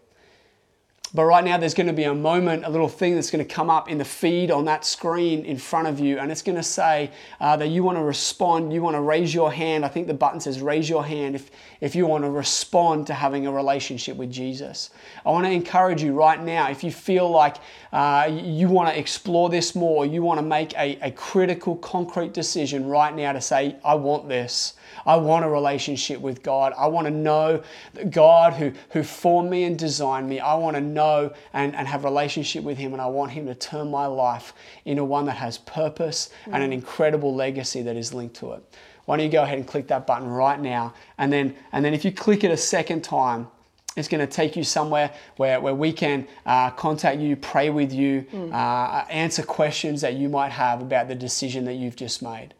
But 1.14 1.24
right 1.24 1.44
now, 1.44 1.56
there's 1.56 1.74
going 1.74 1.86
to 1.86 1.92
be 1.92 2.04
a 2.04 2.14
moment, 2.14 2.64
a 2.64 2.68
little 2.68 2.88
thing 2.88 3.14
that's 3.14 3.30
going 3.30 3.46
to 3.46 3.54
come 3.54 3.70
up 3.70 3.88
in 3.88 3.96
the 3.98 4.04
feed 4.04 4.50
on 4.50 4.64
that 4.64 4.84
screen 4.84 5.44
in 5.44 5.56
front 5.56 5.86
of 5.86 6.00
you, 6.00 6.18
and 6.18 6.32
it's 6.32 6.42
going 6.42 6.56
to 6.56 6.62
say 6.62 7.10
uh, 7.40 7.56
that 7.56 7.68
you 7.68 7.82
want 7.82 7.96
to 7.96 8.02
respond, 8.02 8.72
you 8.72 8.82
want 8.82 8.96
to 8.96 9.00
raise 9.00 9.32
your 9.32 9.52
hand. 9.52 9.84
I 9.84 9.88
think 9.88 10.08
the 10.08 10.14
button 10.14 10.40
says 10.40 10.60
raise 10.60 10.88
your 10.90 11.04
hand 11.04 11.34
if, 11.34 11.50
if 11.80 11.94
you 11.94 12.06
want 12.06 12.24
to 12.24 12.30
respond 12.30 13.06
to 13.06 13.14
having 13.14 13.46
a 13.46 13.52
relationship 13.52 14.16
with 14.16 14.32
Jesus. 14.32 14.90
I 15.24 15.30
want 15.30 15.46
to 15.46 15.52
encourage 15.52 16.02
you 16.02 16.12
right 16.12 16.42
now, 16.42 16.70
if 16.70 16.82
you 16.82 16.90
feel 16.90 17.30
like 17.30 17.56
uh, 17.92 18.28
you 18.30 18.68
want 18.68 18.88
to 18.88 18.98
explore 18.98 19.48
this 19.48 19.74
more, 19.74 20.04
you 20.04 20.22
want 20.22 20.38
to 20.38 20.46
make 20.46 20.74
a, 20.74 20.98
a 21.02 21.10
critical, 21.12 21.76
concrete 21.76 22.32
decision 22.34 22.86
right 22.86 23.14
now 23.14 23.32
to 23.32 23.40
say, 23.40 23.76
I 23.84 23.94
want 23.94 24.28
this. 24.28 24.74
I 25.04 25.16
want 25.16 25.44
a 25.44 25.48
relationship 25.48 26.20
with 26.20 26.42
God. 26.42 26.72
I 26.76 26.86
want 26.86 27.06
to 27.06 27.10
know 27.10 27.62
that 27.94 28.10
God 28.10 28.54
who, 28.54 28.72
who 28.90 29.02
formed 29.02 29.50
me 29.50 29.64
and 29.64 29.78
designed 29.78 30.28
me, 30.28 30.40
I 30.40 30.54
want 30.54 30.76
to 30.76 30.80
know 30.80 31.32
and, 31.52 31.74
and 31.74 31.86
have 31.86 32.04
a 32.04 32.08
relationship 32.08 32.64
with 32.64 32.78
Him, 32.78 32.92
and 32.92 33.02
I 33.02 33.06
want 33.06 33.32
Him 33.32 33.46
to 33.46 33.54
turn 33.54 33.90
my 33.90 34.06
life 34.06 34.52
into 34.84 35.04
one 35.04 35.26
that 35.26 35.36
has 35.36 35.58
purpose 35.58 36.30
mm. 36.44 36.54
and 36.54 36.62
an 36.62 36.72
incredible 36.72 37.34
legacy 37.34 37.82
that 37.82 37.96
is 37.96 38.14
linked 38.14 38.36
to 38.36 38.52
it. 38.52 38.76
Why 39.06 39.16
don't 39.16 39.26
you 39.26 39.32
go 39.32 39.42
ahead 39.42 39.58
and 39.58 39.66
click 39.66 39.88
that 39.88 40.06
button 40.06 40.28
right 40.28 40.60
now? 40.60 40.94
And 41.18 41.32
then, 41.32 41.54
and 41.72 41.84
then 41.84 41.94
if 41.94 42.04
you 42.04 42.12
click 42.12 42.44
it 42.44 42.50
a 42.50 42.56
second 42.56 43.04
time, 43.04 43.48
it's 43.96 44.08
going 44.08 44.20
to 44.20 44.26
take 44.26 44.56
you 44.56 44.62
somewhere 44.64 45.10
where, 45.36 45.58
where 45.60 45.74
we 45.74 45.92
can 45.92 46.28
uh, 46.44 46.70
contact 46.70 47.18
you, 47.18 47.34
pray 47.34 47.70
with 47.70 47.92
you, 47.92 48.26
mm. 48.30 48.52
uh, 48.52 49.06
answer 49.08 49.42
questions 49.42 50.02
that 50.02 50.14
you 50.14 50.28
might 50.28 50.52
have 50.52 50.82
about 50.82 51.08
the 51.08 51.14
decision 51.14 51.64
that 51.64 51.74
you've 51.74 51.96
just 51.96 52.22
made. 52.22 52.52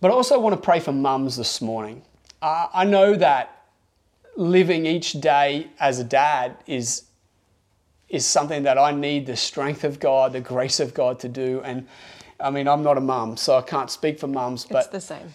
But 0.00 0.10
I 0.10 0.14
also 0.14 0.38
want 0.38 0.54
to 0.54 0.60
pray 0.60 0.80
for 0.80 0.92
mums 0.92 1.36
this 1.36 1.60
morning. 1.60 2.02
Uh, 2.40 2.68
I 2.72 2.84
know 2.84 3.14
that 3.16 3.66
living 4.36 4.86
each 4.86 5.20
day 5.20 5.68
as 5.78 5.98
a 5.98 6.04
dad 6.04 6.56
is, 6.66 7.04
is 8.08 8.24
something 8.24 8.62
that 8.62 8.78
I 8.78 8.92
need 8.92 9.26
the 9.26 9.36
strength 9.36 9.84
of 9.84 10.00
God, 10.00 10.32
the 10.32 10.40
grace 10.40 10.80
of 10.80 10.94
God 10.94 11.20
to 11.20 11.28
do. 11.28 11.60
And 11.64 11.86
I 12.38 12.50
mean, 12.50 12.66
I'm 12.66 12.82
not 12.82 12.96
a 12.96 13.00
mum, 13.00 13.36
so 13.36 13.56
I 13.56 13.62
can't 13.62 13.90
speak 13.90 14.18
for 14.18 14.26
mums. 14.26 14.64
But 14.64 14.84
it's 14.84 14.88
the 14.88 15.00
same. 15.00 15.34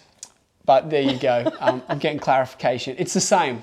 But 0.64 0.90
there 0.90 1.02
you 1.02 1.16
go. 1.16 1.50
Um, 1.60 1.80
I'm 1.88 1.98
getting 2.00 2.18
clarification. 2.18 2.96
It's 2.98 3.14
the 3.14 3.20
same. 3.20 3.62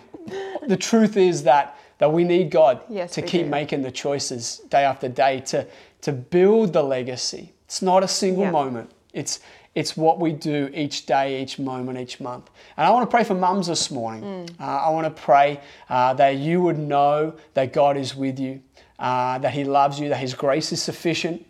The 0.67 0.77
truth 0.77 1.17
is 1.17 1.43
that 1.43 1.77
that 1.97 2.11
we 2.11 2.23
need 2.23 2.49
God 2.49 2.81
yes, 2.89 3.13
to 3.13 3.21
keep 3.21 3.43
do. 3.43 3.49
making 3.49 3.81
the 3.81 3.91
choices 3.91 4.61
day 4.69 4.83
after 4.83 5.07
day 5.07 5.41
to 5.41 5.67
to 6.01 6.11
build 6.11 6.73
the 6.73 6.81
legacy. 6.81 7.53
It's 7.65 7.81
not 7.81 8.03
a 8.03 8.07
single 8.07 8.45
moment. 8.45 8.91
It's 9.13 9.41
it's 9.75 9.97
what 9.97 10.19
we 10.19 10.31
do 10.33 10.69
each 10.73 11.05
day, 11.05 11.41
each 11.41 11.57
moment, 11.57 11.97
each 11.97 12.19
month. 12.19 12.49
And 12.77 12.85
I 12.85 12.91
want 12.91 13.09
to 13.09 13.13
pray 13.13 13.23
for 13.23 13.33
mums 13.33 13.67
this 13.67 13.89
morning. 13.89 14.23
Mm. 14.23 14.61
Uh, 14.61 14.63
I 14.63 14.89
want 14.89 15.05
to 15.15 15.21
pray 15.21 15.59
uh, 15.89 16.13
that 16.13 16.37
you 16.37 16.61
would 16.61 16.77
know 16.77 17.33
that 17.55 17.73
God 17.73 17.97
is 17.97 18.15
with 18.15 18.39
you, 18.39 18.61
uh, 18.99 19.39
that 19.39 19.53
He 19.53 19.63
loves 19.63 19.99
you, 19.99 20.09
that 20.09 20.19
His 20.19 20.33
grace 20.33 20.71
is 20.71 20.81
sufficient. 20.81 21.45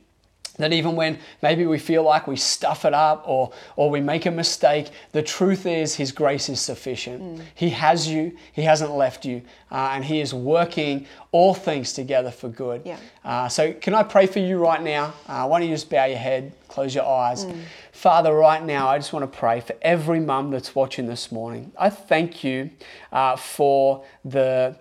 That 0.57 0.71
even 0.71 0.95
when 0.95 1.17
maybe 1.41 1.65
we 1.65 1.79
feel 1.79 2.03
like 2.03 2.27
we 2.27 2.35
stuff 2.35 2.85
it 2.85 2.93
up 2.93 3.23
or, 3.25 3.51
or 3.75 3.89
we 3.89 3.99
make 3.99 4.27
a 4.27 4.31
mistake, 4.31 4.91
the 5.11 5.23
truth 5.23 5.65
is 5.65 5.95
His 5.95 6.11
grace 6.11 6.47
is 6.47 6.61
sufficient. 6.61 7.23
Mm. 7.23 7.41
He 7.55 7.69
has 7.71 8.07
you, 8.07 8.37
He 8.53 8.61
hasn't 8.61 8.91
left 8.91 9.25
you, 9.25 9.41
uh, 9.71 9.89
and 9.93 10.05
He 10.05 10.21
is 10.21 10.31
working 10.31 11.07
all 11.31 11.55
things 11.55 11.91
together 11.93 12.29
for 12.29 12.49
good. 12.49 12.83
Yeah. 12.85 12.99
Uh, 13.25 13.49
so, 13.49 13.73
can 13.73 13.95
I 13.95 14.03
pray 14.03 14.27
for 14.27 14.39
you 14.39 14.59
right 14.59 14.81
now? 14.81 15.13
Uh, 15.27 15.47
why 15.47 15.59
don't 15.59 15.67
you 15.67 15.73
just 15.73 15.89
bow 15.89 16.05
your 16.05 16.19
head, 16.19 16.53
close 16.67 16.93
your 16.93 17.05
eyes? 17.05 17.45
Mm. 17.45 17.59
Father, 18.03 18.33
right 18.33 18.61
now, 18.61 18.89
I 18.89 18.97
just 18.97 19.13
want 19.13 19.31
to 19.31 19.39
pray 19.39 19.61
for 19.61 19.77
every 19.81 20.19
mum 20.19 20.51
that's 20.51 20.75
watching 20.75 21.07
this 21.07 21.31
morning. 21.31 21.71
I 21.77 21.89
thank 21.89 22.43
you 22.43 22.71
uh, 23.13 23.37
for 23.37 24.03
the 24.25 24.75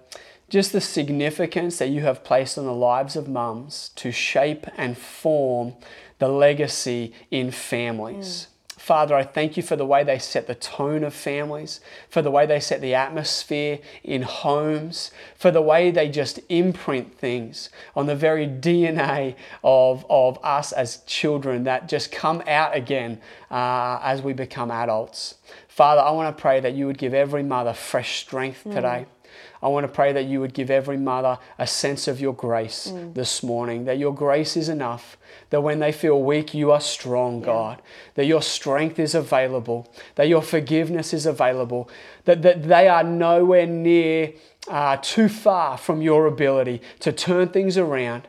just 0.48 0.72
the 0.72 0.80
significance 0.80 1.78
that 1.78 1.90
you 1.90 2.00
have 2.00 2.24
placed 2.24 2.58
on 2.58 2.64
the 2.64 2.74
lives 2.74 3.14
of 3.14 3.28
mums 3.28 3.92
to 3.94 4.10
shape 4.10 4.66
and 4.76 4.98
form 4.98 5.74
the 6.18 6.26
legacy 6.26 7.14
in 7.30 7.52
families. 7.52 8.48
Mm. 8.48 8.51
Father, 8.82 9.14
I 9.14 9.22
thank 9.22 9.56
you 9.56 9.62
for 9.62 9.76
the 9.76 9.86
way 9.86 10.02
they 10.02 10.18
set 10.18 10.48
the 10.48 10.56
tone 10.56 11.04
of 11.04 11.14
families, 11.14 11.80
for 12.08 12.20
the 12.20 12.32
way 12.32 12.46
they 12.46 12.58
set 12.58 12.80
the 12.80 12.96
atmosphere 12.96 13.78
in 14.02 14.22
homes, 14.22 15.12
for 15.36 15.52
the 15.52 15.62
way 15.62 15.92
they 15.92 16.08
just 16.08 16.40
imprint 16.48 17.16
things 17.16 17.70
on 17.94 18.06
the 18.06 18.16
very 18.16 18.44
DNA 18.44 19.36
of, 19.62 20.04
of 20.10 20.36
us 20.42 20.72
as 20.72 20.96
children 21.06 21.62
that 21.62 21.88
just 21.88 22.10
come 22.10 22.42
out 22.48 22.74
again 22.74 23.20
uh, 23.52 24.00
as 24.02 24.20
we 24.20 24.32
become 24.32 24.72
adults. 24.72 25.36
Father, 25.68 26.00
I 26.00 26.10
want 26.10 26.36
to 26.36 26.40
pray 26.42 26.58
that 26.58 26.74
you 26.74 26.88
would 26.88 26.98
give 26.98 27.14
every 27.14 27.44
mother 27.44 27.74
fresh 27.74 28.18
strength 28.18 28.64
mm. 28.66 29.06
I 29.62 29.68
want 29.68 29.84
to 29.84 29.92
pray 29.92 30.12
that 30.12 30.24
you 30.24 30.40
would 30.40 30.54
give 30.54 30.70
every 30.70 30.96
mother 30.96 31.38
a 31.58 31.66
sense 31.66 32.08
of 32.08 32.20
your 32.20 32.34
grace 32.34 32.88
mm. 32.88 33.14
this 33.14 33.42
morning, 33.42 33.84
that 33.84 33.96
your 33.96 34.12
grace 34.12 34.56
is 34.56 34.68
enough, 34.68 35.16
that 35.50 35.60
when 35.60 35.78
they 35.78 35.92
feel 35.92 36.20
weak, 36.20 36.52
you 36.52 36.72
are 36.72 36.80
strong, 36.80 37.40
yeah. 37.40 37.46
God, 37.46 37.82
that 38.14 38.26
your 38.26 38.42
strength 38.42 38.98
is 38.98 39.14
available, 39.14 39.92
that 40.16 40.28
your 40.28 40.42
forgiveness 40.42 41.14
is 41.14 41.26
available, 41.26 41.88
that, 42.24 42.42
that 42.42 42.64
they 42.64 42.88
are 42.88 43.04
nowhere 43.04 43.66
near 43.66 44.32
uh, 44.68 44.96
too 45.00 45.28
far 45.28 45.78
from 45.78 46.02
your 46.02 46.26
ability 46.26 46.82
to 47.00 47.12
turn 47.12 47.48
things 47.48 47.78
around 47.78 48.26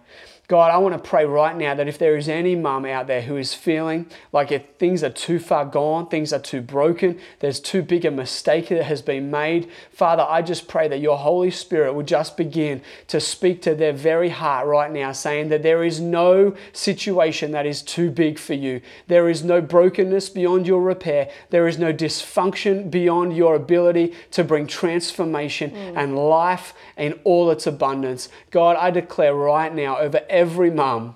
God, 0.53 0.69
I 0.69 0.77
want 0.77 0.93
to 0.93 1.09
pray 1.09 1.25
right 1.25 1.57
now 1.57 1.73
that 1.73 1.87
if 1.87 1.97
there 1.97 2.15
is 2.15 2.29
any 2.29 2.55
mum 2.55 2.85
out 2.85 3.07
there 3.07 3.23
who 3.23 3.37
is 3.37 3.55
feeling 3.55 4.05
like 4.31 4.51
if 4.51 4.63
things 4.77 5.03
are 5.03 5.09
too 5.09 5.39
far 5.39 5.65
gone, 5.65 6.09
things 6.09 6.31
are 6.31 6.37
too 6.37 6.61
broken, 6.61 7.19
there's 7.39 7.59
too 7.59 7.81
big 7.81 8.05
a 8.05 8.11
mistake 8.11 8.69
that 8.69 8.83
has 8.83 9.01
been 9.01 9.31
made, 9.31 9.71
Father, 9.89 10.23
I 10.29 10.43
just 10.43 10.67
pray 10.67 10.87
that 10.89 10.99
your 10.99 11.17
Holy 11.17 11.49
Spirit 11.49 11.95
would 11.95 12.05
just 12.05 12.37
begin 12.37 12.83
to 13.07 13.19
speak 13.19 13.63
to 13.63 13.73
their 13.73 13.93
very 13.93 14.29
heart 14.29 14.67
right 14.67 14.91
now, 14.91 15.11
saying 15.11 15.49
that 15.49 15.63
there 15.63 15.83
is 15.83 15.99
no 15.99 16.55
situation 16.71 17.49
that 17.53 17.65
is 17.65 17.81
too 17.81 18.11
big 18.11 18.37
for 18.37 18.53
you. 18.53 18.79
There 19.07 19.29
is 19.29 19.43
no 19.43 19.59
brokenness 19.59 20.29
beyond 20.29 20.67
your 20.67 20.83
repair. 20.83 21.31
There 21.49 21.67
is 21.67 21.79
no 21.79 21.91
dysfunction 21.91 22.91
beyond 22.91 23.35
your 23.35 23.55
ability 23.55 24.13
to 24.29 24.43
bring 24.43 24.67
transformation 24.67 25.71
mm. 25.71 25.97
and 25.97 26.15
life 26.15 26.75
in 26.95 27.19
all 27.23 27.49
its 27.49 27.65
abundance. 27.65 28.29
God, 28.51 28.75
I 28.75 28.91
declare 28.91 29.33
right 29.33 29.73
now 29.73 29.97
over 29.97 30.21
every 30.29 30.42
mum 30.45 31.15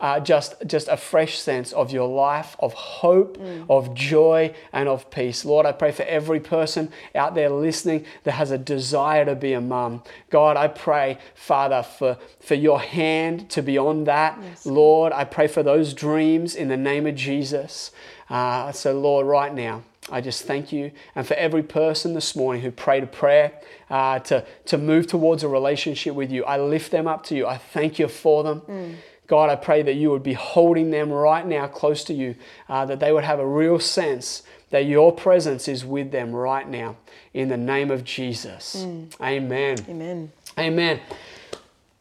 uh, 0.00 0.18
just, 0.18 0.54
just 0.66 0.88
a 0.88 0.96
fresh 0.96 1.38
sense 1.38 1.72
of 1.72 1.92
your 1.92 2.08
life, 2.08 2.56
of 2.58 2.72
hope, 2.72 3.36
mm. 3.36 3.66
of 3.68 3.94
joy, 3.94 4.54
and 4.72 4.88
of 4.88 5.10
peace. 5.10 5.44
Lord, 5.44 5.66
I 5.66 5.72
pray 5.72 5.92
for 5.92 6.04
every 6.04 6.40
person 6.40 6.90
out 7.14 7.34
there 7.34 7.50
listening 7.50 8.06
that 8.24 8.32
has 8.32 8.50
a 8.50 8.58
desire 8.58 9.26
to 9.26 9.34
be 9.34 9.52
a 9.52 9.60
mum. 9.60 10.02
God, 10.30 10.56
I 10.56 10.68
pray, 10.68 11.18
Father, 11.34 11.82
for, 11.82 12.16
for 12.40 12.54
your 12.54 12.80
hand 12.80 13.50
to 13.50 13.62
be 13.62 13.76
on 13.76 14.04
that. 14.04 14.38
Yes. 14.42 14.64
Lord, 14.64 15.12
I 15.12 15.24
pray 15.24 15.46
for 15.46 15.62
those 15.62 15.92
dreams 15.92 16.54
in 16.54 16.68
the 16.68 16.78
name 16.78 17.06
of 17.06 17.14
Jesus. 17.14 17.90
Uh, 18.30 18.72
so, 18.72 18.98
Lord, 18.98 19.26
right 19.26 19.52
now, 19.52 19.82
I 20.10 20.20
just 20.20 20.44
thank 20.44 20.72
you. 20.72 20.90
And 21.14 21.26
for 21.26 21.34
every 21.34 21.62
person 21.62 22.14
this 22.14 22.34
morning 22.34 22.62
who 22.62 22.70
prayed 22.70 23.02
a 23.02 23.06
prayer 23.06 23.52
uh, 23.88 24.18
to, 24.20 24.44
to 24.66 24.78
move 24.78 25.06
towards 25.06 25.42
a 25.42 25.48
relationship 25.48 26.14
with 26.14 26.30
you, 26.30 26.44
I 26.44 26.58
lift 26.58 26.90
them 26.90 27.06
up 27.06 27.24
to 27.24 27.36
you. 27.36 27.46
I 27.46 27.56
thank 27.56 27.98
you 27.98 28.08
for 28.08 28.42
them. 28.42 28.60
Mm. 28.62 28.94
God, 29.26 29.48
I 29.48 29.54
pray 29.54 29.82
that 29.82 29.94
you 29.94 30.10
would 30.10 30.24
be 30.24 30.32
holding 30.32 30.90
them 30.90 31.12
right 31.12 31.46
now 31.46 31.68
close 31.68 32.02
to 32.04 32.14
you, 32.14 32.34
uh, 32.68 32.84
that 32.86 32.98
they 32.98 33.12
would 33.12 33.22
have 33.22 33.38
a 33.38 33.46
real 33.46 33.78
sense 33.78 34.42
that 34.70 34.86
your 34.86 35.12
presence 35.12 35.68
is 35.68 35.84
with 35.84 36.10
them 36.10 36.32
right 36.32 36.68
now. 36.68 36.96
In 37.32 37.48
the 37.48 37.56
name 37.56 37.92
of 37.92 38.02
Jesus. 38.02 38.84
Mm. 38.84 39.20
Amen. 39.20 39.78
Amen. 39.88 40.32
Amen. 40.58 41.00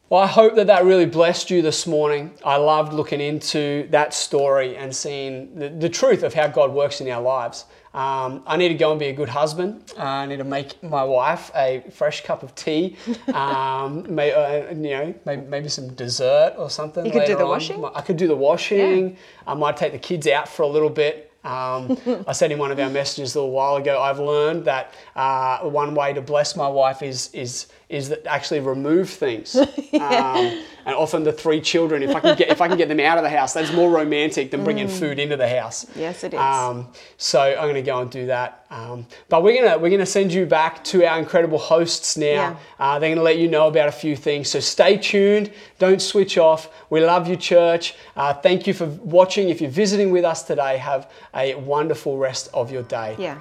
Well, 0.10 0.22
I 0.22 0.26
hope 0.26 0.56
that 0.56 0.66
that 0.68 0.86
really 0.86 1.06
blessed 1.06 1.52
you 1.52 1.62
this 1.62 1.86
morning. 1.86 2.34
I 2.44 2.56
loved 2.56 2.94
looking 2.94 3.22
into 3.22 3.88
that 3.92 4.12
story 4.16 4.76
and 4.76 4.96
seeing 4.96 5.54
the, 5.54 5.70
the 5.70 5.90
truth 5.90 6.24
of 6.24 6.34
how 6.34 6.48
God 6.48 6.72
works 6.72 7.00
in 7.00 7.08
our 7.10 7.22
lives. 7.22 7.66
Um, 7.94 8.44
I 8.46 8.58
need 8.58 8.68
to 8.70 8.76
go 8.76 8.92
and 8.92 9.00
be 9.00 9.08
a 9.08 9.14
good 9.14 9.30
husband. 9.30 9.94
Uh, 9.98 10.04
I 10.04 10.26
need 10.28 10.38
to 10.38 10.44
make 10.44 10.82
my 10.84 11.04
wife 11.04 11.50
a 11.56 11.84
fresh 11.92 12.24
cup 12.24 12.44
of 12.44 12.54
tea. 12.54 12.98
Um, 13.34 14.06
may, 14.16 14.32
uh, 14.32 14.70
you 14.70 14.76
know, 14.76 15.16
maybe, 15.26 15.42
maybe, 15.48 15.70
some 15.70 15.94
dessert 15.96 16.54
or 16.58 16.70
something. 16.70 17.06
You 17.06 17.12
could 17.12 17.26
do 17.26 17.36
the 17.36 17.44
on. 17.44 17.50
washing. 17.50 17.84
I 17.84 18.02
could 18.02 18.18
do 18.18 18.28
the 18.28 18.36
washing. 18.36 19.10
Yeah. 19.10 19.16
I 19.48 19.54
might 19.56 19.76
take 19.76 19.92
the 19.92 20.00
kids 20.00 20.28
out 20.28 20.48
for 20.48 20.62
a 20.64 20.68
little 20.68 20.90
bit. 20.90 21.30
Um, 21.44 21.98
I 22.28 22.34
said 22.34 22.52
in 22.52 22.60
one 22.60 22.72
of 22.72 22.80
our 22.80 22.90
messages 22.90 23.34
a 23.34 23.40
little 23.40 23.54
while 23.54 23.78
ago. 23.78 24.02
I've 24.02 24.20
learned 24.20 24.66
that 24.66 24.94
uh, 25.16 25.60
one 25.60 25.96
way 25.96 26.12
to 26.12 26.22
bless 26.22 26.56
my 26.56 26.68
wife 26.68 27.02
is 27.02 27.34
is 27.34 27.68
is 27.88 28.10
that 28.10 28.28
actually 28.28 28.60
remove 28.60 29.10
things. 29.10 29.58
yeah. 29.92 30.62
And 30.90 30.98
often 30.98 31.24
the 31.24 31.32
three 31.32 31.62
children, 31.62 32.02
if 32.02 32.16
I 32.16 32.20
can 32.20 32.36
get 32.36 32.50
if 32.50 32.62
I 32.62 32.68
can 32.68 32.78
get 32.78 32.88
them 32.88 33.00
out 33.00 33.20
of 33.20 33.24
the 33.24 33.30
house, 33.30 33.54
that's 33.54 33.72
more 33.72 33.92
romantic 33.92 34.50
than 34.50 34.64
bringing 34.64 34.88
mm. 34.88 35.00
food 35.00 35.20
into 35.20 35.38
the 35.38 35.48
house. 35.48 35.86
Yes, 35.96 36.24
it 36.24 36.34
is. 36.34 36.40
Um, 36.40 36.88
so 37.18 37.40
I'm 37.40 37.66
going 37.66 37.76
to 37.76 37.84
go 37.84 38.02
and 38.02 38.10
do 38.10 38.26
that. 38.26 38.66
Um, 38.72 39.06
but 39.30 39.44
we're 39.44 39.62
gonna 39.62 39.78
we're 39.78 39.92
gonna 39.92 40.06
send 40.06 40.34
you 40.34 40.48
back 40.48 40.84
to 40.86 41.06
our 41.06 41.20
incredible 41.20 41.60
hosts 41.60 42.18
now. 42.18 42.26
Yeah. 42.26 42.58
Uh, 42.80 42.98
they're 42.98 43.10
going 43.10 43.18
to 43.18 43.24
let 43.24 43.38
you 43.38 43.48
know 43.48 43.68
about 43.68 43.88
a 43.88 43.92
few 43.92 44.16
things. 44.16 44.50
So 44.50 44.60
stay 44.60 44.98
tuned. 44.98 45.52
Don't 45.78 46.02
switch 46.02 46.40
off. 46.40 46.70
We 46.90 47.06
love 47.06 47.28
you, 47.28 47.36
church. 47.36 47.96
Uh, 48.16 48.34
thank 48.34 48.66
you 48.66 48.74
for 48.74 48.88
watching. 48.88 49.50
If 49.50 49.62
you're 49.62 49.70
visiting 49.70 50.10
with 50.10 50.26
us 50.26 50.42
today, 50.42 50.78
have 50.78 51.12
a 51.36 51.54
wonderful 51.56 52.18
rest 52.18 52.50
of 52.52 52.72
your 52.72 52.84
day. 52.84 53.16
Yeah. 53.20 53.40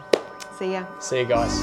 See 0.58 0.72
ya. 0.72 0.84
See 1.00 1.20
you 1.20 1.24
guys. 1.24 1.58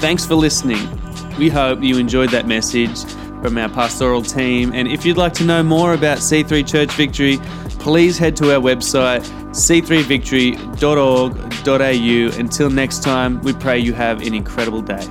Thanks 0.00 0.24
for 0.24 0.36
listening. 0.36 1.07
We 1.38 1.48
hope 1.48 1.82
you 1.82 1.98
enjoyed 1.98 2.30
that 2.30 2.46
message 2.46 3.04
from 3.40 3.58
our 3.58 3.68
pastoral 3.68 4.22
team. 4.22 4.72
And 4.74 4.88
if 4.88 5.06
you'd 5.06 5.16
like 5.16 5.34
to 5.34 5.44
know 5.44 5.62
more 5.62 5.94
about 5.94 6.18
C3 6.18 6.66
Church 6.66 6.90
Victory, 6.92 7.38
please 7.78 8.18
head 8.18 8.34
to 8.38 8.52
our 8.52 8.60
website, 8.60 9.20
c3victory.org.au. 9.50 12.40
Until 12.40 12.70
next 12.70 13.04
time, 13.04 13.40
we 13.42 13.52
pray 13.52 13.78
you 13.78 13.92
have 13.92 14.22
an 14.22 14.34
incredible 14.34 14.82
day. 14.82 15.06